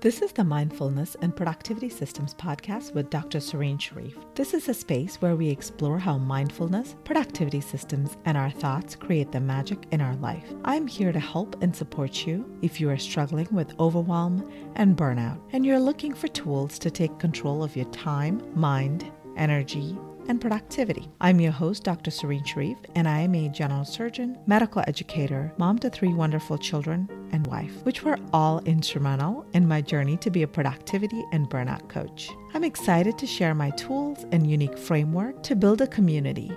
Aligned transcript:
This 0.00 0.22
is 0.22 0.30
the 0.30 0.44
Mindfulness 0.44 1.16
and 1.22 1.34
Productivity 1.34 1.88
Systems 1.88 2.32
podcast 2.32 2.94
with 2.94 3.10
Dr. 3.10 3.40
Serene 3.40 3.78
Sharif. 3.78 4.16
This 4.36 4.54
is 4.54 4.68
a 4.68 4.74
space 4.74 5.16
where 5.16 5.34
we 5.34 5.48
explore 5.48 5.98
how 5.98 6.18
mindfulness, 6.18 6.94
productivity 7.02 7.60
systems, 7.60 8.16
and 8.24 8.38
our 8.38 8.48
thoughts 8.48 8.94
create 8.94 9.32
the 9.32 9.40
magic 9.40 9.86
in 9.90 10.00
our 10.00 10.14
life. 10.16 10.44
I'm 10.64 10.86
here 10.86 11.10
to 11.10 11.18
help 11.18 11.60
and 11.64 11.74
support 11.74 12.28
you 12.28 12.48
if 12.62 12.80
you 12.80 12.88
are 12.90 12.96
struggling 12.96 13.48
with 13.50 13.74
overwhelm 13.80 14.48
and 14.76 14.96
burnout, 14.96 15.40
and 15.50 15.66
you're 15.66 15.80
looking 15.80 16.14
for 16.14 16.28
tools 16.28 16.78
to 16.78 16.92
take 16.92 17.18
control 17.18 17.64
of 17.64 17.74
your 17.74 17.86
time, 17.86 18.40
mind, 18.54 19.10
energy, 19.36 19.98
and 20.28 20.40
productivity. 20.40 21.08
I'm 21.20 21.40
your 21.40 21.52
host, 21.52 21.84
Dr. 21.84 22.10
Serene 22.10 22.44
Sharif, 22.44 22.78
and 22.94 23.08
I 23.08 23.20
am 23.20 23.34
a 23.34 23.48
general 23.48 23.84
surgeon, 23.84 24.38
medical 24.46 24.84
educator, 24.86 25.52
mom 25.56 25.78
to 25.80 25.90
three 25.90 26.12
wonderful 26.12 26.58
children, 26.58 27.08
and 27.32 27.46
wife, 27.46 27.84
which 27.84 28.02
were 28.02 28.18
all 28.32 28.60
instrumental 28.60 29.46
in 29.54 29.66
my 29.66 29.80
journey 29.80 30.16
to 30.18 30.30
be 30.30 30.42
a 30.42 30.48
productivity 30.48 31.24
and 31.32 31.50
burnout 31.50 31.88
coach. 31.88 32.30
I'm 32.54 32.64
excited 32.64 33.18
to 33.18 33.26
share 33.26 33.54
my 33.54 33.70
tools 33.70 34.24
and 34.32 34.48
unique 34.48 34.78
framework 34.78 35.42
to 35.44 35.56
build 35.56 35.80
a 35.80 35.86
community 35.86 36.56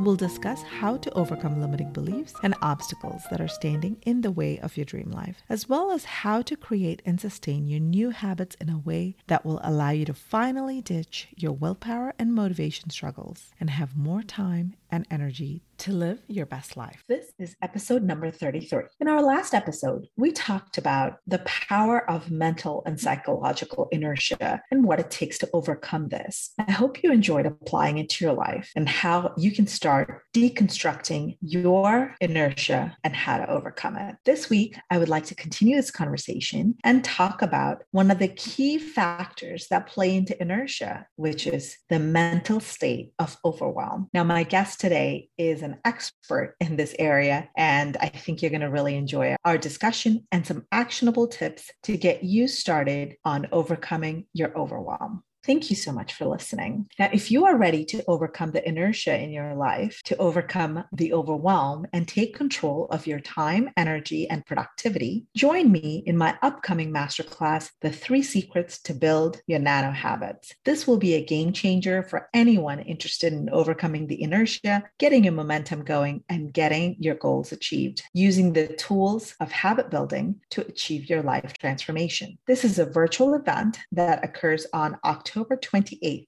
We'll 0.00 0.16
discuss 0.16 0.62
how 0.62 0.96
to 0.96 1.12
overcome 1.12 1.60
limiting 1.60 1.92
beliefs 1.92 2.32
and 2.42 2.54
obstacles 2.62 3.22
that 3.30 3.38
are 3.38 3.48
standing 3.48 3.98
in 4.06 4.22
the 4.22 4.30
way 4.30 4.58
of 4.58 4.78
your 4.78 4.86
dream 4.86 5.10
life, 5.10 5.42
as 5.50 5.68
well 5.68 5.90
as 5.90 6.06
how 6.06 6.40
to 6.40 6.56
create 6.56 7.02
and 7.04 7.20
sustain 7.20 7.68
your 7.68 7.80
new 7.80 8.08
habits 8.08 8.56
in 8.62 8.70
a 8.70 8.78
way 8.78 9.14
that 9.26 9.44
will 9.44 9.60
allow 9.62 9.90
you 9.90 10.06
to 10.06 10.14
finally 10.14 10.80
ditch 10.80 11.28
your 11.36 11.52
willpower 11.52 12.14
and 12.18 12.32
motivation 12.34 12.88
struggles 12.88 13.50
and 13.60 13.68
have 13.68 13.94
more 13.94 14.22
time 14.22 14.74
and 14.90 15.06
energy 15.10 15.62
to 15.78 15.92
live 15.92 16.18
your 16.28 16.44
best 16.44 16.76
life. 16.76 17.02
This 17.08 17.32
is 17.38 17.56
episode 17.62 18.02
number 18.02 18.30
33. 18.30 18.82
In 19.00 19.08
our 19.08 19.22
last 19.22 19.54
episode, 19.54 20.06
we 20.16 20.30
talked 20.30 20.76
about 20.76 21.16
the 21.26 21.38
power 21.40 22.08
of 22.10 22.30
mental 22.30 22.82
and 22.84 23.00
psychological 23.00 23.88
inertia 23.90 24.60
and 24.70 24.84
what 24.84 25.00
it 25.00 25.10
takes 25.10 25.38
to 25.38 25.48
overcome 25.54 26.08
this. 26.08 26.52
I 26.58 26.70
hope 26.70 27.02
you 27.02 27.10
enjoyed 27.10 27.46
applying 27.46 27.96
it 27.96 28.10
to 28.10 28.24
your 28.26 28.34
life 28.34 28.70
and 28.76 28.88
how 28.88 29.32
you 29.38 29.52
can 29.52 29.66
start 29.66 30.20
deconstructing 30.34 31.38
your 31.40 32.14
inertia 32.20 32.94
and 33.02 33.16
how 33.16 33.38
to 33.38 33.50
overcome 33.50 33.96
it. 33.96 34.16
This 34.26 34.50
week, 34.50 34.76
I 34.90 34.98
would 34.98 35.08
like 35.08 35.24
to 35.26 35.34
continue 35.34 35.76
this 35.76 35.90
conversation 35.90 36.74
and 36.84 37.02
talk 37.02 37.40
about 37.40 37.84
one 37.92 38.10
of 38.10 38.18
the 38.18 38.28
key 38.28 38.76
factors 38.76 39.66
that 39.70 39.86
play 39.86 40.14
into 40.14 40.40
inertia, 40.42 41.06
which 41.16 41.46
is 41.46 41.78
the 41.88 41.98
mental 41.98 42.60
state 42.60 43.12
of 43.18 43.38
overwhelm. 43.46 44.08
Now, 44.12 44.24
my 44.24 44.42
guest 44.42 44.79
today 44.80 45.28
is 45.36 45.60
an 45.60 45.76
expert 45.84 46.56
in 46.58 46.74
this 46.76 46.94
area, 46.98 47.50
and 47.54 47.98
I 47.98 48.08
think 48.08 48.40
you're 48.40 48.50
going 48.50 48.62
to 48.62 48.70
really 48.70 48.96
enjoy 48.96 49.36
our 49.44 49.58
discussion 49.58 50.26
and 50.32 50.46
some 50.46 50.66
actionable 50.72 51.28
tips 51.28 51.70
to 51.82 51.98
get 51.98 52.24
you 52.24 52.48
started 52.48 53.16
on 53.22 53.46
overcoming 53.52 54.26
your 54.32 54.56
overwhelm. 54.58 55.22
Thank 55.42 55.70
you 55.70 55.76
so 55.76 55.90
much 55.90 56.12
for 56.12 56.26
listening. 56.26 56.86
Now, 56.98 57.08
if 57.12 57.30
you 57.30 57.46
are 57.46 57.56
ready 57.56 57.86
to 57.86 58.04
overcome 58.06 58.50
the 58.50 58.66
inertia 58.68 59.18
in 59.18 59.30
your 59.30 59.54
life, 59.54 60.02
to 60.04 60.16
overcome 60.18 60.84
the 60.92 61.14
overwhelm 61.14 61.86
and 61.94 62.06
take 62.06 62.36
control 62.36 62.86
of 62.90 63.06
your 63.06 63.20
time, 63.20 63.70
energy, 63.74 64.28
and 64.28 64.44
productivity, 64.44 65.24
join 65.34 65.72
me 65.72 66.02
in 66.04 66.18
my 66.18 66.36
upcoming 66.42 66.92
masterclass, 66.92 67.70
The 67.80 67.90
Three 67.90 68.22
Secrets 68.22 68.82
to 68.82 68.92
Build 68.92 69.40
Your 69.46 69.60
Nano 69.60 69.92
Habits. 69.92 70.54
This 70.66 70.86
will 70.86 70.98
be 70.98 71.14
a 71.14 71.24
game 71.24 71.54
changer 71.54 72.02
for 72.02 72.28
anyone 72.34 72.80
interested 72.80 73.32
in 73.32 73.48
overcoming 73.48 74.08
the 74.08 74.22
inertia, 74.22 74.84
getting 74.98 75.24
your 75.24 75.32
momentum 75.32 75.84
going, 75.84 76.22
and 76.28 76.52
getting 76.52 76.96
your 76.98 77.14
goals 77.14 77.50
achieved 77.50 78.02
using 78.12 78.52
the 78.52 78.68
tools 78.74 79.34
of 79.40 79.50
habit 79.50 79.90
building 79.90 80.38
to 80.50 80.60
achieve 80.66 81.08
your 81.08 81.22
life 81.22 81.54
transformation. 81.58 82.36
This 82.46 82.62
is 82.62 82.78
a 82.78 82.84
virtual 82.84 83.32
event 83.32 83.78
that 83.92 84.22
occurs 84.22 84.66
on 84.74 84.98
October. 85.02 85.29
October 85.30 85.56
28th 85.56 86.26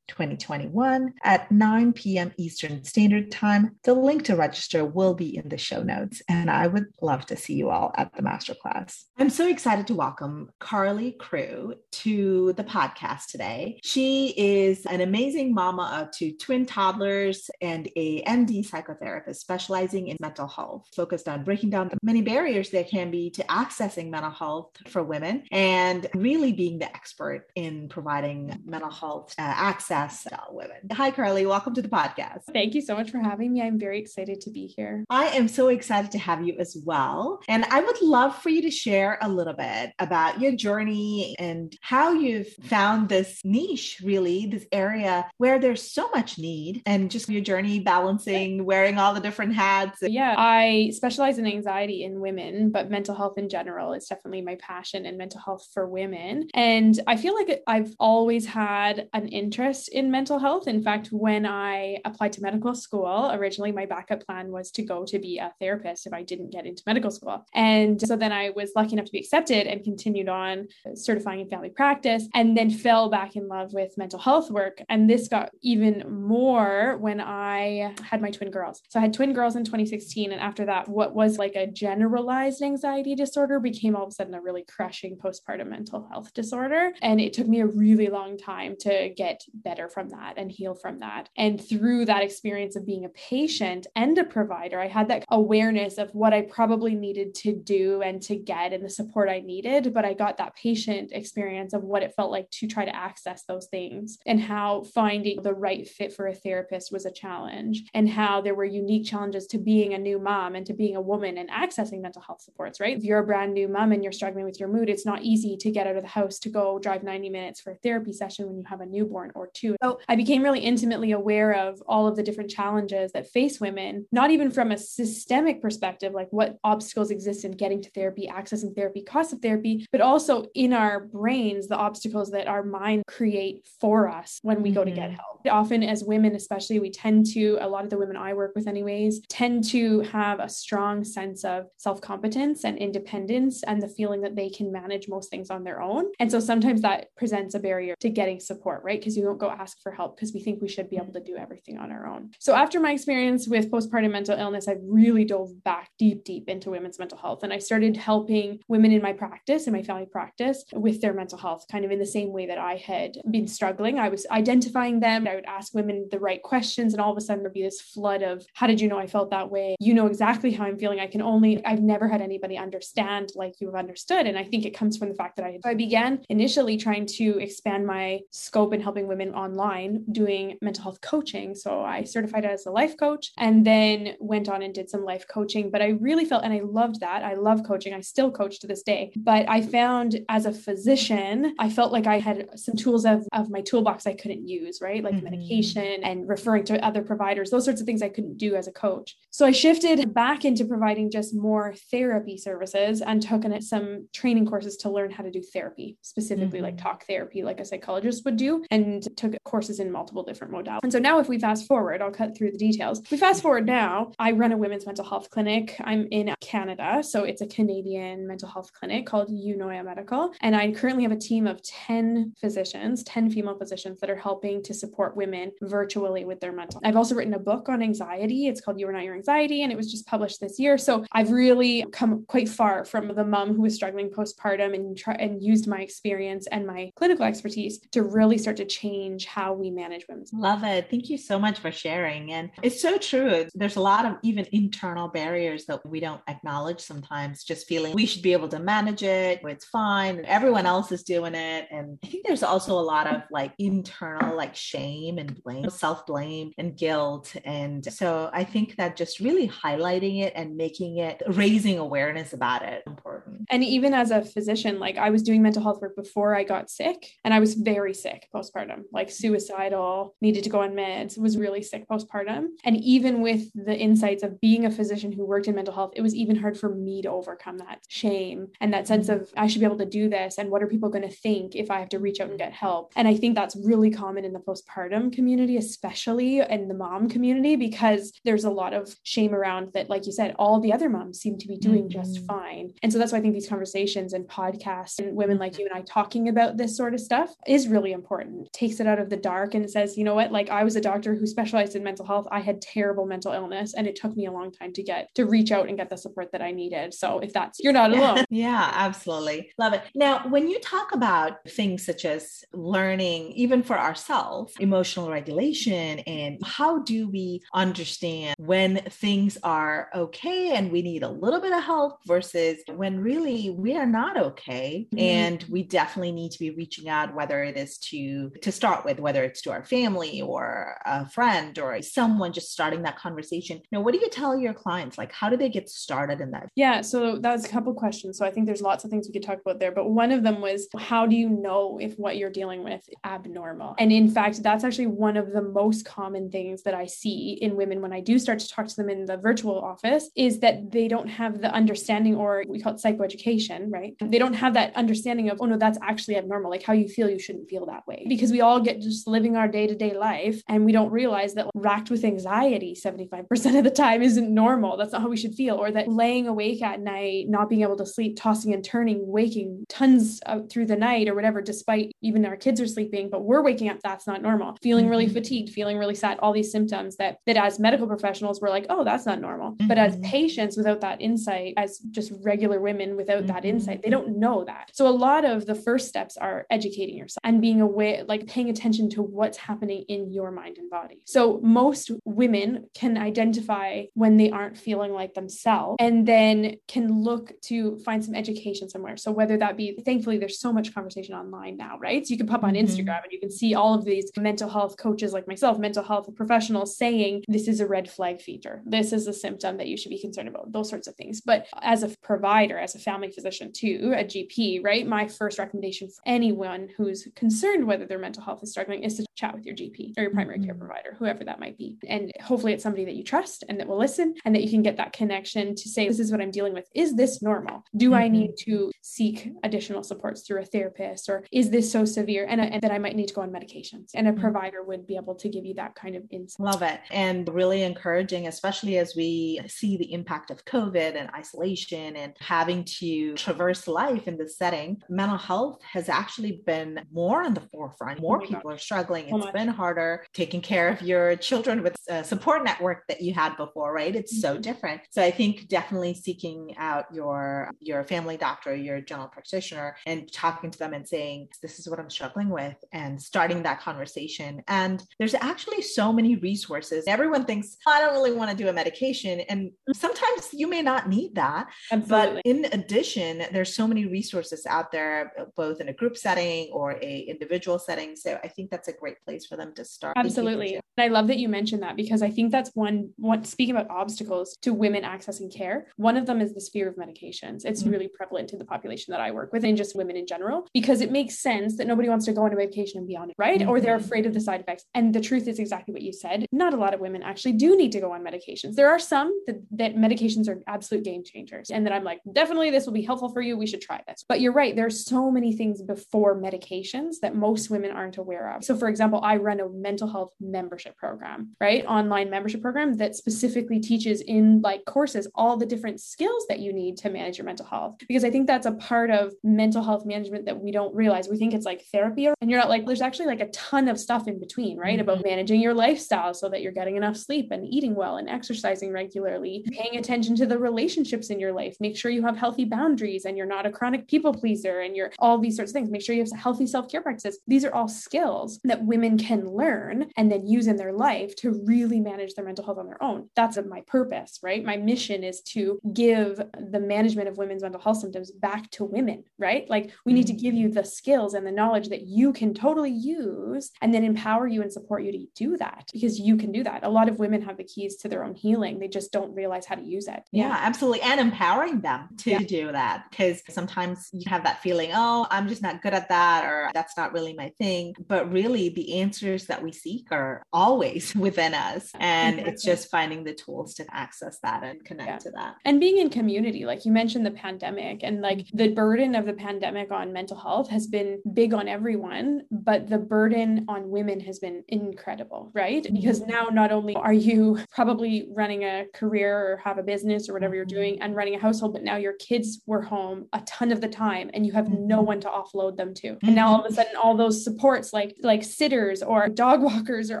2021 0.08 1.14
at 1.24 1.50
9 1.50 1.92
p.m. 1.92 2.32
Eastern 2.36 2.84
Standard 2.84 3.30
Time. 3.30 3.76
The 3.84 3.94
link 3.94 4.24
to 4.24 4.36
register 4.36 4.84
will 4.84 5.14
be 5.14 5.36
in 5.36 5.48
the 5.48 5.58
show 5.58 5.82
notes, 5.82 6.22
and 6.28 6.50
I 6.50 6.66
would 6.66 6.86
love 7.00 7.26
to 7.26 7.36
see 7.36 7.54
you 7.54 7.70
all 7.70 7.92
at 7.96 8.14
the 8.14 8.22
masterclass. 8.22 9.04
I'm 9.18 9.30
so 9.30 9.48
excited 9.48 9.86
to 9.88 9.94
welcome 9.94 10.50
Carly 10.60 11.12
Crewe 11.12 11.74
to 11.92 12.52
the 12.54 12.64
podcast 12.64 13.26
today. 13.30 13.80
She 13.82 14.34
is 14.36 14.86
an 14.86 15.00
amazing 15.00 15.54
mama 15.54 16.00
of 16.00 16.10
two 16.10 16.32
twin 16.32 16.66
toddlers 16.66 17.50
and 17.60 17.88
a 17.96 18.22
MD 18.24 18.68
psychotherapist 18.68 19.36
specializing 19.36 20.08
in 20.08 20.16
mental 20.20 20.46
health, 20.46 20.86
focused 20.94 21.28
on 21.28 21.44
breaking 21.44 21.70
down 21.70 21.88
the 21.88 21.98
many 22.02 22.22
barriers 22.22 22.70
there 22.70 22.84
can 22.84 23.10
be 23.10 23.30
to 23.30 23.42
accessing 23.44 24.10
mental 24.10 24.30
health 24.30 24.70
for 24.88 25.02
women 25.02 25.44
and 25.50 26.06
really 26.14 26.52
being 26.52 26.78
the 26.78 26.94
expert 26.94 27.46
in 27.54 27.88
providing 27.88 28.60
mental 28.64 28.90
health 28.90 29.34
uh, 29.38 29.42
access 29.42 29.93
success 29.94 30.26
women. 30.50 30.76
Hi, 30.92 31.10
Carly. 31.10 31.46
Welcome 31.46 31.74
to 31.74 31.82
the 31.82 31.88
podcast. 31.88 32.44
Thank 32.52 32.74
you 32.74 32.80
so 32.80 32.94
much 32.94 33.10
for 33.10 33.18
having 33.18 33.52
me. 33.52 33.62
I'm 33.62 33.78
very 33.78 33.98
excited 33.98 34.40
to 34.42 34.50
be 34.50 34.66
here. 34.66 35.04
I 35.10 35.26
am 35.28 35.48
so 35.48 35.68
excited 35.68 36.10
to 36.12 36.18
have 36.18 36.46
you 36.46 36.56
as 36.58 36.76
well. 36.84 37.40
And 37.48 37.64
I 37.66 37.80
would 37.80 38.00
love 38.02 38.36
for 38.36 38.50
you 38.50 38.62
to 38.62 38.70
share 38.70 39.18
a 39.20 39.28
little 39.28 39.52
bit 39.52 39.92
about 39.98 40.40
your 40.40 40.52
journey 40.52 41.34
and 41.38 41.76
how 41.80 42.12
you've 42.12 42.48
found 42.64 43.08
this 43.08 43.40
niche, 43.44 44.00
really, 44.04 44.46
this 44.46 44.66
area 44.72 45.26
where 45.38 45.58
there's 45.58 45.90
so 45.90 46.08
much 46.14 46.38
need, 46.38 46.82
and 46.86 47.10
just 47.10 47.28
your 47.28 47.42
journey 47.42 47.80
balancing, 47.80 48.64
wearing 48.64 48.98
all 48.98 49.14
the 49.14 49.20
different 49.20 49.54
hats. 49.54 49.98
Yeah, 50.02 50.34
I 50.36 50.90
specialize 50.94 51.38
in 51.38 51.46
anxiety 51.46 52.04
in 52.04 52.20
women, 52.20 52.70
but 52.70 52.90
mental 52.90 53.14
health 53.14 53.38
in 53.38 53.48
general 53.48 53.92
is 53.92 54.06
definitely 54.06 54.42
my 54.42 54.56
passion 54.56 55.06
and 55.06 55.18
mental 55.18 55.40
health 55.40 55.66
for 55.72 55.86
women. 55.86 56.48
And 56.54 56.98
I 57.06 57.16
feel 57.16 57.34
like 57.34 57.62
I've 57.66 57.94
always 57.98 58.46
had 58.46 59.08
an 59.12 59.28
interest 59.28 59.83
interest 59.88 60.04
in 60.04 60.10
mental 60.10 60.38
health. 60.38 60.68
In 60.68 60.82
fact, 60.82 61.08
when 61.08 61.46
I 61.46 61.98
applied 62.04 62.32
to 62.34 62.42
medical 62.42 62.74
school, 62.74 63.30
originally 63.32 63.72
my 63.72 63.86
backup 63.86 64.24
plan 64.26 64.50
was 64.50 64.70
to 64.72 64.82
go 64.82 65.04
to 65.04 65.18
be 65.18 65.38
a 65.38 65.52
therapist 65.60 66.06
if 66.06 66.12
I 66.12 66.22
didn't 66.22 66.50
get 66.50 66.66
into 66.66 66.82
medical 66.86 67.10
school. 67.10 67.44
And 67.54 68.00
so 68.00 68.16
then 68.16 68.32
I 68.32 68.50
was 68.50 68.72
lucky 68.76 68.94
enough 68.94 69.06
to 69.06 69.12
be 69.12 69.18
accepted 69.18 69.66
and 69.66 69.82
continued 69.82 70.28
on 70.28 70.68
certifying 70.94 71.40
in 71.40 71.48
family 71.48 71.70
practice 71.70 72.28
and 72.34 72.56
then 72.56 72.70
fell 72.70 73.10
back 73.10 73.36
in 73.36 73.48
love 73.48 73.72
with 73.72 73.96
mental 73.96 74.18
health 74.18 74.50
work. 74.50 74.82
And 74.88 75.08
this 75.08 75.28
got 75.28 75.50
even 75.62 76.04
more 76.08 76.96
when 77.00 77.20
I 77.20 77.94
had 78.02 78.20
my 78.20 78.30
twin 78.30 78.50
girls. 78.50 78.82
So 78.88 78.98
I 78.98 79.02
had 79.02 79.14
twin 79.14 79.32
girls 79.32 79.56
in 79.56 79.64
2016. 79.64 80.32
And 80.32 80.40
after 80.40 80.66
that, 80.66 80.88
what 80.88 81.14
was 81.14 81.38
like 81.38 81.54
a 81.56 81.66
generalized 81.66 82.62
anxiety 82.62 83.14
disorder 83.14 83.60
became 83.60 83.96
all 83.96 84.04
of 84.04 84.08
a 84.08 84.12
sudden 84.12 84.34
a 84.34 84.40
really 84.40 84.64
crushing 84.64 85.16
postpartum 85.16 85.68
mental 85.68 86.06
health 86.10 86.32
disorder. 86.34 86.92
And 87.02 87.20
it 87.20 87.32
took 87.32 87.48
me 87.48 87.60
a 87.60 87.66
really 87.66 88.08
long 88.08 88.36
time 88.38 88.76
to 88.80 89.10
get 89.16 89.40
better 89.52 89.73
better 89.74 89.88
from 89.88 90.08
that 90.10 90.34
and 90.36 90.52
heal 90.52 90.74
from 90.74 91.00
that. 91.00 91.28
And 91.36 91.60
through 91.60 92.04
that 92.04 92.22
experience 92.22 92.76
of 92.76 92.86
being 92.86 93.04
a 93.04 93.08
patient 93.08 93.88
and 93.96 94.16
a 94.18 94.24
provider, 94.24 94.78
I 94.78 94.86
had 94.86 95.08
that 95.08 95.24
awareness 95.30 95.98
of 95.98 96.14
what 96.14 96.32
I 96.32 96.42
probably 96.42 96.94
needed 96.94 97.34
to 97.36 97.52
do 97.52 98.00
and 98.02 98.22
to 98.22 98.36
get 98.36 98.72
and 98.72 98.84
the 98.84 98.90
support 98.90 99.28
I 99.28 99.40
needed. 99.40 99.92
But 99.92 100.04
I 100.04 100.14
got 100.14 100.36
that 100.38 100.54
patient 100.54 101.10
experience 101.12 101.72
of 101.72 101.82
what 101.82 102.04
it 102.04 102.14
felt 102.14 102.30
like 102.30 102.48
to 102.52 102.68
try 102.68 102.84
to 102.84 102.94
access 102.94 103.42
those 103.44 103.66
things 103.66 104.18
and 104.26 104.40
how 104.40 104.84
finding 104.94 105.42
the 105.42 105.54
right 105.54 105.88
fit 105.88 106.12
for 106.12 106.28
a 106.28 106.34
therapist 106.34 106.92
was 106.92 107.04
a 107.04 107.10
challenge 107.10 107.82
and 107.94 108.08
how 108.08 108.40
there 108.40 108.54
were 108.54 108.64
unique 108.64 109.06
challenges 109.06 109.46
to 109.48 109.58
being 109.58 109.94
a 109.94 109.98
new 109.98 110.20
mom 110.20 110.54
and 110.54 110.66
to 110.66 110.72
being 110.72 110.94
a 110.94 111.00
woman 111.00 111.38
and 111.38 111.50
accessing 111.50 112.00
mental 112.00 112.22
health 112.22 112.42
supports, 112.42 112.78
right? 112.78 112.96
If 112.96 113.02
you're 113.02 113.18
a 113.18 113.26
brand 113.26 113.54
new 113.54 113.66
mom 113.66 113.90
and 113.90 114.04
you're 114.04 114.12
struggling 114.12 114.44
with 114.44 114.60
your 114.60 114.68
mood, 114.68 114.88
it's 114.88 115.06
not 115.06 115.22
easy 115.22 115.56
to 115.56 115.70
get 115.72 115.88
out 115.88 115.96
of 115.96 116.02
the 116.02 116.08
house 116.08 116.38
to 116.40 116.48
go 116.48 116.78
drive 116.78 117.02
90 117.02 117.28
minutes 117.28 117.60
for 117.60 117.72
a 117.72 117.76
therapy 117.76 118.12
session 118.12 118.46
when 118.46 118.56
you 118.56 118.64
have 118.68 118.80
a 118.80 118.86
newborn 118.86 119.32
or 119.34 119.48
two 119.52 119.63
too. 119.64 119.76
So 119.82 119.98
I 120.08 120.16
became 120.16 120.42
really 120.42 120.60
intimately 120.60 121.12
aware 121.12 121.52
of 121.52 121.82
all 121.86 122.06
of 122.06 122.16
the 122.16 122.22
different 122.22 122.50
challenges 122.50 123.12
that 123.12 123.28
face 123.28 123.60
women, 123.60 124.06
not 124.12 124.30
even 124.30 124.50
from 124.50 124.70
a 124.72 124.78
systemic 124.78 125.60
perspective, 125.60 126.12
like 126.12 126.28
what 126.30 126.56
obstacles 126.64 127.10
exist 127.10 127.44
in 127.44 127.52
getting 127.52 127.82
to 127.82 127.90
therapy, 127.90 128.28
accessing 128.30 128.74
therapy, 128.74 129.02
cost 129.02 129.32
of 129.32 129.40
therapy, 129.40 129.86
but 129.92 130.00
also 130.00 130.46
in 130.54 130.72
our 130.72 131.00
brains, 131.00 131.68
the 131.68 131.76
obstacles 131.76 132.30
that 132.30 132.46
our 132.46 132.62
mind 132.62 133.02
create 133.06 133.66
for 133.80 134.08
us 134.08 134.38
when 134.42 134.62
we 134.62 134.70
mm-hmm. 134.70 134.78
go 134.78 134.84
to 134.84 134.90
get 134.90 135.10
mm-hmm. 135.10 135.14
help. 135.14 135.40
Often, 135.46 135.82
as 135.82 136.02
women, 136.02 136.34
especially, 136.34 136.80
we 136.80 136.90
tend 136.90 137.26
to, 137.32 137.58
a 137.60 137.68
lot 137.68 137.84
of 137.84 137.90
the 137.90 137.98
women 137.98 138.16
I 138.16 138.32
work 138.32 138.52
with, 138.54 138.66
anyways, 138.66 139.20
tend 139.28 139.64
to 139.70 140.00
have 140.00 140.40
a 140.40 140.48
strong 140.48 141.04
sense 141.04 141.44
of 141.44 141.66
self 141.76 142.00
competence 142.00 142.64
and 142.64 142.78
independence 142.78 143.62
and 143.62 143.82
the 143.82 143.88
feeling 143.88 144.22
that 144.22 144.36
they 144.36 144.48
can 144.48 144.72
manage 144.72 145.08
most 145.08 145.30
things 145.30 145.50
on 145.50 145.64
their 145.64 145.82
own. 145.82 146.06
And 146.18 146.30
so 146.30 146.40
sometimes 146.40 146.80
that 146.82 147.14
presents 147.16 147.54
a 147.54 147.58
barrier 147.58 147.94
to 148.00 148.08
getting 148.08 148.40
support, 148.40 148.82
right? 148.84 148.98
Because 148.98 149.16
you 149.16 149.22
don't 149.22 149.38
go 149.38 149.50
ask 149.60 149.80
for 149.82 149.92
help 149.92 150.16
because 150.16 150.32
we 150.32 150.40
think 150.40 150.60
we 150.60 150.68
should 150.68 150.90
be 150.90 150.96
able 150.96 151.12
to 151.12 151.20
do 151.20 151.36
everything 151.36 151.78
on 151.78 151.90
our 151.90 152.06
own. 152.06 152.30
So 152.38 152.54
after 152.54 152.80
my 152.80 152.92
experience 152.92 153.48
with 153.48 153.70
postpartum 153.70 154.12
mental 154.12 154.38
illness, 154.38 154.68
I 154.68 154.76
really 154.82 155.24
dove 155.24 155.62
back 155.64 155.90
deep, 155.98 156.24
deep 156.24 156.48
into 156.48 156.70
women's 156.70 156.98
mental 156.98 157.18
health. 157.18 157.42
And 157.42 157.52
I 157.52 157.58
started 157.58 157.96
helping 157.96 158.60
women 158.68 158.92
in 158.92 159.02
my 159.02 159.12
practice, 159.12 159.66
in 159.66 159.72
my 159.72 159.82
family 159.82 160.06
practice, 160.06 160.64
with 160.72 161.00
their 161.00 161.14
mental 161.14 161.38
health, 161.38 161.64
kind 161.70 161.84
of 161.84 161.90
in 161.90 161.98
the 161.98 162.06
same 162.06 162.32
way 162.32 162.46
that 162.46 162.58
I 162.58 162.76
had 162.76 163.16
been 163.30 163.48
struggling. 163.48 163.98
I 163.98 164.08
was 164.08 164.26
identifying 164.30 165.00
them. 165.00 165.26
I 165.26 165.34
would 165.34 165.46
ask 165.46 165.74
women 165.74 166.08
the 166.10 166.18
right 166.18 166.42
questions, 166.42 166.92
and 166.92 167.00
all 167.00 167.12
of 167.12 167.18
a 167.18 167.20
sudden 167.20 167.42
there'd 167.42 167.54
be 167.54 167.62
this 167.62 167.80
flood 167.80 168.22
of, 168.22 168.44
How 168.54 168.66
did 168.66 168.80
you 168.80 168.88
know 168.88 168.98
I 168.98 169.06
felt 169.06 169.30
that 169.30 169.50
way? 169.50 169.76
You 169.80 169.94
know 169.94 170.06
exactly 170.06 170.52
how 170.52 170.64
I'm 170.64 170.78
feeling. 170.78 171.00
I 171.00 171.06
can 171.06 171.22
only, 171.22 171.64
I've 171.64 171.82
never 171.82 172.08
had 172.08 172.20
anybody 172.20 172.56
understand 172.56 173.30
like 173.34 173.60
you 173.60 173.66
have 173.68 173.76
understood. 173.76 174.26
And 174.26 174.38
I 174.38 174.44
think 174.44 174.64
it 174.64 174.76
comes 174.76 174.96
from 174.96 175.08
the 175.08 175.14
fact 175.14 175.36
that 175.36 175.44
I, 175.44 175.58
I 175.64 175.74
began 175.74 176.20
initially 176.28 176.76
trying 176.76 177.06
to 177.06 177.38
expand 177.38 177.86
my 177.86 178.20
scope 178.30 178.72
in 178.74 178.80
helping 178.80 179.06
women 179.06 179.32
online 179.44 180.04
doing 180.10 180.58
mental 180.60 180.84
health 180.84 181.00
coaching. 181.00 181.54
So 181.54 181.82
I 181.82 182.04
certified 182.04 182.44
as 182.44 182.66
a 182.66 182.70
life 182.70 182.96
coach 182.98 183.32
and 183.38 183.66
then 183.66 184.14
went 184.18 184.48
on 184.48 184.62
and 184.62 184.74
did 184.74 184.90
some 184.90 185.04
life 185.04 185.24
coaching. 185.36 185.70
But 185.70 185.82
I 185.82 185.90
really 186.08 186.24
felt, 186.24 186.44
and 186.44 186.52
I 186.52 186.62
loved 186.64 187.00
that. 187.00 187.22
I 187.22 187.34
love 187.34 187.62
coaching. 187.64 187.94
I 187.94 188.00
still 188.00 188.30
coach 188.30 188.60
to 188.60 188.66
this 188.66 188.82
day. 188.82 189.12
But 189.16 189.48
I 189.48 189.60
found 189.62 190.20
as 190.28 190.46
a 190.46 190.52
physician, 190.52 191.54
I 191.58 191.68
felt 191.70 191.92
like 191.92 192.06
I 192.06 192.18
had 192.18 192.58
some 192.58 192.76
tools 192.76 193.04
of, 193.04 193.26
of 193.32 193.50
my 193.50 193.60
toolbox 193.60 194.06
I 194.06 194.14
couldn't 194.14 194.48
use, 194.48 194.78
right? 194.80 195.02
Like 195.02 195.14
mm-hmm. 195.14 195.24
medication 195.24 196.02
and 196.02 196.28
referring 196.28 196.64
to 196.64 196.84
other 196.84 197.02
providers, 197.02 197.50
those 197.50 197.64
sorts 197.64 197.80
of 197.80 197.86
things 197.86 198.02
I 198.02 198.08
couldn't 198.08 198.38
do 198.38 198.54
as 198.56 198.66
a 198.66 198.72
coach. 198.72 199.16
So 199.30 199.46
I 199.46 199.52
shifted 199.52 200.14
back 200.14 200.44
into 200.44 200.64
providing 200.64 201.10
just 201.10 201.34
more 201.34 201.74
therapy 201.90 202.36
services 202.38 203.02
and 203.02 203.22
took 203.22 203.44
in 203.44 203.60
some 203.62 204.08
training 204.12 204.46
courses 204.46 204.76
to 204.78 204.90
learn 204.90 205.10
how 205.10 205.22
to 205.22 205.30
do 205.30 205.42
therapy, 205.42 205.98
specifically 206.02 206.58
mm-hmm. 206.58 206.66
like 206.66 206.78
talk 206.78 207.06
therapy, 207.06 207.42
like 207.42 207.60
a 207.60 207.64
psychologist 207.64 208.24
would 208.24 208.36
do, 208.36 208.64
and 208.70 209.06
took 209.30 209.42
courses 209.44 209.80
in 209.80 209.90
multiple 209.90 210.22
different 210.22 210.52
modalities. 210.52 210.80
And 210.82 210.92
so 210.92 210.98
now, 210.98 211.18
if 211.18 211.28
we 211.28 211.38
fast 211.38 211.66
forward, 211.66 212.02
I'll 212.02 212.10
cut 212.10 212.36
through 212.36 212.52
the 212.52 212.58
details. 212.58 213.02
We 213.10 213.16
fast 213.16 213.42
forward 213.42 213.66
now, 213.66 214.12
I 214.18 214.32
run 214.32 214.52
a 214.52 214.56
women's 214.56 214.86
mental 214.86 215.04
health 215.04 215.30
clinic. 215.30 215.76
I'm 215.84 216.06
in 216.10 216.34
Canada, 216.40 217.02
so 217.02 217.24
it's 217.24 217.40
a 217.40 217.46
Canadian 217.46 218.26
mental 218.26 218.48
health 218.48 218.72
clinic 218.72 219.06
called 219.06 219.28
Unoya 219.28 219.84
Medical. 219.84 220.32
And 220.40 220.54
I 220.56 220.72
currently 220.72 221.02
have 221.02 221.12
a 221.12 221.16
team 221.16 221.46
of 221.46 221.62
10 221.62 222.34
physicians, 222.40 223.02
10 223.04 223.30
female 223.30 223.56
physicians 223.58 224.00
that 224.00 224.10
are 224.10 224.16
helping 224.16 224.62
to 224.64 224.74
support 224.74 225.16
women 225.16 225.52
virtually 225.62 226.24
with 226.24 226.40
their 226.40 226.52
mental. 226.52 226.80
I've 226.84 226.96
also 226.96 227.14
written 227.14 227.34
a 227.34 227.38
book 227.38 227.68
on 227.68 227.82
anxiety. 227.82 228.48
It's 228.48 228.60
called 228.60 228.78
You 228.78 228.88
Are 228.88 228.92
Not 228.92 229.04
Your 229.04 229.14
Anxiety, 229.14 229.62
and 229.62 229.72
it 229.72 229.76
was 229.76 229.90
just 229.90 230.06
published 230.06 230.40
this 230.40 230.58
year. 230.58 230.78
So 230.78 231.04
I've 231.12 231.30
really 231.30 231.84
come 231.92 232.24
quite 232.26 232.48
far 232.48 232.84
from 232.84 233.14
the 233.14 233.24
mom 233.24 233.54
who 233.54 233.62
was 233.62 233.74
struggling 233.74 234.10
postpartum 234.10 234.74
and 234.74 234.96
try 234.96 235.14
and 235.14 235.42
used 235.42 235.66
my 235.66 235.80
experience 235.80 236.46
and 236.48 236.66
my 236.66 236.90
clinical 236.96 237.24
expertise 237.24 237.78
to 237.92 238.02
really 238.02 238.38
start 238.38 238.56
to 238.56 238.64
change 238.64 239.13
how 239.22 239.52
we 239.52 239.70
manage 239.70 240.06
women's. 240.08 240.32
Love 240.32 240.64
it. 240.64 240.88
Thank 240.90 241.08
you 241.08 241.16
so 241.16 241.38
much 241.38 241.60
for 241.60 241.70
sharing. 241.70 242.32
And 242.32 242.50
it's 242.62 242.80
so 242.80 242.98
true. 242.98 243.46
There's 243.54 243.76
a 243.76 243.80
lot 243.80 244.04
of 244.04 244.16
even 244.22 244.46
internal 244.52 245.08
barriers 245.08 245.66
that 245.66 245.86
we 245.86 246.00
don't 246.00 246.20
acknowledge 246.28 246.80
sometimes, 246.80 247.44
just 247.44 247.68
feeling 247.68 247.94
we 247.94 248.06
should 248.06 248.22
be 248.22 248.32
able 248.32 248.48
to 248.48 248.58
manage 248.58 249.02
it. 249.02 249.40
It's 249.44 249.66
fine. 249.66 250.16
And 250.16 250.26
everyone 250.26 250.66
else 250.66 250.90
is 250.90 251.04
doing 251.04 251.34
it. 251.34 251.68
And 251.70 251.98
I 252.02 252.06
think 252.08 252.26
there's 252.26 252.42
also 252.42 252.78
a 252.78 252.80
lot 252.80 253.06
of 253.06 253.22
like 253.30 253.52
internal 253.58 254.36
like 254.36 254.56
shame 254.56 255.18
and 255.18 255.40
blame, 255.42 255.70
self 255.70 256.06
blame 256.06 256.52
and 256.58 256.76
guilt. 256.76 257.34
And 257.44 257.84
so 257.92 258.30
I 258.32 258.42
think 258.44 258.76
that 258.76 258.96
just 258.96 259.20
really 259.20 259.48
highlighting 259.48 260.22
it 260.22 260.32
and 260.34 260.56
making 260.56 260.98
it 260.98 261.22
raising 261.28 261.78
awareness 261.78 262.32
about 262.32 262.62
it 262.62 262.82
important. 262.86 263.46
And 263.50 263.62
even 263.62 263.94
as 263.94 264.10
a 264.10 264.22
physician, 264.22 264.78
like 264.78 264.96
I 264.96 265.10
was 265.10 265.22
doing 265.22 265.42
mental 265.42 265.62
health 265.62 265.80
work 265.80 265.96
before 265.96 266.34
I 266.34 266.44
got 266.44 266.70
sick, 266.70 267.10
and 267.24 267.34
I 267.34 267.40
was 267.40 267.54
very 267.54 267.94
sick 267.94 268.28
postpartum, 268.34 268.82
like 268.92 269.03
suicidal, 269.10 270.14
needed 270.20 270.44
to 270.44 270.50
go 270.50 270.60
on 270.60 270.72
meds, 270.72 271.18
was 271.18 271.36
really 271.36 271.62
sick 271.62 271.88
postpartum. 271.88 272.46
And 272.64 272.76
even 272.76 273.20
with 273.20 273.50
the 273.54 273.76
insights 273.76 274.22
of 274.22 274.40
being 274.40 274.64
a 274.64 274.70
physician 274.70 275.12
who 275.12 275.24
worked 275.24 275.48
in 275.48 275.54
mental 275.54 275.74
health, 275.74 275.92
it 275.96 276.02
was 276.02 276.14
even 276.14 276.36
hard 276.36 276.58
for 276.58 276.74
me 276.74 277.02
to 277.02 277.10
overcome 277.10 277.58
that 277.58 277.80
shame 277.88 278.48
and 278.60 278.72
that 278.72 278.86
sense 278.86 279.08
of 279.08 279.30
I 279.36 279.46
should 279.46 279.60
be 279.60 279.66
able 279.66 279.78
to 279.78 279.86
do 279.86 280.08
this. 280.08 280.38
And 280.38 280.50
what 280.50 280.62
are 280.62 280.66
people 280.66 280.88
going 280.88 281.08
to 281.08 281.14
think 281.14 281.54
if 281.54 281.70
I 281.70 281.78
have 281.80 281.88
to 281.90 281.98
reach 281.98 282.20
out 282.20 282.30
and 282.30 282.38
get 282.38 282.52
help? 282.52 282.92
And 282.96 283.08
I 283.08 283.16
think 283.16 283.34
that's 283.34 283.56
really 283.56 283.90
common 283.90 284.24
in 284.24 284.32
the 284.32 284.40
postpartum 284.40 285.12
community, 285.12 285.56
especially 285.56 286.40
in 286.40 286.68
the 286.68 286.74
mom 286.74 287.08
community, 287.08 287.56
because 287.56 288.12
there's 288.24 288.44
a 288.44 288.50
lot 288.50 288.72
of 288.72 288.94
shame 289.02 289.34
around 289.34 289.72
that, 289.74 289.90
like 289.90 290.06
you 290.06 290.12
said, 290.12 290.34
all 290.38 290.60
the 290.60 290.72
other 290.72 290.88
moms 290.88 291.20
seem 291.20 291.38
to 291.38 291.48
be 291.48 291.56
doing 291.56 291.88
mm-hmm. 291.88 292.00
just 292.00 292.24
fine. 292.26 292.72
And 292.82 292.92
so 292.92 292.98
that's 292.98 293.12
why 293.12 293.18
I 293.18 293.20
think 293.20 293.34
these 293.34 293.48
conversations 293.48 294.12
and 294.12 294.26
podcasts 294.26 294.98
and 294.98 295.16
women 295.16 295.38
like 295.38 295.58
you 295.58 295.66
and 295.66 295.76
I 295.76 295.82
talking 295.82 296.28
about 296.28 296.56
this 296.56 296.76
sort 296.76 296.94
of 296.94 297.00
stuff 297.00 297.34
is 297.46 297.68
really 297.68 297.92
important. 297.92 298.46
It 298.46 298.52
takes 298.52 298.80
it 298.80 298.86
out 298.86 298.93
of 298.98 299.10
the 299.10 299.16
dark 299.16 299.54
and 299.54 299.70
says, 299.70 299.96
you 299.96 300.04
know 300.04 300.14
what, 300.14 300.32
like 300.32 300.50
I 300.50 300.64
was 300.64 300.76
a 300.76 300.80
doctor 300.80 301.14
who 301.14 301.26
specialized 301.26 301.76
in 301.76 301.82
mental 301.82 302.06
health. 302.06 302.26
I 302.30 302.40
had 302.40 302.60
terrible 302.60 303.06
mental 303.06 303.32
illness 303.32 303.74
and 303.74 303.86
it 303.86 303.96
took 303.96 304.16
me 304.16 304.26
a 304.26 304.32
long 304.32 304.52
time 304.52 304.72
to 304.74 304.82
get 304.82 305.14
to 305.14 305.26
reach 305.26 305.52
out 305.52 305.68
and 305.68 305.76
get 305.76 305.90
the 305.90 305.96
support 305.96 306.32
that 306.32 306.42
I 306.42 306.50
needed. 306.50 306.94
So 306.94 307.18
if 307.18 307.32
that's 307.32 307.60
you're 307.60 307.72
not 307.72 307.92
alone. 307.92 308.24
yeah, 308.30 308.70
absolutely. 308.74 309.52
Love 309.58 309.72
it. 309.72 309.82
Now, 309.94 310.28
when 310.28 310.48
you 310.48 310.60
talk 310.60 310.92
about 310.92 311.48
things 311.48 311.84
such 311.84 312.04
as 312.04 312.44
learning, 312.52 313.32
even 313.32 313.62
for 313.62 313.78
ourselves, 313.78 314.54
emotional 314.60 315.10
regulation, 315.10 316.00
and 316.00 316.38
how 316.44 316.80
do 316.80 317.08
we 317.08 317.42
understand 317.52 318.34
when 318.38 318.76
things 318.90 319.38
are 319.42 319.88
okay 319.94 320.54
and 320.54 320.70
we 320.70 320.82
need 320.82 321.02
a 321.02 321.08
little 321.08 321.40
bit 321.40 321.52
of 321.52 321.62
help 321.62 322.00
versus 322.06 322.58
when 322.74 323.00
really 323.00 323.50
we 323.50 323.76
are 323.76 323.86
not 323.86 324.16
okay 324.16 324.86
mm-hmm. 324.92 324.98
and 324.98 325.44
we 325.50 325.62
definitely 325.62 326.12
need 326.12 326.30
to 326.32 326.38
be 326.38 326.50
reaching 326.50 326.88
out 326.88 327.14
whether 327.14 327.42
it 327.42 327.56
is 327.56 327.78
to 327.78 328.30
to 328.42 328.52
start 328.52 328.83
with 328.84 329.00
whether 329.00 329.22
it's 329.24 329.42
to 329.42 329.50
our 329.50 329.64
family 329.64 330.22
or 330.22 330.76
a 330.84 331.08
friend 331.08 331.58
or 331.58 331.80
someone 331.82 332.32
just 332.32 332.52
starting 332.52 332.82
that 332.82 332.98
conversation 332.98 333.60
you 333.70 333.80
what 333.80 333.94
do 333.94 334.00
you 334.00 334.08
tell 334.10 334.36
your 334.36 334.54
clients 334.54 334.98
like 334.98 335.12
how 335.12 335.28
do 335.28 335.36
they 335.36 335.48
get 335.48 335.68
started 335.68 336.20
in 336.20 336.30
that 336.30 336.48
yeah 336.54 336.80
so 336.80 337.16
that 337.18 337.32
was 337.32 337.44
a 337.44 337.48
couple 337.48 337.72
questions 337.74 338.18
so 338.18 338.24
i 338.24 338.30
think 338.30 338.46
there's 338.46 338.62
lots 338.62 338.84
of 338.84 338.90
things 338.90 339.06
we 339.06 339.12
could 339.12 339.22
talk 339.22 339.40
about 339.40 339.58
there 339.58 339.72
but 339.72 339.90
one 339.90 340.12
of 340.12 340.22
them 340.22 340.40
was 340.40 340.68
how 340.78 341.06
do 341.06 341.16
you 341.16 341.28
know 341.28 341.78
if 341.80 341.94
what 341.98 342.16
you're 342.16 342.30
dealing 342.30 342.62
with 342.62 342.80
is 342.88 342.94
abnormal 343.04 343.74
and 343.78 343.92
in 343.92 344.08
fact 344.08 344.42
that's 344.42 344.64
actually 344.64 344.86
one 344.86 345.16
of 345.16 345.32
the 345.32 345.42
most 345.42 345.84
common 345.84 346.30
things 346.30 346.62
that 346.62 346.74
i 346.74 346.86
see 346.86 347.38
in 347.40 347.56
women 347.56 347.80
when 347.80 347.92
i 347.92 348.00
do 348.00 348.18
start 348.18 348.38
to 348.38 348.48
talk 348.48 348.66
to 348.66 348.76
them 348.76 348.88
in 348.88 349.04
the 349.04 349.16
virtual 349.16 349.58
office 349.58 350.10
is 350.16 350.40
that 350.40 350.70
they 350.70 350.88
don't 350.88 351.08
have 351.08 351.40
the 351.40 351.52
understanding 351.52 352.16
or 352.16 352.44
we 352.48 352.60
call 352.60 352.74
it 352.74 352.80
psychoeducation, 352.80 353.72
right? 353.72 353.94
They 354.00 354.18
don't 354.18 354.34
have 354.34 354.54
that 354.54 354.74
understanding 354.76 355.30
of, 355.30 355.38
oh 355.40 355.46
no, 355.46 355.56
that's 355.56 355.78
actually 355.82 356.16
abnormal. 356.16 356.50
Like 356.50 356.62
how 356.62 356.72
you 356.72 356.88
feel, 356.88 357.08
you 357.08 357.18
shouldn't 357.18 357.48
feel 357.48 357.66
that 357.66 357.86
way. 357.86 358.04
Because 358.08 358.30
we 358.30 358.40
all 358.40 358.60
get 358.60 358.73
just 358.80 359.06
living 359.06 359.36
our 359.36 359.48
day 359.48 359.66
to 359.66 359.74
day 359.74 359.94
life 359.96 360.42
and 360.48 360.64
we 360.64 360.72
don't 360.72 360.90
realize 360.90 361.34
that 361.34 361.50
racked 361.54 361.90
with 361.90 362.04
anxiety 362.04 362.74
75% 362.74 363.58
of 363.58 363.64
the 363.64 363.70
time 363.70 364.02
isn't 364.02 364.32
normal. 364.32 364.76
That's 364.76 364.92
not 364.92 365.02
how 365.02 365.08
we 365.08 365.16
should 365.16 365.34
feel. 365.34 365.56
Or 365.56 365.70
that 365.70 365.88
laying 365.88 366.26
awake 366.26 366.62
at 366.62 366.80
night, 366.80 367.28
not 367.28 367.48
being 367.48 367.62
able 367.62 367.76
to 367.76 367.86
sleep, 367.86 368.16
tossing 368.16 368.54
and 368.54 368.64
turning, 368.64 369.06
waking 369.06 369.64
tons 369.68 370.20
through 370.50 370.66
the 370.66 370.76
night 370.76 371.08
or 371.08 371.14
whatever, 371.14 371.40
despite 371.40 371.92
even 372.02 372.24
our 372.24 372.36
kids 372.36 372.60
are 372.60 372.66
sleeping, 372.66 373.10
but 373.10 373.24
we're 373.24 373.42
waking 373.42 373.68
up, 373.68 373.78
that's 373.82 374.06
not 374.06 374.22
normal. 374.22 374.56
Feeling 374.62 374.88
really 374.88 375.06
mm-hmm. 375.06 375.14
fatigued, 375.14 375.50
feeling 375.50 375.78
really 375.78 375.94
sad, 375.94 376.18
all 376.20 376.32
these 376.32 376.52
symptoms 376.52 376.96
that, 376.96 377.18
that 377.26 377.36
as 377.36 377.58
medical 377.58 377.86
professionals, 377.86 378.40
we're 378.40 378.50
like, 378.50 378.66
oh, 378.70 378.84
that's 378.84 379.06
not 379.06 379.20
normal. 379.20 379.52
Mm-hmm. 379.52 379.68
But 379.68 379.78
as 379.78 379.94
mm-hmm. 379.94 380.10
patients 380.10 380.56
without 380.56 380.80
that 380.80 381.00
insight, 381.00 381.54
as 381.56 381.78
just 381.90 382.12
regular 382.22 382.60
women 382.60 382.96
without 382.96 383.18
mm-hmm. 383.18 383.28
that 383.28 383.44
insight. 383.44 383.82
They 383.82 383.90
don't 383.90 384.18
know 384.18 384.44
that. 384.44 384.70
So 384.72 384.88
a 384.88 384.90
lot 384.90 385.24
of 385.24 385.46
the 385.46 385.54
first 385.54 385.88
steps 385.88 386.16
are 386.16 386.46
educating 386.50 386.96
yourself 386.96 387.20
and 387.24 387.40
being 387.40 387.60
aware, 387.60 388.04
like 388.04 388.26
paying 388.26 388.50
attention 388.50 388.63
to 388.72 389.02
what's 389.02 389.36
happening 389.36 389.84
in 389.88 390.10
your 390.10 390.30
mind 390.30 390.56
and 390.56 390.70
body. 390.70 391.02
So 391.04 391.38
most 391.42 391.90
women 392.04 392.68
can 392.74 392.96
identify 392.96 393.84
when 393.94 394.16
they 394.16 394.30
aren't 394.30 394.56
feeling 394.56 394.92
like 394.92 395.14
themselves 395.14 395.76
and 395.78 396.06
then 396.06 396.56
can 396.66 397.02
look 397.02 397.38
to 397.42 397.78
find 397.80 398.02
some 398.02 398.14
education 398.14 398.70
somewhere. 398.70 398.96
So 398.96 399.12
whether 399.12 399.36
that 399.36 399.56
be, 399.56 399.78
thankfully, 399.84 400.18
there's 400.18 400.40
so 400.40 400.52
much 400.52 400.74
conversation 400.74 401.14
online 401.14 401.58
now, 401.58 401.78
right? 401.78 402.06
So 402.06 402.12
you 402.12 402.16
can 402.16 402.26
pop 402.26 402.42
on 402.42 402.54
mm-hmm. 402.54 402.64
Instagram 402.66 403.02
and 403.02 403.12
you 403.12 403.20
can 403.20 403.30
see 403.30 403.54
all 403.54 403.74
of 403.74 403.84
these 403.84 404.10
mental 404.16 404.48
health 404.48 404.78
coaches 404.78 405.12
like 405.12 405.28
myself, 405.28 405.58
mental 405.58 405.84
health 405.84 406.08
professionals 406.14 406.76
saying 406.76 407.24
this 407.28 407.48
is 407.48 407.60
a 407.60 407.66
red 407.66 407.90
flag 407.90 408.22
feature. 408.22 408.62
This 408.64 408.92
is 408.92 409.06
a 409.06 409.12
symptom 409.12 409.58
that 409.58 409.68
you 409.68 409.76
should 409.76 409.90
be 409.90 410.00
concerned 410.00 410.28
about, 410.28 410.52
those 410.52 410.70
sorts 410.70 410.88
of 410.88 410.94
things. 410.94 411.20
But 411.20 411.46
as 411.60 411.82
a 411.82 411.94
provider, 412.02 412.58
as 412.58 412.74
a 412.74 412.78
family 412.78 413.10
physician 413.10 413.52
too, 413.52 413.92
a 413.94 414.04
GP, 414.04 414.64
right? 414.64 414.86
My 414.86 415.06
first 415.06 415.38
recommendation 415.38 415.88
for 415.88 416.00
anyone 416.06 416.70
who's 416.76 417.06
concerned 417.14 417.66
whether 417.66 417.86
their 417.86 417.98
mental 417.98 418.22
health 418.22 418.42
is 418.42 418.53
struggling 418.54 418.84
is 418.84 418.96
to 418.96 419.04
chat 419.16 419.34
with 419.34 419.44
your 419.44 419.54
GP 419.54 419.94
or 419.96 420.02
your 420.02 420.12
primary 420.12 420.38
mm-hmm. 420.38 420.46
care 420.46 420.54
provider, 420.54 420.94
whoever 420.98 421.24
that 421.24 421.40
might 421.40 421.58
be. 421.58 421.76
And 421.88 422.12
hopefully 422.22 422.52
it's 422.52 422.62
somebody 422.62 422.84
that 422.84 422.94
you 422.94 423.02
trust 423.02 423.42
and 423.48 423.58
that 423.58 423.66
will 423.66 423.78
listen 423.78 424.14
and 424.24 424.34
that 424.34 424.42
you 424.42 424.50
can 424.50 424.62
get 424.62 424.76
that 424.76 424.92
connection 424.92 425.56
to 425.56 425.68
say, 425.68 425.88
this 425.88 425.98
is 425.98 426.12
what 426.12 426.20
I'm 426.20 426.30
dealing 426.30 426.54
with. 426.54 426.68
Is 426.74 426.94
this 426.94 427.20
normal? 427.20 427.64
Do 427.76 427.90
mm-hmm. 427.90 428.02
I 428.02 428.08
need 428.08 428.36
to 428.40 428.70
seek 428.80 429.32
additional 429.42 429.82
supports 429.82 430.22
through 430.22 430.40
a 430.40 430.44
therapist 430.44 431.08
or 431.08 431.24
is 431.32 431.50
this 431.50 431.70
so 431.70 431.84
severe 431.84 432.26
and, 432.28 432.40
and 432.40 432.62
that 432.62 432.70
I 432.70 432.78
might 432.78 432.94
need 432.94 433.08
to 433.08 433.14
go 433.14 433.22
on 433.22 433.30
medications? 433.30 433.90
And 433.94 434.06
a 434.06 434.12
mm-hmm. 434.12 434.20
provider 434.20 434.62
would 434.62 434.86
be 434.86 434.96
able 434.96 435.16
to 435.16 435.28
give 435.28 435.44
you 435.44 435.54
that 435.54 435.74
kind 435.74 435.96
of 435.96 436.04
insight. 436.10 436.44
Love 436.44 436.62
it. 436.62 436.80
And 436.90 437.28
really 437.28 437.62
encouraging, 437.62 438.28
especially 438.28 438.78
as 438.78 438.94
we 438.94 439.40
see 439.48 439.76
the 439.76 439.92
impact 439.92 440.30
of 440.30 440.44
COVID 440.44 440.96
and 440.96 441.10
isolation 441.10 441.96
and 441.96 442.14
having 442.20 442.64
to 442.64 443.14
traverse 443.14 443.66
life 443.66 444.06
in 444.06 444.16
this 444.16 444.36
setting, 444.36 444.80
mental 444.88 445.18
health 445.18 445.60
has 445.62 445.88
actually 445.88 446.42
been 446.46 446.80
more 446.92 447.24
on 447.24 447.34
the 447.34 447.40
forefront. 447.40 448.00
More 448.00 448.20
people 448.20 448.33
people 448.34 448.50
are 448.50 448.58
struggling. 448.58 449.14
It's 449.14 449.30
been 449.32 449.48
harder 449.48 450.06
taking 450.12 450.40
care 450.40 450.68
of 450.68 450.82
your 450.82 451.16
children 451.16 451.62
with 451.62 451.76
a 451.88 452.04
support 452.04 452.44
network 452.44 452.86
that 452.88 453.00
you 453.00 453.14
had 453.14 453.36
before, 453.36 453.72
right? 453.72 453.94
It's 453.94 454.20
so 454.20 454.32
mm-hmm. 454.32 454.42
different. 454.42 454.80
So 454.90 455.02
I 455.02 455.10
think 455.10 455.48
definitely 455.48 455.94
seeking 455.94 456.54
out 456.58 456.86
your 456.92 457.50
your 457.60 457.84
family 457.84 458.16
doctor, 458.16 458.54
your 458.54 458.80
general 458.80 459.08
practitioner, 459.08 459.76
and 459.86 460.10
talking 460.12 460.50
to 460.50 460.58
them 460.58 460.74
and 460.74 460.86
saying, 460.86 461.28
"This 461.42 461.58
is 461.58 461.68
what 461.68 461.78
I'm 461.78 461.90
struggling 461.90 462.28
with," 462.28 462.56
and 462.72 463.00
starting 463.00 463.42
that 463.42 463.60
conversation. 463.60 464.42
And 464.48 464.82
there's 464.98 465.14
actually 465.14 465.62
so 465.62 465.92
many 465.92 466.16
resources. 466.16 466.84
Everyone 466.86 467.24
thinks, 467.24 467.56
"I 467.66 467.80
don't 467.80 467.94
really 467.94 468.12
want 468.12 468.30
to 468.30 468.36
do 468.36 468.48
a 468.48 468.52
medication," 468.52 469.20
and 469.20 469.50
sometimes 469.74 470.28
you 470.32 470.46
may 470.46 470.62
not 470.62 470.88
need 470.88 471.14
that. 471.14 471.46
Absolutely. 471.70 471.88
But 471.88 472.22
in 472.24 472.44
addition, 472.52 473.24
there's 473.32 473.54
so 473.54 473.66
many 473.66 473.86
resources 473.86 474.46
out 474.46 474.72
there, 474.72 475.12
both 475.36 475.60
in 475.60 475.68
a 475.68 475.72
group 475.72 475.96
setting 475.96 476.50
or 476.52 476.72
a 476.82 477.00
individual 477.00 477.58
setting. 477.58 477.96
So 477.96 478.18
I 478.24 478.28
think 478.28 478.50
that's 478.50 478.68
a 478.68 478.72
great 478.72 478.98
place 479.04 479.26
for 479.26 479.36
them 479.36 479.52
to 479.54 479.64
start. 479.64 479.96
Absolutely. 479.96 480.54
And 480.54 480.62
I 480.78 480.88
love 480.88 481.06
that 481.08 481.18
you 481.18 481.28
mentioned 481.28 481.62
that 481.62 481.76
because 481.76 482.02
I 482.02 482.10
think 482.10 482.32
that's 482.32 482.50
one, 482.54 482.90
one 482.96 483.22
speaking 483.24 483.54
about 483.54 483.70
obstacles 483.70 484.36
to 484.42 484.52
women 484.52 484.82
accessing 484.82 485.32
care. 485.32 485.66
One 485.76 485.96
of 485.96 486.06
them 486.06 486.20
is 486.20 486.34
this 486.34 486.48
fear 486.48 486.68
of 486.68 486.76
medications. 486.76 487.44
It's 487.44 487.62
mm-hmm. 487.62 487.70
really 487.70 487.88
prevalent 487.88 488.32
in 488.32 488.38
the 488.38 488.44
population 488.44 488.92
that 488.92 489.00
I 489.00 489.10
work 489.10 489.32
with 489.32 489.44
and 489.44 489.56
just 489.56 489.76
women 489.76 489.96
in 489.96 490.06
general, 490.06 490.48
because 490.54 490.80
it 490.80 490.90
makes 490.90 491.18
sense 491.18 491.58
that 491.58 491.66
nobody 491.66 491.88
wants 491.88 492.06
to 492.06 492.12
go 492.12 492.22
on 492.22 492.32
a 492.32 492.36
medication 492.36 492.78
and 492.78 492.88
be 492.88 492.96
on 492.96 493.10
it, 493.10 493.16
right? 493.18 493.40
Mm-hmm. 493.40 493.50
Or 493.50 493.60
they're 493.60 493.76
mm-hmm. 493.76 493.84
afraid 493.84 494.06
of 494.06 494.14
the 494.14 494.20
side 494.20 494.40
effects. 494.40 494.64
And 494.74 494.94
the 494.94 495.00
truth 495.00 495.28
is 495.28 495.38
exactly 495.38 495.72
what 495.72 495.82
you 495.82 495.92
said. 495.92 496.26
Not 496.32 496.54
a 496.54 496.56
lot 496.56 496.72
of 496.72 496.80
women 496.80 497.02
actually 497.02 497.34
do 497.34 497.56
need 497.56 497.72
to 497.72 497.80
go 497.80 497.92
on 497.92 498.02
medications. 498.02 498.54
There 498.54 498.70
are 498.70 498.78
some 498.78 499.12
that, 499.26 499.36
that 499.52 499.76
medications 499.76 500.28
are 500.28 500.42
absolute 500.46 500.84
game 500.84 501.04
changers. 501.04 501.50
And 501.50 501.66
that 501.66 501.74
I'm 501.74 501.84
like, 501.84 502.00
definitely 502.12 502.50
this 502.50 502.64
will 502.66 502.72
be 502.72 502.82
helpful 502.82 503.12
for 503.12 503.20
you. 503.20 503.36
We 503.36 503.46
should 503.46 503.60
try 503.60 503.82
this. 503.86 504.04
But 504.08 504.20
you're 504.20 504.32
right. 504.32 504.56
There's 504.56 504.84
so 504.84 505.10
many 505.10 505.36
things 505.36 505.60
before 505.62 506.20
medications 506.20 507.00
that 507.02 507.14
most 507.14 507.50
women 507.50 507.70
aren't 507.70 507.98
aware 507.98 508.13
of. 508.22 508.44
So, 508.44 508.56
for 508.56 508.68
example, 508.68 509.00
I 509.02 509.16
run 509.16 509.40
a 509.40 509.48
mental 509.48 509.88
health 509.88 510.12
membership 510.20 510.76
program, 510.76 511.34
right? 511.40 511.64
Online 511.66 512.10
membership 512.10 512.42
program 512.42 512.76
that 512.78 512.94
specifically 512.94 513.60
teaches 513.60 514.00
in 514.00 514.40
like 514.40 514.64
courses 514.64 515.08
all 515.14 515.36
the 515.36 515.46
different 515.46 515.80
skills 515.80 516.26
that 516.28 516.40
you 516.40 516.52
need 516.52 516.76
to 516.78 516.90
manage 516.90 517.18
your 517.18 517.24
mental 517.24 517.46
health. 517.46 517.76
Because 517.86 518.04
I 518.04 518.10
think 518.10 518.26
that's 518.26 518.46
a 518.46 518.52
part 518.52 518.90
of 518.90 519.12
mental 519.22 519.62
health 519.62 519.86
management 519.86 520.26
that 520.26 520.40
we 520.40 520.50
don't 520.50 520.74
realize. 520.74 521.08
We 521.08 521.16
think 521.16 521.34
it's 521.34 521.46
like 521.46 521.64
therapy, 521.72 522.06
and 522.06 522.30
you're 522.30 522.40
not 522.40 522.48
like, 522.48 522.66
there's 522.66 522.80
actually 522.80 523.06
like 523.06 523.20
a 523.20 523.28
ton 523.28 523.68
of 523.68 523.78
stuff 523.78 524.08
in 524.08 524.18
between, 524.18 524.58
right? 524.58 524.78
Mm-hmm. 524.78 524.88
About 524.88 525.04
managing 525.04 525.40
your 525.40 525.54
lifestyle 525.54 526.14
so 526.14 526.28
that 526.28 526.42
you're 526.42 526.52
getting 526.52 526.76
enough 526.76 526.96
sleep 526.96 527.30
and 527.30 527.46
eating 527.46 527.74
well 527.74 527.96
and 527.96 528.08
exercising 528.08 528.72
regularly, 528.72 529.44
paying 529.50 529.76
attention 529.76 530.16
to 530.16 530.26
the 530.26 530.38
relationships 530.38 531.10
in 531.10 531.20
your 531.20 531.32
life, 531.32 531.56
make 531.60 531.76
sure 531.76 531.90
you 531.90 532.02
have 532.02 532.16
healthy 532.16 532.44
boundaries 532.44 533.04
and 533.04 533.16
you're 533.16 533.26
not 533.26 533.46
a 533.46 533.50
chronic 533.50 533.88
people 533.88 534.12
pleaser 534.12 534.60
and 534.60 534.76
you're 534.76 534.90
all 534.98 535.18
these 535.18 535.36
sorts 535.36 535.50
of 535.50 535.54
things. 535.54 535.70
Make 535.70 535.82
sure 535.82 535.94
you 535.94 536.02
have 536.02 536.12
healthy 536.18 536.46
self 536.46 536.70
care 536.70 536.82
practices. 536.82 537.18
These 537.26 537.44
are 537.44 537.54
all 537.54 537.68
skills 537.68 538.03
that 538.44 538.64
women 538.64 538.98
can 538.98 539.28
learn 539.28 539.86
and 539.96 540.10
then 540.10 540.26
use 540.26 540.46
in 540.46 540.56
their 540.56 540.72
life 540.72 541.14
to 541.16 541.42
really 541.44 541.80
manage 541.80 542.14
their 542.14 542.24
mental 542.24 542.44
health 542.44 542.58
on 542.58 542.66
their 542.66 542.82
own. 542.82 543.08
That's 543.14 543.38
my 543.48 543.62
purpose, 543.66 544.18
right? 544.22 544.44
My 544.44 544.56
mission 544.56 545.02
is 545.04 545.20
to 545.22 545.58
give 545.72 546.20
the 546.38 546.60
management 546.60 547.08
of 547.08 547.18
women's 547.18 547.42
mental 547.42 547.60
health 547.60 547.78
symptoms 547.78 548.10
back 548.10 548.50
to 548.52 548.64
women, 548.64 549.04
right? 549.18 549.48
Like 549.48 549.72
we 549.84 549.92
need 549.92 550.06
to 550.06 550.12
mm-hmm. 550.12 550.22
give 550.22 550.34
you 550.34 550.48
the 550.48 550.64
skills 550.64 551.14
and 551.14 551.26
the 551.26 551.32
knowledge 551.32 551.68
that 551.68 551.82
you 551.82 552.12
can 552.12 552.34
totally 552.34 552.70
use 552.70 553.50
and 553.60 553.72
then 553.72 553.84
empower 553.84 554.26
you 554.26 554.42
and 554.42 554.52
support 554.52 554.82
you 554.82 554.92
to 554.92 555.06
do 555.14 555.36
that 555.36 555.68
because 555.72 555.98
you 555.98 556.16
can 556.16 556.32
do 556.32 556.42
that. 556.44 556.64
A 556.64 556.68
lot 556.68 556.88
of 556.88 556.98
women 556.98 557.22
have 557.22 557.36
the 557.36 557.44
keys 557.44 557.76
to 557.76 557.88
their 557.88 558.04
own 558.04 558.14
healing. 558.14 558.58
They 558.58 558.68
just 558.68 558.92
don't 558.92 559.14
realize 559.14 559.46
how 559.46 559.54
to 559.54 559.64
use 559.64 559.88
it. 559.88 560.02
Yeah, 560.12 560.28
yeah 560.28 560.36
absolutely. 560.38 560.82
And 560.82 561.00
empowering 561.00 561.60
them 561.60 561.88
to 561.98 562.10
yeah. 562.10 562.18
do 562.18 562.52
that 562.52 562.86
because 562.90 563.22
sometimes 563.28 563.88
you 563.92 564.04
have 564.08 564.24
that 564.24 564.42
feeling, 564.42 564.70
oh, 564.74 565.06
I'm 565.10 565.28
just 565.28 565.42
not 565.42 565.62
good 565.62 565.74
at 565.74 565.88
that 565.88 566.24
or 566.24 566.50
that's 566.54 566.76
not 566.76 566.92
really 566.92 567.14
my 567.14 567.32
thing. 567.38 567.74
But 567.86 567.93
really, 568.02 568.48
the 568.48 568.80
answers 568.80 569.26
that 569.26 569.42
we 569.42 569.52
seek 569.52 569.88
are 569.90 570.22
always 570.32 570.94
within 570.96 571.34
us. 571.34 571.70
And 571.78 572.14
exactly. 572.14 572.32
it's 572.32 572.44
just 572.44 572.70
finding 572.70 573.04
the 573.04 573.14
tools 573.14 573.54
to 573.54 573.66
access 573.72 574.18
that 574.22 574.42
and 574.42 574.64
connect 574.64 574.88
yeah. 574.88 574.98
to 574.98 575.10
that. 575.12 575.36
And 575.44 575.60
being 575.60 575.78
in 575.78 575.90
community, 575.90 576.44
like 576.44 576.64
you 576.64 576.72
mentioned 576.72 577.06
the 577.06 577.10
pandemic 577.10 577.80
and 577.82 578.00
like 578.00 578.26
the 578.32 578.48
burden 578.48 578.94
of 578.94 579.06
the 579.06 579.12
pandemic 579.12 579.70
on 579.70 579.92
mental 579.92 580.16
health 580.16 580.48
has 580.50 580.66
been 580.66 581.00
big 581.12 581.34
on 581.34 581.48
everyone, 581.48 582.22
but 582.30 582.68
the 582.68 582.78
burden 582.78 583.44
on 583.48 583.70
women 583.70 584.00
has 584.00 584.18
been 584.18 584.42
incredible, 584.48 585.30
right? 585.34 585.64
Mm-hmm. 585.64 585.74
Because 585.74 586.00
now 586.00 586.28
not 586.32 586.52
only 586.52 586.74
are 586.74 586.92
you 586.92 587.38
probably 587.50 588.08
running 588.10 588.44
a 588.44 588.66
career 588.74 589.32
or 589.32 589.36
have 589.38 589.58
a 589.58 589.62
business 589.62 590.08
or 590.08 590.12
whatever 590.12 590.34
you're 590.34 590.44
doing 590.44 590.80
and 590.80 590.96
running 590.96 591.14
a 591.14 591.18
household, 591.18 591.52
but 591.52 591.62
now 591.62 591.76
your 591.76 591.94
kids 591.94 592.42
were 592.46 592.62
home 592.62 593.06
a 593.12 593.20
ton 593.20 593.52
of 593.52 593.60
the 593.60 593.68
time 593.68 594.10
and 594.14 594.26
you 594.26 594.32
have 594.32 594.48
no 594.48 594.78
mm-hmm. 594.78 594.86
one 594.86 595.00
to 595.00 595.08
offload 595.08 595.56
them 595.56 595.74
to. 595.74 595.96
And 596.02 596.14
now 596.14 596.28
all 596.28 596.44
of 596.44 596.50
a 596.50 596.54
sudden 596.54 596.76
all 596.76 596.96
those 596.96 597.22
supports 597.22 597.72
like 597.72 597.83
like 598.02 598.24
sitters 598.24 598.82
or 598.82 599.08
dog 599.08 599.42
walkers 599.50 599.90
or 599.90 600.00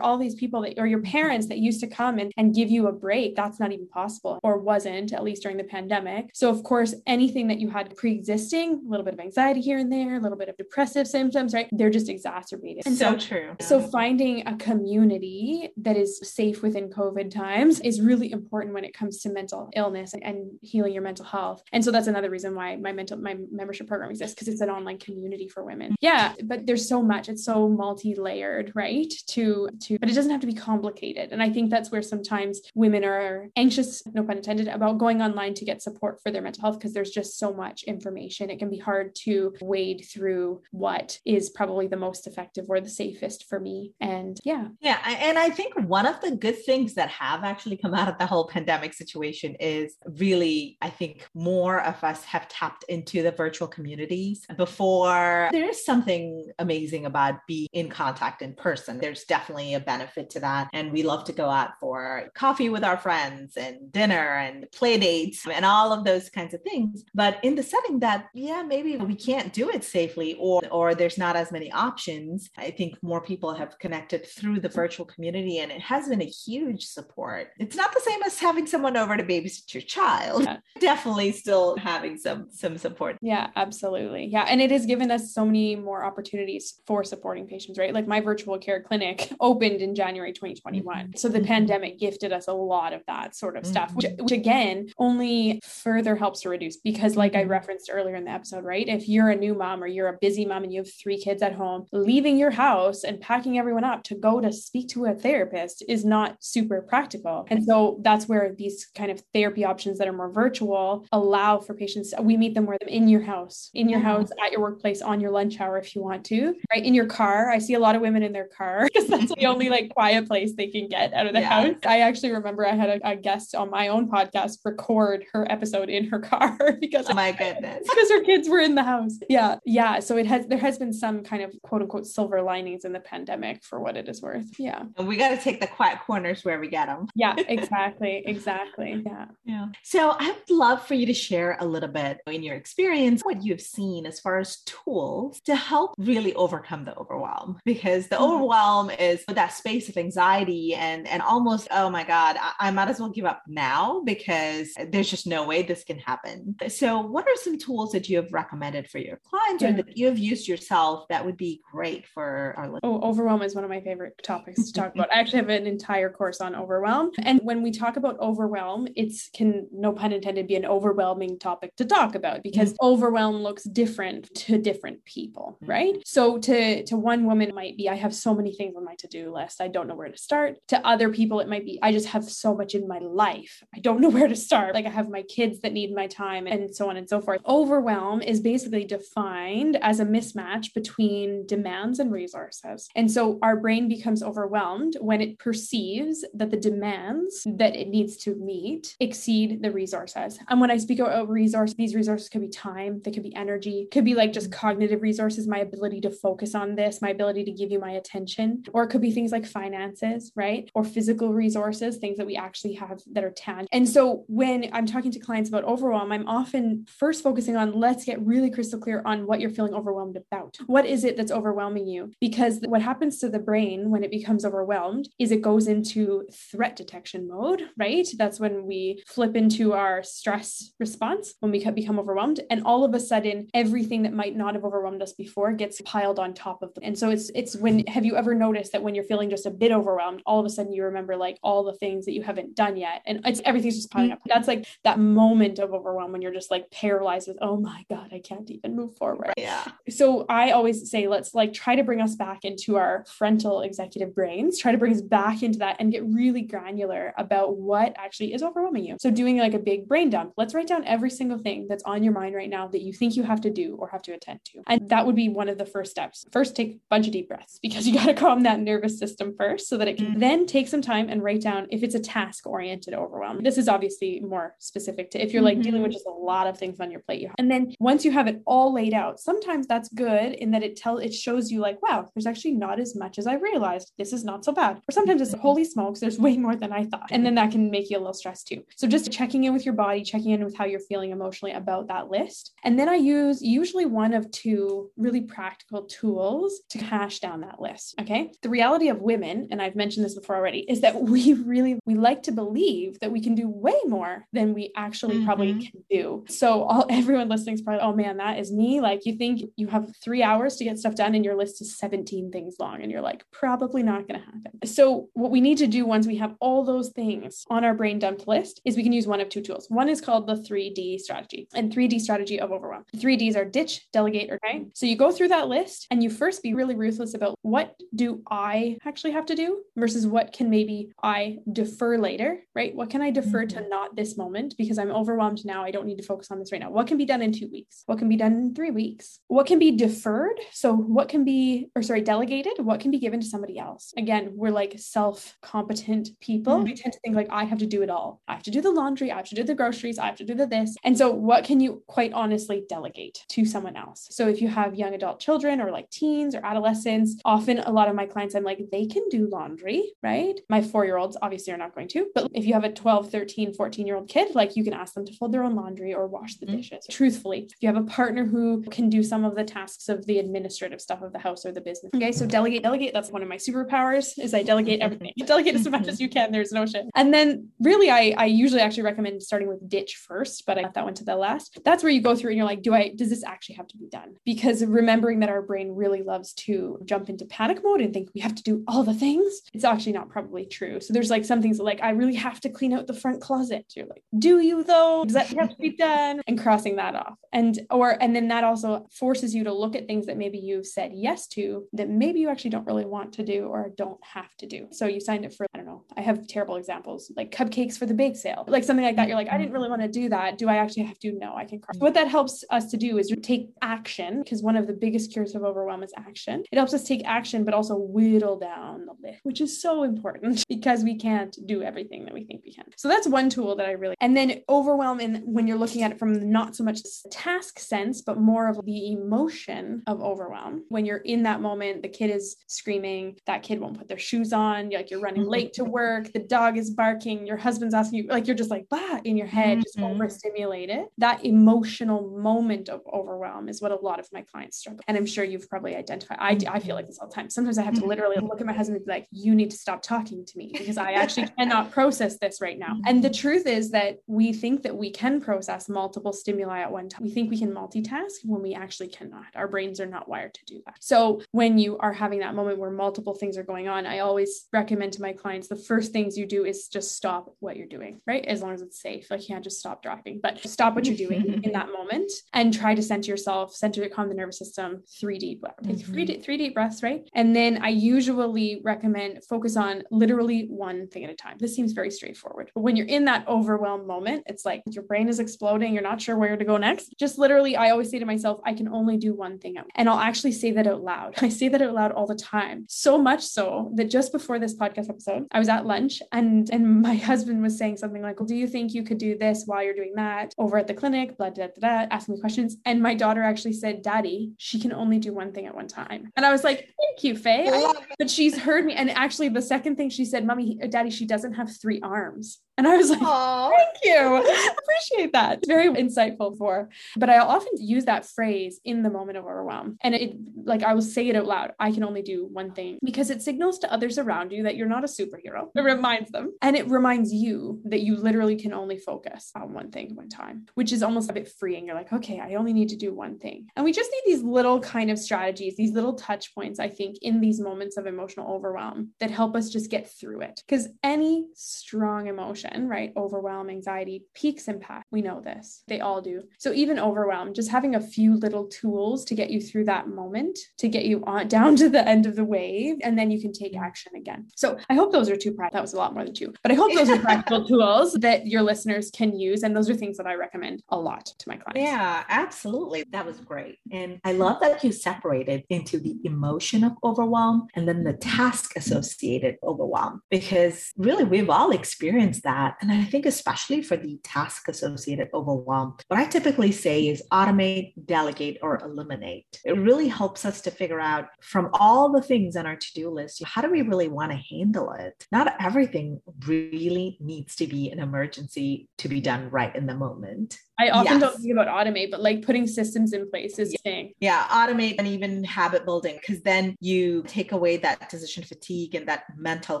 all 0.00 0.18
these 0.18 0.34
people 0.34 0.62
that 0.62 0.74
or 0.78 0.86
your 0.86 1.02
parents 1.02 1.48
that 1.48 1.58
used 1.58 1.80
to 1.80 1.86
come 1.86 2.18
and, 2.18 2.32
and 2.36 2.54
give 2.54 2.70
you 2.70 2.86
a 2.88 2.92
break, 2.92 3.36
that's 3.36 3.60
not 3.60 3.72
even 3.72 3.88
possible 3.88 4.38
or 4.42 4.58
wasn't 4.58 5.12
at 5.12 5.22
least 5.22 5.42
during 5.42 5.56
the 5.56 5.64
pandemic. 5.64 6.30
So 6.34 6.50
of 6.50 6.62
course, 6.62 6.94
anything 7.06 7.48
that 7.48 7.60
you 7.60 7.70
had 7.70 7.94
pre-existing, 7.96 8.82
a 8.86 8.90
little 8.90 9.04
bit 9.04 9.14
of 9.14 9.20
anxiety 9.20 9.60
here 9.60 9.78
and 9.78 9.90
there, 9.90 10.16
a 10.16 10.20
little 10.20 10.38
bit 10.38 10.48
of 10.48 10.56
depressive 10.56 11.06
symptoms, 11.06 11.54
right? 11.54 11.68
They're 11.72 11.90
just 11.90 12.08
exacerbated. 12.08 12.86
And 12.86 12.96
so, 12.96 13.12
so 13.12 13.26
true. 13.26 13.56
So 13.60 13.80
finding 13.80 14.46
a 14.46 14.56
community 14.56 15.70
that 15.78 15.96
is 15.96 16.18
safe 16.22 16.62
within 16.62 16.88
COVID 16.90 17.30
times 17.30 17.80
is 17.80 18.00
really 18.00 18.32
important 18.32 18.74
when 18.74 18.84
it 18.84 18.94
comes 18.94 19.20
to 19.20 19.30
mental 19.30 19.70
illness 19.74 20.14
and 20.20 20.52
healing 20.62 20.92
your 20.92 21.02
mental 21.02 21.24
health. 21.24 21.62
And 21.72 21.84
so 21.84 21.90
that's 21.90 22.06
another 22.06 22.30
reason 22.30 22.54
why 22.54 22.76
my 22.76 22.92
mental 22.92 23.18
my 23.18 23.36
membership 23.50 23.86
program 23.86 24.10
exists 24.10 24.34
because 24.34 24.48
it's 24.48 24.60
an 24.60 24.70
online 24.70 24.98
community 24.98 25.48
for 25.48 25.64
women. 25.64 25.94
Yeah, 26.00 26.34
but 26.44 26.66
there's 26.66 26.88
so 26.88 27.02
much. 27.02 27.28
It's 27.28 27.44
so 27.44 27.68
multi-layered, 27.76 28.72
right? 28.74 29.12
To 29.28 29.68
to 29.82 29.98
but 29.98 30.10
it 30.10 30.14
doesn't 30.14 30.30
have 30.30 30.40
to 30.40 30.46
be 30.46 30.54
complicated. 30.54 31.30
And 31.32 31.42
I 31.42 31.50
think 31.50 31.70
that's 31.70 31.90
where 31.90 32.02
sometimes 32.02 32.60
women 32.74 33.04
are 33.04 33.48
anxious, 33.56 34.02
no 34.12 34.22
pun 34.22 34.38
intended, 34.38 34.68
about 34.68 34.98
going 34.98 35.22
online 35.22 35.54
to 35.54 35.64
get 35.64 35.82
support 35.82 36.20
for 36.22 36.30
their 36.30 36.42
mental 36.42 36.62
health 36.62 36.78
because 36.78 36.92
there's 36.92 37.10
just 37.10 37.38
so 37.38 37.52
much 37.52 37.84
information. 37.84 38.50
It 38.50 38.58
can 38.58 38.70
be 38.70 38.78
hard 38.78 39.14
to 39.26 39.54
wade 39.60 40.06
through 40.10 40.62
what 40.70 41.18
is 41.24 41.50
probably 41.50 41.86
the 41.86 41.96
most 41.96 42.26
effective 42.26 42.66
or 42.68 42.80
the 42.80 42.88
safest 42.88 43.48
for 43.48 43.60
me. 43.60 43.92
And 44.00 44.38
yeah. 44.44 44.68
Yeah. 44.80 44.98
And 45.04 45.38
I 45.38 45.50
think 45.50 45.74
one 45.86 46.06
of 46.06 46.20
the 46.20 46.32
good 46.32 46.64
things 46.64 46.94
that 46.94 47.08
have 47.10 47.44
actually 47.44 47.76
come 47.76 47.94
out 47.94 48.08
of 48.08 48.18
the 48.18 48.26
whole 48.26 48.48
pandemic 48.48 48.94
situation 48.94 49.56
is 49.60 49.96
really, 50.18 50.78
I 50.80 50.90
think 50.90 51.26
more 51.34 51.80
of 51.80 52.02
us 52.02 52.24
have 52.24 52.48
tapped 52.48 52.84
into 52.88 53.22
the 53.22 53.32
virtual 53.32 53.68
communities 53.68 54.46
before. 54.56 55.48
There 55.52 55.68
is 55.68 55.84
something 55.84 56.50
amazing 56.58 57.06
about 57.06 57.46
being 57.46 57.63
in 57.72 57.88
contact 57.88 58.42
in 58.42 58.54
person. 58.54 58.98
There's 58.98 59.24
definitely 59.24 59.74
a 59.74 59.80
benefit 59.80 60.30
to 60.30 60.40
that. 60.40 60.68
And 60.72 60.92
we 60.92 61.02
love 61.02 61.24
to 61.24 61.32
go 61.32 61.48
out 61.48 61.78
for 61.80 62.30
coffee 62.34 62.68
with 62.68 62.84
our 62.84 62.96
friends 62.96 63.56
and 63.56 63.92
dinner 63.92 64.36
and 64.36 64.66
play 64.72 64.98
dates 64.98 65.46
and 65.46 65.64
all 65.64 65.92
of 65.92 66.04
those 66.04 66.28
kinds 66.30 66.54
of 66.54 66.62
things. 66.62 67.04
But 67.14 67.38
in 67.42 67.54
the 67.54 67.62
setting 67.62 68.00
that, 68.00 68.26
yeah, 68.34 68.62
maybe 68.62 68.96
we 68.96 69.14
can't 69.14 69.52
do 69.52 69.70
it 69.70 69.84
safely 69.84 70.36
or 70.38 70.62
or 70.70 70.94
there's 70.94 71.18
not 71.18 71.36
as 71.36 71.52
many 71.52 71.70
options, 71.72 72.50
I 72.56 72.70
think 72.70 73.02
more 73.02 73.20
people 73.20 73.54
have 73.54 73.78
connected 73.78 74.26
through 74.26 74.60
the 74.60 74.68
virtual 74.68 75.06
community 75.06 75.58
and 75.58 75.70
it 75.70 75.80
has 75.80 76.08
been 76.08 76.22
a 76.22 76.26
huge 76.26 76.86
support. 76.86 77.48
It's 77.58 77.76
not 77.76 77.92
the 77.92 78.00
same 78.00 78.22
as 78.22 78.38
having 78.38 78.66
someone 78.66 78.96
over 78.96 79.16
to 79.16 79.22
babysit 79.22 79.72
your 79.74 79.82
child. 79.82 80.44
Yeah. 80.44 80.58
Definitely 80.80 81.32
still 81.32 81.76
having 81.76 82.18
some 82.18 82.48
some 82.50 82.78
support. 82.78 83.16
Yeah, 83.20 83.50
absolutely. 83.56 84.26
Yeah, 84.26 84.46
and 84.48 84.60
it 84.60 84.70
has 84.70 84.86
given 84.86 85.10
us 85.10 85.32
so 85.32 85.44
many 85.44 85.76
more 85.76 86.04
opportunities 86.04 86.80
for 86.86 87.04
supporting 87.04 87.43
patients, 87.46 87.78
right? 87.78 87.94
Like 87.94 88.06
my 88.06 88.20
virtual 88.20 88.58
care 88.58 88.82
clinic 88.82 89.32
opened 89.40 89.80
in 89.80 89.94
January 89.94 90.32
2021. 90.32 90.96
Mm-hmm. 90.96 91.16
So 91.16 91.28
the 91.28 91.38
mm-hmm. 91.38 91.46
pandemic 91.46 91.98
gifted 91.98 92.32
us 92.32 92.48
a 92.48 92.52
lot 92.52 92.92
of 92.92 93.02
that 93.06 93.36
sort 93.36 93.56
of 93.56 93.64
mm-hmm. 93.64 93.72
stuff, 93.72 93.94
which, 93.94 94.06
which 94.18 94.32
again 94.32 94.88
only 94.98 95.60
further 95.64 96.16
helps 96.16 96.40
to 96.42 96.48
reduce 96.48 96.76
because 96.76 97.16
like 97.16 97.34
I 97.34 97.42
mm-hmm. 97.42 97.50
referenced 97.50 97.90
earlier 97.92 98.16
in 98.16 98.24
the 98.24 98.30
episode, 98.30 98.64
right? 98.64 98.88
If 98.88 99.08
you're 99.08 99.30
a 99.30 99.36
new 99.36 99.54
mom 99.54 99.82
or 99.82 99.86
you're 99.86 100.08
a 100.08 100.18
busy 100.20 100.44
mom 100.44 100.64
and 100.64 100.72
you 100.72 100.80
have 100.80 100.92
three 100.92 101.18
kids 101.18 101.42
at 101.42 101.54
home, 101.54 101.86
leaving 101.92 102.38
your 102.38 102.50
house 102.50 103.04
and 103.04 103.20
packing 103.20 103.58
everyone 103.58 103.84
up 103.84 104.02
to 104.04 104.14
go 104.14 104.40
to 104.40 104.52
speak 104.52 104.88
to 104.88 105.06
a 105.06 105.14
therapist 105.14 105.84
is 105.88 106.04
not 106.04 106.36
super 106.40 106.82
practical. 106.82 107.46
And 107.48 107.64
so 107.64 107.98
that's 108.02 108.28
where 108.28 108.54
these 108.56 108.86
kind 108.94 109.10
of 109.10 109.22
therapy 109.32 109.64
options 109.64 109.98
that 109.98 110.08
are 110.08 110.12
more 110.12 110.30
virtual 110.30 111.06
allow 111.12 111.58
for 111.58 111.74
patients. 111.74 112.14
We 112.20 112.36
meet 112.36 112.54
them 112.54 112.66
where 112.66 112.78
them 112.78 112.88
in 112.88 113.08
your 113.08 113.22
house, 113.22 113.70
in 113.74 113.88
your 113.88 114.00
house, 114.00 114.30
at 114.44 114.52
your 114.52 114.60
workplace, 114.60 115.02
on 115.02 115.20
your 115.20 115.30
lunch 115.30 115.60
hour 115.60 115.78
if 115.78 115.94
you 115.94 116.02
want 116.02 116.24
to, 116.26 116.54
right? 116.72 116.84
In 116.84 116.94
your 116.94 117.06
car. 117.06 117.33
I 117.50 117.58
see 117.58 117.74
a 117.74 117.78
lot 117.78 117.96
of 117.96 118.02
women 118.02 118.22
in 118.22 118.32
their 118.32 118.48
car 118.48 118.84
because 118.92 119.08
that's 119.08 119.34
the 119.34 119.46
only 119.46 119.68
like 119.68 119.90
quiet 119.90 120.26
place 120.26 120.54
they 120.54 120.68
can 120.68 120.88
get 120.88 121.12
out 121.12 121.26
of 121.26 121.32
the 121.32 121.40
yeah. 121.40 121.62
house. 121.62 121.76
I 121.86 122.00
actually 122.00 122.32
remember 122.32 122.66
I 122.66 122.74
had 122.74 122.88
a, 122.90 123.10
a, 123.10 123.16
guest 123.16 123.54
on 123.54 123.70
my 123.70 123.88
own 123.88 124.08
podcast 124.10 124.58
record 124.64 125.24
her 125.32 125.50
episode 125.50 125.88
in 125.88 126.08
her 126.08 126.18
car 126.34 126.58
because 126.80 127.06
oh 127.08 127.14
my 127.14 127.32
goodness. 127.38 127.86
Because 127.88 128.10
her 128.10 128.22
kids 128.22 128.48
were 128.48 128.60
in 128.60 128.74
the 128.74 128.82
house. 128.82 129.18
Yeah. 129.28 129.56
Yeah. 129.64 130.00
So 130.00 130.16
it 130.16 130.26
has 130.26 130.46
there 130.46 130.58
has 130.58 130.78
been 130.78 130.92
some 130.92 131.22
kind 131.22 131.42
of 131.42 131.54
quote 131.62 131.82
unquote 131.82 132.06
silver 132.06 132.42
linings 132.42 132.84
in 132.84 132.92
the 132.92 133.00
pandemic 133.00 133.64
for 133.64 133.80
what 133.80 133.96
it 133.96 134.08
is 134.08 134.22
worth. 134.22 134.58
Yeah. 134.58 134.84
And 134.96 135.08
we 135.08 135.16
got 135.16 135.30
to 135.30 135.36
take 135.36 135.60
the 135.60 135.66
quiet 135.66 136.00
corners 136.06 136.44
where 136.44 136.60
we 136.60 136.68
get 136.68 136.86
them. 136.86 137.08
Yeah, 137.14 137.34
exactly. 137.36 138.22
exactly. 138.26 139.02
Yeah. 139.04 139.26
Yeah. 139.44 139.66
So 139.82 140.14
I 140.18 140.32
would 140.32 140.50
love 140.50 140.86
for 140.86 140.94
you 140.94 141.06
to 141.06 141.14
share 141.14 141.56
a 141.60 141.66
little 141.66 141.88
bit 141.88 142.20
in 142.26 142.42
your 142.42 142.56
experience 142.56 143.22
what 143.22 143.42
you've 143.42 143.60
seen 143.60 144.06
as 144.06 144.20
far 144.20 144.38
as 144.38 144.58
tools 144.66 145.40
to 145.42 145.56
help 145.56 145.94
really 145.98 146.34
overcome 146.34 146.84
the 146.84 146.96
overwhelm 146.96 147.23
overwhelm 147.24 147.58
because 147.64 148.08
the 148.08 148.16
mm-hmm. 148.16 148.24
overwhelm 148.24 148.90
is 148.90 149.24
that 149.28 149.52
space 149.52 149.88
of 149.88 149.96
anxiety 149.96 150.74
and 150.74 151.06
and 151.08 151.22
almost 151.22 151.68
oh 151.70 151.90
my 151.90 152.04
god 152.04 152.36
I, 152.40 152.68
I 152.68 152.70
might 152.70 152.88
as 152.88 153.00
well 153.00 153.10
give 153.10 153.24
up 153.24 153.42
now 153.46 154.02
because 154.04 154.72
there's 154.90 155.10
just 155.10 155.26
no 155.26 155.46
way 155.46 155.62
this 155.62 155.84
can 155.84 155.98
happen 155.98 156.56
so 156.68 157.00
what 157.00 157.26
are 157.26 157.36
some 157.36 157.58
tools 157.58 157.92
that 157.92 158.08
you 158.08 158.16
have 158.16 158.32
recommended 158.32 158.88
for 158.88 158.98
your 158.98 159.20
clients 159.28 159.62
yeah. 159.62 159.70
or 159.70 159.72
that 159.74 159.96
you 159.96 160.06
have 160.06 160.18
used 160.18 160.48
yourself 160.48 161.06
that 161.08 161.24
would 161.24 161.36
be 161.36 161.60
great 161.70 162.06
for 162.06 162.54
our 162.56 162.66
listeners? 162.66 162.80
oh 162.84 163.00
overwhelm 163.00 163.42
is 163.42 163.54
one 163.54 163.64
of 163.64 163.70
my 163.70 163.80
favorite 163.80 164.14
topics 164.22 164.66
to 164.66 164.72
talk 164.72 164.94
about 164.94 165.12
i 165.12 165.18
actually 165.18 165.38
have 165.38 165.48
an 165.48 165.66
entire 165.66 166.10
course 166.10 166.40
on 166.40 166.54
overwhelm 166.54 167.10
and 167.18 167.40
when 167.42 167.62
we 167.62 167.70
talk 167.70 167.96
about 167.96 168.18
overwhelm 168.20 168.86
it's 168.96 169.30
can 169.34 169.66
no 169.72 169.92
pun 169.92 170.12
intended 170.12 170.46
be 170.46 170.56
an 170.56 170.66
overwhelming 170.66 171.38
topic 171.38 171.74
to 171.76 171.84
talk 171.84 172.14
about 172.14 172.42
because 172.42 172.72
mm-hmm. 172.72 172.86
overwhelm 172.86 173.36
looks 173.36 173.64
different 173.64 174.32
to 174.34 174.58
different 174.58 175.02
people 175.04 175.56
mm-hmm. 175.62 175.70
right 175.70 175.96
so 176.04 176.38
to 176.38 176.84
to 176.84 176.96
one 176.96 177.13
woman 177.22 177.54
might 177.54 177.76
be 177.76 177.88
i 177.88 177.94
have 177.94 178.14
so 178.14 178.34
many 178.34 178.52
things 178.52 178.74
on 178.76 178.84
my 178.84 178.94
to-do 178.96 179.32
list. 179.32 179.60
I 179.60 179.68
don't 179.68 179.86
know 179.86 179.94
where 179.94 180.10
to 180.10 180.18
start. 180.18 180.56
To 180.68 180.86
other 180.86 181.10
people 181.10 181.40
it 181.40 181.48
might 181.48 181.64
be 181.64 181.78
i 181.82 181.92
just 181.92 182.08
have 182.08 182.24
so 182.24 182.54
much 182.54 182.74
in 182.74 182.88
my 182.88 182.98
life. 182.98 183.62
I 183.74 183.78
don't 183.78 184.00
know 184.04 184.08
where 184.08 184.28
to 184.28 184.36
start. 184.36 184.74
Like 184.74 184.86
i 184.86 184.90
have 184.90 185.08
my 185.08 185.22
kids 185.22 185.60
that 185.60 185.72
need 185.72 185.94
my 185.94 186.06
time 186.06 186.46
and 186.46 186.74
so 186.74 186.90
on 186.90 186.96
and 186.96 187.08
so 187.08 187.20
forth. 187.20 187.40
Overwhelm 187.46 188.22
is 188.22 188.40
basically 188.40 188.84
defined 188.84 189.78
as 189.82 190.00
a 190.00 190.04
mismatch 190.04 190.74
between 190.74 191.46
demands 191.46 191.98
and 191.98 192.10
resources. 192.12 192.88
And 192.96 193.10
so 193.10 193.38
our 193.42 193.56
brain 193.56 193.88
becomes 193.88 194.22
overwhelmed 194.22 194.96
when 195.00 195.20
it 195.20 195.38
perceives 195.38 196.24
that 196.34 196.50
the 196.50 196.56
demands 196.56 197.46
that 197.46 197.76
it 197.76 197.88
needs 197.88 198.16
to 198.24 198.34
meet 198.34 198.96
exceed 199.00 199.62
the 199.62 199.70
resources. 199.70 200.38
And 200.48 200.60
when 200.60 200.70
i 200.70 200.78
speak 200.78 200.98
about 200.98 201.28
resource 201.28 201.74
these 201.74 201.94
resources 201.94 202.28
could 202.28 202.40
be 202.40 202.48
time 202.48 203.00
they 203.04 203.10
could 203.10 203.22
be 203.22 203.34
energy 203.34 203.88
could 203.90 204.04
be 204.04 204.14
like 204.14 204.32
just 204.32 204.52
cognitive 204.52 205.02
resources 205.02 205.46
my 205.46 205.58
ability 205.58 206.00
to 206.00 206.10
focus 206.10 206.54
on 206.54 206.74
this 206.74 207.02
my 207.06 207.10
ability 207.16 207.42
to 207.44 207.54
give 207.60 207.70
you 207.72 207.80
my 207.88 207.92
attention 208.00 208.48
or 208.74 208.84
it 208.84 208.88
could 208.90 209.04
be 209.08 209.14
things 209.16 209.32
like 209.36 209.46
finances 209.60 210.32
right? 210.34 210.70
Or 210.74 210.84
physical 210.96 211.28
resources 211.44 211.96
things 212.04 212.16
that 212.18 212.26
we 212.26 212.36
actually 212.46 212.74
have 212.82 212.96
that 213.14 213.24
are 213.24 213.34
tangible 213.46 213.68
and 213.78 213.86
so 213.96 214.24
when 214.40 214.58
i'm 214.76 214.86
talking 214.94 215.12
to 215.16 215.18
clients 215.18 215.48
about 215.50 215.64
overwhelm 215.74 216.08
i'm 216.16 216.26
often 216.28 216.64
first 217.02 217.22
focusing 217.22 217.56
on 217.56 217.68
let's 217.84 218.04
get 218.04 218.24
really 218.24 218.50
crystal 218.50 218.78
clear 218.78 219.02
on 219.04 219.26
what 219.26 219.40
you're 219.40 219.50
feeling 219.50 219.74
overwhelmed 219.74 220.16
about. 220.16 220.56
What 220.66 220.86
is 220.86 221.04
it 221.04 221.16
that's 221.16 221.32
overwhelming 221.32 221.86
you? 221.86 222.12
Because 222.20 222.60
what 222.66 222.82
happens 222.82 223.18
to 223.18 223.28
the 223.28 223.38
brain 223.38 223.90
when 223.90 224.04
it 224.04 224.10
becomes 224.10 224.44
overwhelmed 224.44 225.08
is 225.18 225.30
it 225.30 225.42
goes 225.42 225.66
into 225.66 226.26
threat 226.32 226.76
detection 226.76 227.28
mode 227.28 227.62
right? 227.78 228.06
That's 228.16 228.40
when 228.40 228.66
we 228.66 229.02
flip 229.06 229.36
into 229.36 229.72
our 229.72 230.02
stress 230.02 230.72
response 230.78 231.34
when 231.40 231.50
we 231.52 231.64
become 231.70 231.98
overwhelmed. 231.98 232.40
And 232.50 232.62
all 232.64 232.84
of 232.84 232.94
a 232.94 233.00
sudden 233.00 233.48
everything 233.54 234.02
that 234.02 234.12
might 234.12 234.36
not 234.36 234.54
have 234.54 234.64
overwhelmed 234.64 235.02
us 235.02 235.12
before 235.12 235.52
gets 235.52 235.80
piled 235.82 236.18
on 236.18 236.34
top 236.34 236.62
of 236.62 236.74
them 236.74 236.84
and 236.84 236.93
so 236.98 237.10
it's 237.10 237.30
it's 237.34 237.56
when 237.56 237.86
have 237.86 238.04
you 238.04 238.16
ever 238.16 238.34
noticed 238.34 238.72
that 238.72 238.82
when 238.82 238.94
you're 238.94 239.04
feeling 239.04 239.30
just 239.30 239.46
a 239.46 239.50
bit 239.50 239.72
overwhelmed 239.72 240.22
all 240.26 240.40
of 240.40 240.46
a 240.46 240.50
sudden 240.50 240.72
you 240.72 240.84
remember 240.84 241.16
like 241.16 241.38
all 241.42 241.64
the 241.64 241.74
things 241.74 242.04
that 242.04 242.12
you 242.12 242.22
haven't 242.22 242.54
done 242.54 242.76
yet? 242.76 243.02
And 243.06 243.20
it's 243.24 243.40
everything's 243.44 243.76
just 243.76 243.90
piling 243.90 244.12
up. 244.12 244.18
Mm-hmm. 244.18 244.30
That's 244.30 244.48
like 244.48 244.66
that 244.84 244.98
moment 244.98 245.58
of 245.58 245.72
overwhelm 245.72 246.12
when 246.12 246.22
you're 246.22 246.32
just 246.32 246.50
like 246.50 246.70
paralyzed 246.70 247.28
with 247.28 247.38
oh 247.40 247.56
my 247.56 247.84
god 247.88 248.10
i 248.12 248.20
can't 248.20 248.50
even 248.50 248.76
move 248.76 248.96
forward. 248.96 249.32
Yeah. 249.36 249.64
So 249.88 250.26
i 250.28 250.50
always 250.50 250.90
say 250.90 251.08
let's 251.08 251.34
like 251.34 251.52
try 251.52 251.76
to 251.76 251.84
bring 251.84 252.00
us 252.00 252.14
back 252.14 252.44
into 252.44 252.76
our 252.76 253.04
frontal 253.06 253.62
executive 253.62 254.14
brains 254.14 254.58
try 254.58 254.72
to 254.72 254.78
bring 254.78 254.92
us 254.92 255.02
back 255.02 255.42
into 255.42 255.58
that 255.58 255.76
and 255.78 255.90
get 255.92 256.04
really 256.04 256.42
granular 256.42 257.12
about 257.18 257.56
what 257.56 257.94
actually 257.96 258.32
is 258.34 258.42
overwhelming 258.42 258.84
you. 258.84 258.96
So 259.00 259.10
doing 259.10 259.38
like 259.38 259.54
a 259.54 259.58
big 259.58 259.88
brain 259.88 260.10
dump 260.10 260.34
let's 260.36 260.54
write 260.54 260.66
down 260.66 260.84
every 260.84 261.10
single 261.10 261.38
thing 261.38 261.66
that's 261.68 261.82
on 261.84 262.02
your 262.02 262.12
mind 262.12 262.34
right 262.34 262.50
now 262.50 262.68
that 262.68 262.82
you 262.82 262.92
think 262.92 263.16
you 263.16 263.22
have 263.22 263.40
to 263.42 263.50
do 263.50 263.76
or 263.78 263.88
have 263.88 264.02
to 264.02 264.12
attend 264.12 264.40
to. 264.46 264.62
And 264.66 264.88
that 264.88 265.06
would 265.06 265.16
be 265.16 265.28
one 265.28 265.48
of 265.48 265.58
the 265.58 265.66
first 265.66 265.90
steps. 265.90 266.26
First, 266.32 266.56
take 266.56 266.80
bunch 266.90 267.06
of 267.06 267.12
deep 267.12 267.28
breaths 267.28 267.58
because 267.62 267.86
you 267.86 267.94
got 267.94 268.06
to 268.06 268.14
calm 268.14 268.42
that 268.42 268.60
nervous 268.60 268.98
system 268.98 269.34
first 269.36 269.68
so 269.68 269.76
that 269.76 269.88
it 269.88 269.96
can 269.96 270.06
mm-hmm. 270.06 270.20
then 270.20 270.46
take 270.46 270.68
some 270.68 270.82
time 270.82 271.08
and 271.08 271.22
write 271.22 271.40
down 271.40 271.66
if 271.70 271.82
it's 271.82 271.94
a 271.94 272.00
task 272.00 272.46
oriented 272.46 272.94
overwhelm. 272.94 273.42
This 273.42 273.58
is 273.58 273.68
obviously 273.68 274.20
more 274.20 274.54
specific 274.58 275.10
to 275.12 275.22
if 275.22 275.32
you're 275.32 275.42
like 275.42 275.54
mm-hmm. 275.54 275.62
dealing 275.62 275.82
with 275.82 275.92
just 275.92 276.06
a 276.06 276.10
lot 276.10 276.46
of 276.46 276.58
things 276.58 276.80
on 276.80 276.90
your 276.90 277.00
plate. 277.00 277.20
You 277.20 277.28
have, 277.28 277.36
and 277.38 277.50
then 277.50 277.74
once 277.80 278.04
you 278.04 278.12
have 278.12 278.26
it 278.26 278.42
all 278.46 278.72
laid 278.72 278.94
out, 278.94 279.20
sometimes 279.20 279.66
that's 279.66 279.88
good 279.88 280.32
in 280.34 280.50
that 280.52 280.62
it 280.62 280.76
tell 280.76 280.98
it 280.98 281.14
shows 281.14 281.50
you 281.50 281.60
like, 281.60 281.82
wow, 281.82 282.08
there's 282.14 282.26
actually 282.26 282.52
not 282.52 282.80
as 282.80 282.94
much 282.96 283.18
as 283.18 283.26
I 283.26 283.34
realized. 283.34 283.92
This 283.98 284.12
is 284.12 284.24
not 284.24 284.44
so 284.44 284.52
bad. 284.52 284.76
Or 284.76 284.92
sometimes 284.92 285.20
it's 285.20 285.34
holy 285.34 285.64
smokes, 285.64 286.00
there's 286.00 286.18
way 286.18 286.36
more 286.36 286.56
than 286.56 286.72
I 286.72 286.84
thought. 286.84 287.08
And 287.10 287.24
then 287.24 287.34
that 287.36 287.50
can 287.50 287.70
make 287.70 287.90
you 287.90 287.96
a 287.96 288.00
little 288.00 288.14
stressed 288.14 288.48
too. 288.48 288.62
So 288.76 288.86
just 288.86 289.10
checking 289.10 289.44
in 289.44 289.52
with 289.52 289.64
your 289.64 289.74
body, 289.74 290.02
checking 290.02 290.30
in 290.30 290.44
with 290.44 290.56
how 290.56 290.64
you're 290.64 290.80
feeling 290.80 291.10
emotionally 291.10 291.54
about 291.54 291.88
that 291.88 292.10
list. 292.10 292.52
And 292.62 292.78
then 292.78 292.88
I 292.88 292.96
use 292.96 293.42
usually 293.42 293.86
one 293.86 294.14
of 294.14 294.30
two 294.30 294.90
really 294.96 295.22
practical 295.22 295.84
tools 295.84 296.60
to 296.78 296.84
hash 296.84 297.20
down 297.20 297.40
that 297.40 297.60
list. 297.60 297.94
Okay. 298.00 298.30
The 298.42 298.48
reality 298.48 298.88
of 298.88 299.00
women, 299.00 299.48
and 299.50 299.60
I've 299.60 299.76
mentioned 299.76 300.04
this 300.04 300.14
before 300.14 300.36
already, 300.36 300.60
is 300.60 300.80
that 300.82 301.00
we 301.14 301.32
really 301.32 301.78
we 301.86 301.94
like 301.94 302.22
to 302.24 302.32
believe 302.32 303.00
that 303.00 303.10
we 303.10 303.20
can 303.20 303.34
do 303.34 303.48
way 303.48 303.78
more 303.86 304.26
than 304.32 304.54
we 304.54 304.72
actually 304.76 305.16
mm-hmm. 305.16 305.26
probably 305.26 305.52
can 305.54 305.84
do. 305.90 306.24
So 306.28 306.64
all 306.64 306.86
everyone 306.90 307.28
listening 307.28 307.56
is 307.56 307.62
probably, 307.62 307.82
oh 307.82 307.94
man, 307.94 308.18
that 308.18 308.38
is 308.38 308.52
me. 308.52 308.80
Like 308.80 309.06
you 309.06 309.16
think 309.16 309.42
you 309.56 309.66
have 309.68 309.92
three 310.02 310.22
hours 310.22 310.56
to 310.56 310.64
get 310.64 310.78
stuff 310.78 310.94
done 310.94 311.14
and 311.14 311.24
your 311.24 311.36
list 311.36 311.60
is 311.60 311.78
17 311.78 312.30
things 312.30 312.56
long, 312.58 312.82
and 312.82 312.90
you're 312.90 313.00
like, 313.00 313.24
probably 313.32 313.82
not 313.82 314.06
gonna 314.06 314.20
happen. 314.24 314.66
So 314.66 315.08
what 315.14 315.30
we 315.30 315.40
need 315.40 315.58
to 315.58 315.66
do 315.66 315.86
once 315.86 316.06
we 316.06 316.16
have 316.16 316.34
all 316.40 316.64
those 316.64 316.90
things 316.90 317.44
on 317.50 317.64
our 317.64 317.74
brain 317.74 317.98
dumped 317.98 318.28
list 318.28 318.60
is 318.64 318.76
we 318.76 318.82
can 318.82 318.92
use 318.92 319.06
one 319.06 319.20
of 319.20 319.28
two 319.28 319.42
tools. 319.42 319.66
One 319.68 319.88
is 319.88 320.00
called 320.00 320.26
the 320.26 320.36
3D 320.36 321.00
strategy 321.00 321.48
and 321.54 321.72
3D 321.72 322.00
strategy 322.00 322.40
of 322.40 322.52
overwhelm. 322.52 322.84
The 322.92 322.98
three 322.98 323.16
Ds 323.16 323.36
are 323.36 323.44
ditch, 323.44 323.86
delegate, 323.92 324.30
or 324.30 324.38
okay. 324.44 324.66
So 324.74 324.86
you 324.86 324.96
go 324.96 325.10
through 325.10 325.28
that 325.28 325.48
list 325.48 325.86
and 325.90 326.02
you 326.02 326.10
first 326.10 326.42
be 326.42 326.54
really 326.64 326.76
ruthless 326.76 327.14
about 327.14 327.38
what 327.42 327.74
do 327.94 328.22
I 328.30 328.78
actually 328.84 329.12
have 329.12 329.26
to 329.26 329.34
do 329.34 329.62
versus 329.76 330.06
what 330.06 330.32
can 330.32 330.50
maybe 330.50 330.92
I 331.02 331.38
defer 331.52 331.98
later, 331.98 332.40
right? 332.54 332.74
What 332.74 332.90
can 332.90 333.02
I 333.02 333.10
defer 333.10 333.44
mm-hmm. 333.44 333.58
to 333.58 333.68
not 333.68 333.96
this 333.96 334.16
moment 334.16 334.54
because 334.56 334.78
I'm 334.78 334.90
overwhelmed 334.90 335.44
now. 335.44 335.64
I 335.64 335.70
don't 335.70 335.86
need 335.86 335.98
to 335.98 336.02
focus 336.02 336.30
on 336.30 336.38
this 336.38 336.52
right 336.52 336.60
now. 336.60 336.70
What 336.70 336.86
can 336.86 336.96
be 336.96 337.04
done 337.04 337.22
in 337.22 337.32
two 337.32 337.48
weeks? 337.50 337.82
What 337.86 337.98
can 337.98 338.08
be 338.08 338.16
done 338.16 338.32
in 338.32 338.54
three 338.54 338.70
weeks? 338.70 339.20
What 339.28 339.46
can 339.46 339.58
be 339.58 339.70
deferred? 339.70 340.38
So 340.52 340.74
what 340.74 341.08
can 341.08 341.24
be, 341.24 341.70
or 341.76 341.82
sorry, 341.82 342.00
delegated? 342.00 342.54
What 342.58 342.80
can 342.80 342.90
be 342.90 342.98
given 342.98 343.20
to 343.20 343.26
somebody 343.26 343.58
else? 343.58 343.92
Again, 343.96 344.32
we're 344.34 344.50
like 344.50 344.74
self 344.78 345.36
competent 345.42 346.08
people. 346.20 346.54
Mm-hmm. 346.54 346.64
We 346.64 346.74
tend 346.74 346.92
to 346.94 347.00
think 347.00 347.16
like 347.16 347.28
I 347.30 347.44
have 347.44 347.58
to 347.58 347.66
do 347.66 347.82
it 347.82 347.90
all. 347.90 348.20
I 348.26 348.34
have 348.34 348.42
to 348.44 348.50
do 348.50 348.60
the 348.60 348.70
laundry. 348.70 349.12
I 349.12 349.16
have 349.16 349.28
to 349.28 349.34
do 349.34 349.42
the 349.42 349.54
groceries. 349.54 349.98
I 349.98 350.06
have 350.06 350.16
to 350.16 350.24
do 350.24 350.34
the 350.34 350.46
this. 350.46 350.76
And 350.84 350.96
so 350.96 351.10
what 351.10 351.44
can 351.44 351.60
you 351.60 351.82
quite 351.86 352.12
honestly 352.12 352.64
delegate 352.68 353.24
to 353.30 353.44
someone 353.44 353.76
else? 353.76 354.08
So 354.10 354.28
if 354.28 354.40
you 354.40 354.48
have 354.48 354.74
young 354.74 354.94
adult 354.94 355.20
children 355.20 355.60
or 355.60 355.70
like 355.70 355.90
teens 355.90 356.34
or 356.34 356.43
adolescents, 356.44 357.20
often 357.24 357.58
a 357.58 357.70
lot 357.70 357.88
of 357.88 357.94
my 357.94 358.06
clients, 358.06 358.34
I'm 358.34 358.44
like, 358.44 358.60
they 358.70 358.86
can 358.86 359.08
do 359.08 359.28
laundry, 359.30 359.92
right? 360.02 360.38
My 360.48 360.62
four 360.62 360.84
year 360.84 360.96
olds 360.96 361.16
obviously 361.20 361.52
are 361.52 361.56
not 361.56 361.74
going 361.74 361.88
to, 361.88 362.06
but 362.14 362.30
if 362.34 362.44
you 362.44 362.54
have 362.54 362.64
a 362.64 362.72
12, 362.72 363.10
13, 363.10 363.54
14 363.54 363.86
year 363.86 363.96
old 363.96 364.08
kid, 364.08 364.34
like 364.34 364.56
you 364.56 364.64
can 364.64 364.72
ask 364.72 364.94
them 364.94 365.06
to 365.06 365.12
fold 365.14 365.32
their 365.32 365.42
own 365.42 365.54
laundry 365.54 365.94
or 365.94 366.06
wash 366.06 366.36
the 366.36 366.46
mm-hmm. 366.46 366.56
dishes. 366.56 366.86
Truthfully, 366.90 367.48
if 367.50 367.56
you 367.60 367.68
have 367.68 367.76
a 367.76 367.86
partner 367.86 368.24
who 368.24 368.62
can 368.70 368.88
do 368.88 369.02
some 369.02 369.24
of 369.24 369.34
the 369.34 369.44
tasks 369.44 369.88
of 369.88 370.04
the 370.06 370.18
administrative 370.18 370.80
stuff 370.80 371.02
of 371.02 371.12
the 371.12 371.18
house 371.18 371.46
or 371.46 371.52
the 371.52 371.60
business. 371.60 371.90
Okay, 371.94 372.12
so 372.12 372.26
delegate, 372.26 372.62
delegate. 372.62 372.92
That's 372.92 373.10
one 373.10 373.22
of 373.22 373.28
my 373.28 373.36
superpowers 373.36 374.18
is 374.18 374.34
I 374.34 374.42
delegate 374.42 374.80
everything. 374.80 375.12
delegate 375.26 375.54
as 375.54 375.68
much 375.68 375.86
as 375.88 376.00
you 376.00 376.08
can. 376.08 376.32
There's 376.32 376.52
no 376.52 376.66
shit. 376.66 376.86
And 376.94 377.12
then 377.12 377.48
really, 377.60 377.90
I, 377.90 378.14
I 378.16 378.26
usually 378.26 378.60
actually 378.60 378.82
recommend 378.82 379.22
starting 379.22 379.48
with 379.48 379.68
ditch 379.68 379.96
first, 379.96 380.44
but 380.46 380.58
I 380.58 380.62
got 380.62 380.74
that 380.74 380.84
one 380.84 380.94
to 380.94 381.04
the 381.04 381.16
last. 381.16 381.58
That's 381.64 381.82
where 381.82 381.92
you 381.92 382.00
go 382.00 382.14
through 382.14 382.30
and 382.30 382.36
you're 382.36 382.46
like, 382.46 382.62
do 382.62 382.74
I, 382.74 382.92
does 382.94 383.10
this 383.10 383.24
actually 383.24 383.56
have 383.56 383.68
to 383.68 383.76
be 383.76 383.88
done? 383.88 384.14
Because 384.24 384.64
remembering 384.64 385.20
that 385.20 385.28
our 385.28 385.42
brain 385.42 385.70
really 385.74 386.02
loves 386.02 386.33
to 386.34 386.78
jump 386.84 387.08
into 387.08 387.24
panic 387.24 387.62
mode 387.62 387.80
and 387.80 387.92
think 387.92 388.10
we 388.14 388.20
have 388.20 388.34
to 388.34 388.42
do 388.42 388.64
all 388.68 388.82
the 388.82 388.94
things, 388.94 389.42
it's 389.52 389.64
actually 389.64 389.92
not 389.92 390.08
probably 390.08 390.46
true. 390.46 390.80
So 390.80 390.92
there's 390.92 391.10
like 391.10 391.24
some 391.24 391.42
things 391.42 391.58
like, 391.58 391.82
I 391.82 391.90
really 391.90 392.14
have 392.14 392.40
to 392.42 392.48
clean 392.48 392.72
out 392.72 392.86
the 392.86 392.94
front 392.94 393.20
closet. 393.20 393.66
You're 393.74 393.86
like, 393.86 394.02
do 394.18 394.40
you 394.40 394.64
though? 394.64 395.04
Does 395.04 395.14
that 395.14 395.28
have 395.28 395.50
to 395.50 395.56
be 395.58 395.76
done? 395.76 396.22
And 396.26 396.40
crossing 396.40 396.76
that 396.76 396.94
off. 396.94 397.18
And, 397.32 397.58
or, 397.70 397.96
and 398.02 398.14
then 398.14 398.28
that 398.28 398.44
also 398.44 398.86
forces 398.92 399.34
you 399.34 399.44
to 399.44 399.52
look 399.52 399.74
at 399.74 399.86
things 399.86 400.06
that 400.06 400.16
maybe 400.16 400.38
you've 400.38 400.66
said 400.66 400.92
yes 400.94 401.26
to 401.28 401.66
that 401.72 401.88
maybe 401.88 402.20
you 402.20 402.28
actually 402.28 402.50
don't 402.50 402.66
really 402.66 402.84
want 402.84 403.12
to 403.14 403.24
do 403.24 403.46
or 403.46 403.72
don't 403.76 403.98
have 404.04 404.34
to 404.38 404.46
do. 404.46 404.68
So 404.72 404.86
you 404.86 405.00
signed 405.00 405.24
it 405.24 405.34
for, 405.34 405.46
I 405.54 405.58
don't 405.58 405.66
know, 405.66 405.84
I 405.96 406.00
have 406.02 406.26
terrible 406.26 406.56
examples 406.56 407.12
like 407.16 407.30
cupcakes 407.30 407.78
for 407.78 407.86
the 407.86 407.94
bake 407.94 408.16
sale, 408.16 408.44
like 408.46 408.64
something 408.64 408.84
like 408.84 408.96
that. 408.96 409.08
You're 409.08 409.16
like, 409.16 409.30
I 409.30 409.38
didn't 409.38 409.52
really 409.52 409.68
want 409.68 409.82
to 409.82 409.88
do 409.88 410.08
that. 410.08 410.38
Do 410.38 410.48
I 410.48 410.56
actually 410.56 410.84
have 410.84 410.98
to? 411.00 411.12
No, 411.12 411.34
I 411.34 411.44
can 411.44 411.60
cross. 411.60 411.76
What 411.78 411.94
that 411.94 412.08
helps 412.08 412.44
us 412.50 412.70
to 412.70 412.76
do 412.76 412.98
is 412.98 413.12
take 413.22 413.50
action 413.62 414.22
because 414.22 414.42
one 414.42 414.56
of 414.56 414.66
the 414.66 414.72
biggest 414.72 415.12
cures 415.12 415.34
of 415.34 415.42
overwhelm 415.42 415.82
is 415.82 415.92
action. 415.96 416.23
It 416.28 416.56
helps 416.56 416.74
us 416.74 416.84
take 416.84 417.02
action, 417.04 417.44
but 417.44 417.54
also 417.54 417.76
whittle 417.76 418.38
down 418.38 418.86
the 418.86 418.94
list, 419.02 419.20
which 419.22 419.40
is 419.40 419.60
so 419.60 419.82
important 419.82 420.44
because 420.48 420.82
we 420.82 420.96
can't 420.96 421.36
do 421.46 421.62
everything 421.62 422.04
that 422.04 422.14
we 422.14 422.24
think 422.24 422.42
we 422.44 422.52
can. 422.52 422.64
So 422.76 422.88
that's 422.88 423.06
one 423.06 423.30
tool 423.30 423.56
that 423.56 423.66
I 423.66 423.72
really, 423.72 423.96
and 424.00 424.16
then 424.16 424.42
overwhelm 424.48 425.00
in 425.00 425.22
when 425.24 425.46
you're 425.46 425.58
looking 425.58 425.82
at 425.82 425.92
it 425.92 425.98
from 425.98 426.30
not 426.30 426.56
so 426.56 426.64
much 426.64 426.80
task 427.10 427.58
sense, 427.58 428.02
but 428.02 428.18
more 428.18 428.48
of 428.48 428.64
the 428.64 428.92
emotion 428.92 429.82
of 429.86 430.00
overwhelm. 430.00 430.64
When 430.68 430.84
you're 430.84 430.98
in 430.98 431.22
that 431.24 431.40
moment, 431.40 431.82
the 431.82 431.88
kid 431.88 432.10
is 432.10 432.36
screaming, 432.46 433.18
that 433.26 433.42
kid 433.42 433.60
won't 433.60 433.78
put 433.78 433.88
their 433.88 433.98
shoes 433.98 434.32
on, 434.32 434.70
like 434.70 434.90
you're 434.90 435.00
running 435.00 435.26
late 435.26 435.52
to 435.54 435.64
work, 435.78 436.12
the 436.12 436.20
dog 436.20 436.56
is 436.56 436.70
barking, 436.70 437.26
your 437.26 437.36
husband's 437.36 437.74
asking 437.74 438.00
you, 438.00 438.06
like 438.08 438.26
you're 438.26 438.36
just 438.36 438.50
like, 438.50 438.66
bah, 438.68 439.00
in 439.04 439.16
your 439.16 439.26
head, 439.26 439.62
just 439.62 439.76
mm-hmm. 439.76 439.94
overstimulated. 439.94 440.86
That 440.98 441.24
emotional 441.24 442.10
moment 442.10 442.68
of 442.68 442.82
overwhelm 442.92 443.48
is 443.48 443.60
what 443.60 443.72
a 443.72 443.76
lot 443.76 444.00
of 444.00 444.08
my 444.12 444.22
clients 444.22 444.58
struggle. 444.58 444.80
And 444.88 444.96
I'm 444.96 445.06
sure 445.06 445.24
you've 445.24 445.48
probably 445.48 445.76
identified 445.76 446.13
I, 446.18 446.38
I 446.48 446.60
feel 446.60 446.74
like 446.74 446.86
this 446.86 446.98
all 446.98 447.08
the 447.08 447.14
time. 447.14 447.30
Sometimes 447.30 447.58
I 447.58 447.62
have 447.62 447.74
to 447.74 447.80
mm-hmm. 447.80 447.88
literally 447.88 448.16
look 448.20 448.40
at 448.40 448.46
my 448.46 448.52
husband 448.52 448.76
and 448.76 448.86
be 448.86 448.92
like, 448.92 449.06
you 449.10 449.34
need 449.34 449.50
to 449.50 449.56
stop 449.56 449.82
talking 449.82 450.24
to 450.24 450.38
me 450.38 450.50
because 450.52 450.76
I 450.76 450.92
actually 450.92 451.28
cannot 451.38 451.70
process 451.70 452.18
this 452.18 452.40
right 452.40 452.58
now. 452.58 452.76
And 452.86 453.02
the 453.02 453.08
mm-hmm. 453.08 453.20
truth 453.20 453.46
is 453.46 453.70
that 453.70 453.98
we 454.06 454.32
think 454.32 454.62
that 454.62 454.76
we 454.76 454.90
can 454.90 455.20
process 455.20 455.68
multiple 455.68 456.12
stimuli 456.12 456.60
at 456.60 456.72
one 456.72 456.88
time. 456.88 457.04
We 457.04 457.10
think 457.10 457.30
we 457.30 457.38
can 457.38 457.52
multitask 457.52 458.24
when 458.24 458.42
we 458.42 458.54
actually 458.54 458.88
cannot. 458.88 459.26
Our 459.34 459.48
brains 459.48 459.80
are 459.80 459.86
not 459.86 460.08
wired 460.08 460.34
to 460.34 460.44
do 460.46 460.60
that. 460.66 460.76
So 460.80 461.22
when 461.32 461.58
you 461.58 461.78
are 461.78 461.92
having 461.92 462.20
that 462.20 462.34
moment 462.34 462.58
where 462.58 462.70
multiple 462.70 463.14
things 463.14 463.38
are 463.38 463.42
going 463.42 463.68
on, 463.68 463.86
I 463.86 464.00
always 464.00 464.46
recommend 464.52 464.92
to 464.94 465.02
my 465.02 465.12
clients 465.12 465.48
the 465.48 465.56
first 465.56 465.92
things 465.92 466.18
you 466.18 466.26
do 466.26 466.44
is 466.44 466.68
just 466.68 466.96
stop 466.96 467.34
what 467.40 467.56
you're 467.56 467.66
doing, 467.66 468.00
right? 468.06 468.24
As 468.24 468.42
long 468.42 468.52
as 468.52 468.62
it's 468.62 468.80
safe. 468.80 469.10
Like 469.10 469.20
you 469.20 469.28
can't 469.28 469.44
just 469.44 469.58
stop 469.58 469.82
driving, 469.82 470.20
but 470.22 470.40
stop 470.40 470.74
what 470.74 470.86
you're 470.86 470.96
doing 470.96 471.42
in 471.42 471.52
that 471.58 471.68
moment 471.70 472.10
and 472.32 472.52
try 472.52 472.74
to 472.74 472.82
center 472.82 473.10
yourself, 473.10 473.54
center 473.54 473.84
calm 473.88 474.08
the 474.08 474.14
nervous 474.14 474.38
system, 474.38 474.82
3D, 475.02 475.40
3D 475.40 475.62
mm-hmm 475.62 476.03
three 476.06 476.34
three 476.34 476.46
deep 476.46 476.54
breaths, 476.54 476.82
right? 476.82 477.08
And 477.12 477.34
then 477.34 477.62
I 477.62 477.68
usually 477.68 478.60
recommend 478.64 479.24
focus 479.24 479.56
on 479.56 479.84
literally 479.90 480.46
one 480.48 480.88
thing 480.88 481.04
at 481.04 481.10
a 481.10 481.14
time. 481.14 481.36
This 481.38 481.54
seems 481.54 481.72
very 481.72 481.90
straightforward, 481.90 482.50
but 482.54 482.62
when 482.62 482.76
you're 482.76 482.86
in 482.86 483.04
that 483.04 483.26
overwhelmed 483.28 483.86
moment, 483.86 484.24
it's 484.26 484.44
like 484.44 484.62
your 484.70 484.84
brain 484.84 485.08
is 485.08 485.20
exploding. 485.20 485.72
You're 485.72 485.82
not 485.82 486.02
sure 486.02 486.16
where 486.16 486.36
to 486.36 486.44
go 486.44 486.56
next. 486.56 486.94
Just 486.98 487.18
literally, 487.18 487.56
I 487.56 487.70
always 487.70 487.90
say 487.90 487.98
to 487.98 488.06
myself, 488.06 488.40
I 488.44 488.52
can 488.52 488.68
only 488.68 488.96
do 488.96 489.14
one 489.14 489.38
thing, 489.38 489.56
and 489.76 489.88
I'll 489.88 489.98
actually 489.98 490.32
say 490.32 490.50
that 490.52 490.66
out 490.66 490.82
loud. 490.82 491.14
I 491.22 491.28
say 491.28 491.48
that 491.48 491.62
out 491.62 491.74
loud 491.74 491.92
all 491.92 492.06
the 492.06 492.16
time, 492.16 492.64
so 492.68 492.98
much 492.98 493.22
so 493.22 493.70
that 493.76 493.90
just 493.90 494.10
before 494.10 494.38
this 494.38 494.56
podcast 494.56 494.90
episode, 494.90 495.26
I 495.30 495.38
was 495.38 495.48
at 495.48 495.66
lunch 495.66 496.02
and 496.10 496.50
and 496.50 496.82
my 496.88 496.96
husband 496.96 497.42
was 497.42 497.56
saying 497.56 497.76
something 497.76 498.02
like, 498.02 498.18
"Well, 498.18 498.26
do 498.26 498.34
you 498.34 498.48
think 498.48 498.74
you 498.74 498.82
could 498.82 498.98
do 498.98 499.16
this 499.16 499.44
while 499.46 499.62
you're 499.62 499.74
doing 499.74 499.94
that 499.96 500.34
over 500.36 500.58
at 500.58 500.66
the 500.66 500.74
clinic?" 500.74 501.16
Blah 501.16 501.30
blah 501.30 501.46
blah, 501.46 501.86
blah 501.86 501.86
asking 501.96 502.16
me 502.16 502.20
questions, 502.20 502.56
and 502.64 502.82
my 502.82 502.94
daughter 502.94 503.22
actually 503.22 503.52
said, 503.52 503.82
"Daddy, 503.82 504.32
she 504.38 504.58
can 504.58 504.72
only 504.72 504.98
do 504.98 505.12
one 505.12 505.32
thing 505.32 505.46
at 505.46 505.54
one 505.54 505.68
time." 505.68 505.93
And 506.16 506.26
I 506.26 506.30
was 506.30 506.44
like, 506.44 506.58
Thank 506.58 507.04
you, 507.04 507.16
Faye. 507.16 507.48
I, 507.48 507.72
but 507.98 508.10
she's 508.10 508.38
heard 508.38 508.64
me. 508.64 508.74
And 508.74 508.90
actually, 508.90 509.28
the 509.28 509.42
second 509.42 509.76
thing 509.76 509.90
she 509.90 510.04
said, 510.04 510.26
Mommy, 510.26 510.58
uh, 510.62 510.66
Daddy, 510.66 510.90
she 510.90 511.06
doesn't 511.06 511.34
have 511.34 511.54
three 511.56 511.80
arms. 511.80 512.40
And 512.56 512.68
I 512.68 512.76
was 512.76 512.90
like, 512.90 513.00
Aww. 513.00 513.50
thank 513.50 513.76
you. 513.82 514.16
Appreciate 514.58 515.12
that. 515.12 515.38
It's 515.38 515.48
very 515.48 515.68
insightful 515.68 516.36
for. 516.38 516.68
But 516.96 517.10
I 517.10 517.18
often 517.18 517.52
use 517.56 517.86
that 517.86 518.06
phrase 518.06 518.60
in 518.64 518.82
the 518.82 518.90
moment 518.90 519.18
of 519.18 519.24
overwhelm. 519.24 519.76
And 519.82 519.94
it 519.94 520.16
like 520.44 520.62
I 520.62 520.74
will 520.74 520.82
say 520.82 521.08
it 521.08 521.16
out 521.16 521.26
loud. 521.26 521.52
I 521.58 521.72
can 521.72 521.82
only 521.84 522.02
do 522.02 522.28
one 522.30 522.52
thing 522.52 522.78
because 522.84 523.10
it 523.10 523.22
signals 523.22 523.58
to 523.60 523.72
others 523.72 523.98
around 523.98 524.30
you 524.30 524.44
that 524.44 524.56
you're 524.56 524.68
not 524.68 524.84
a 524.84 524.86
superhero. 524.86 525.48
It 525.54 525.60
reminds 525.60 526.10
them. 526.10 526.32
And 526.42 526.56
it 526.56 526.68
reminds 526.68 527.12
you 527.12 527.60
that 527.64 527.80
you 527.80 527.96
literally 527.96 528.36
can 528.36 528.52
only 528.52 528.78
focus 528.78 529.30
on 529.34 529.52
one 529.52 529.70
thing 529.70 529.90
at 529.90 529.96
one 529.96 530.08
time, 530.08 530.46
which 530.54 530.72
is 530.72 530.82
almost 530.82 531.10
a 531.10 531.12
bit 531.12 531.28
freeing. 531.28 531.66
You're 531.66 531.74
like, 531.74 531.92
okay, 531.92 532.20
I 532.20 532.34
only 532.34 532.52
need 532.52 532.68
to 532.68 532.76
do 532.76 532.94
one 532.94 533.18
thing. 533.18 533.48
And 533.56 533.64
we 533.64 533.72
just 533.72 533.90
need 533.90 534.14
these 534.14 534.22
little 534.22 534.60
kind 534.60 534.90
of 534.90 534.98
strategies, 534.98 535.56
these 535.56 535.72
little 535.72 535.94
touch 535.94 536.34
points, 536.34 536.60
I 536.60 536.68
think, 536.68 536.98
in 537.02 537.20
these 537.20 537.40
moments 537.40 537.76
of 537.76 537.86
emotional 537.86 538.32
overwhelm 538.32 538.90
that 539.00 539.10
help 539.10 539.34
us 539.34 539.50
just 539.50 539.70
get 539.70 539.90
through 539.90 540.20
it. 540.22 540.42
Because 540.46 540.68
any 540.82 541.26
strong 541.34 542.06
emotion 542.06 542.43
emotion, 542.44 542.68
right? 542.68 542.92
Overwhelm, 542.96 543.50
anxiety 543.50 544.04
peaks 544.14 544.48
impact. 544.48 544.86
We 544.90 545.02
know 545.02 545.20
this. 545.20 545.62
They 545.68 545.80
all 545.80 546.00
do. 546.00 546.22
So 546.38 546.52
even 546.52 546.78
overwhelm, 546.78 547.34
just 547.34 547.50
having 547.50 547.74
a 547.74 547.80
few 547.80 548.16
little 548.16 548.46
tools 548.46 549.04
to 549.06 549.14
get 549.14 549.30
you 549.30 549.40
through 549.40 549.64
that 549.66 549.88
moment, 549.88 550.38
to 550.58 550.68
get 550.68 550.84
you 550.84 551.02
on 551.06 551.28
down 551.34 551.56
to 551.56 551.68
the 551.68 551.86
end 551.86 552.06
of 552.06 552.16
the 552.16 552.24
wave, 552.24 552.76
and 552.82 552.98
then 552.98 553.10
you 553.10 553.20
can 553.20 553.32
take 553.32 553.56
action 553.56 553.92
again. 553.96 554.28
So 554.36 554.58
I 554.68 554.74
hope 554.74 554.92
those 554.92 555.08
are 555.10 555.16
two. 555.16 555.32
practical. 555.32 555.58
That 555.58 555.62
was 555.62 555.74
a 555.74 555.76
lot 555.76 555.94
more 555.94 556.04
than 556.04 556.14
two, 556.14 556.32
but 556.42 556.52
I 556.52 556.54
hope 556.54 556.72
those 556.74 556.90
are 556.90 556.98
practical 557.10 557.46
tools 557.46 557.94
that 557.94 558.26
your 558.26 558.42
listeners 558.42 558.90
can 558.90 559.18
use, 559.18 559.42
and 559.42 559.56
those 559.56 559.70
are 559.70 559.74
things 559.74 559.96
that 559.96 560.06
I 560.06 560.14
recommend 560.14 560.62
a 560.68 560.78
lot 560.78 561.06
to 561.06 561.28
my 561.28 561.36
clients. 561.36 561.60
Yeah, 561.60 562.04
absolutely. 562.08 562.84
That 562.90 563.06
was 563.06 563.18
great, 563.18 563.58
and 563.70 564.00
I 564.04 564.12
love 564.12 564.40
that 564.40 564.62
you 564.64 564.72
separated 564.72 565.44
into 565.48 565.78
the 565.78 565.96
emotion 566.04 566.64
of 566.64 566.72
overwhelm 566.82 567.48
and 567.54 567.68
then 567.68 567.84
the 567.84 567.92
task 567.92 568.56
associated 568.56 569.36
overwhelm 569.42 570.00
because 570.10 570.72
really 570.76 571.04
we've 571.04 571.30
all 571.30 571.50
experienced 571.50 572.22
that 572.24 572.33
that. 572.34 572.56
And 572.60 572.72
I 572.72 572.84
think, 572.84 573.06
especially 573.06 573.62
for 573.62 573.76
the 573.76 573.98
task 574.02 574.48
associated 574.48 575.08
overwhelm, 575.14 575.76
what 575.88 576.00
I 576.00 576.06
typically 576.06 576.52
say 576.52 576.88
is 576.88 577.02
automate, 577.12 577.74
delegate, 577.86 578.38
or 578.42 578.58
eliminate. 578.62 579.40
It 579.44 579.58
really 579.58 579.88
helps 579.88 580.24
us 580.24 580.40
to 580.42 580.50
figure 580.50 580.80
out 580.80 581.06
from 581.20 581.50
all 581.54 581.92
the 581.92 582.02
things 582.02 582.36
on 582.36 582.46
our 582.46 582.56
to 582.56 582.72
do 582.74 582.90
list, 582.90 583.22
how 583.24 583.42
do 583.42 583.50
we 583.50 583.62
really 583.62 583.88
want 583.88 584.12
to 584.12 584.36
handle 584.36 584.72
it? 584.72 585.06
Not 585.12 585.34
everything 585.40 586.00
really 586.26 586.98
needs 587.00 587.36
to 587.36 587.46
be 587.46 587.70
an 587.70 587.78
emergency 587.78 588.68
to 588.78 588.88
be 588.88 589.00
done 589.00 589.30
right 589.30 589.54
in 589.54 589.66
the 589.66 589.74
moment. 589.74 590.38
I 590.58 590.70
often 590.70 590.92
yes. 590.92 591.00
don't 591.00 591.20
think 591.20 591.32
about 591.32 591.48
automate, 591.48 591.90
but 591.90 592.00
like 592.00 592.22
putting 592.22 592.46
systems 592.46 592.92
in 592.92 593.10
place 593.10 593.38
is 593.38 593.52
yeah. 593.52 593.58
thing. 593.64 593.92
Yeah, 594.00 594.24
automate 594.28 594.76
and 594.78 594.86
even 594.86 595.24
habit 595.24 595.64
building, 595.64 595.98
because 596.00 596.22
then 596.22 596.54
you 596.60 597.02
take 597.08 597.32
away 597.32 597.56
that 597.58 597.90
decision 597.90 598.22
fatigue 598.22 598.74
and 598.74 598.86
that 598.86 599.04
mental 599.16 599.60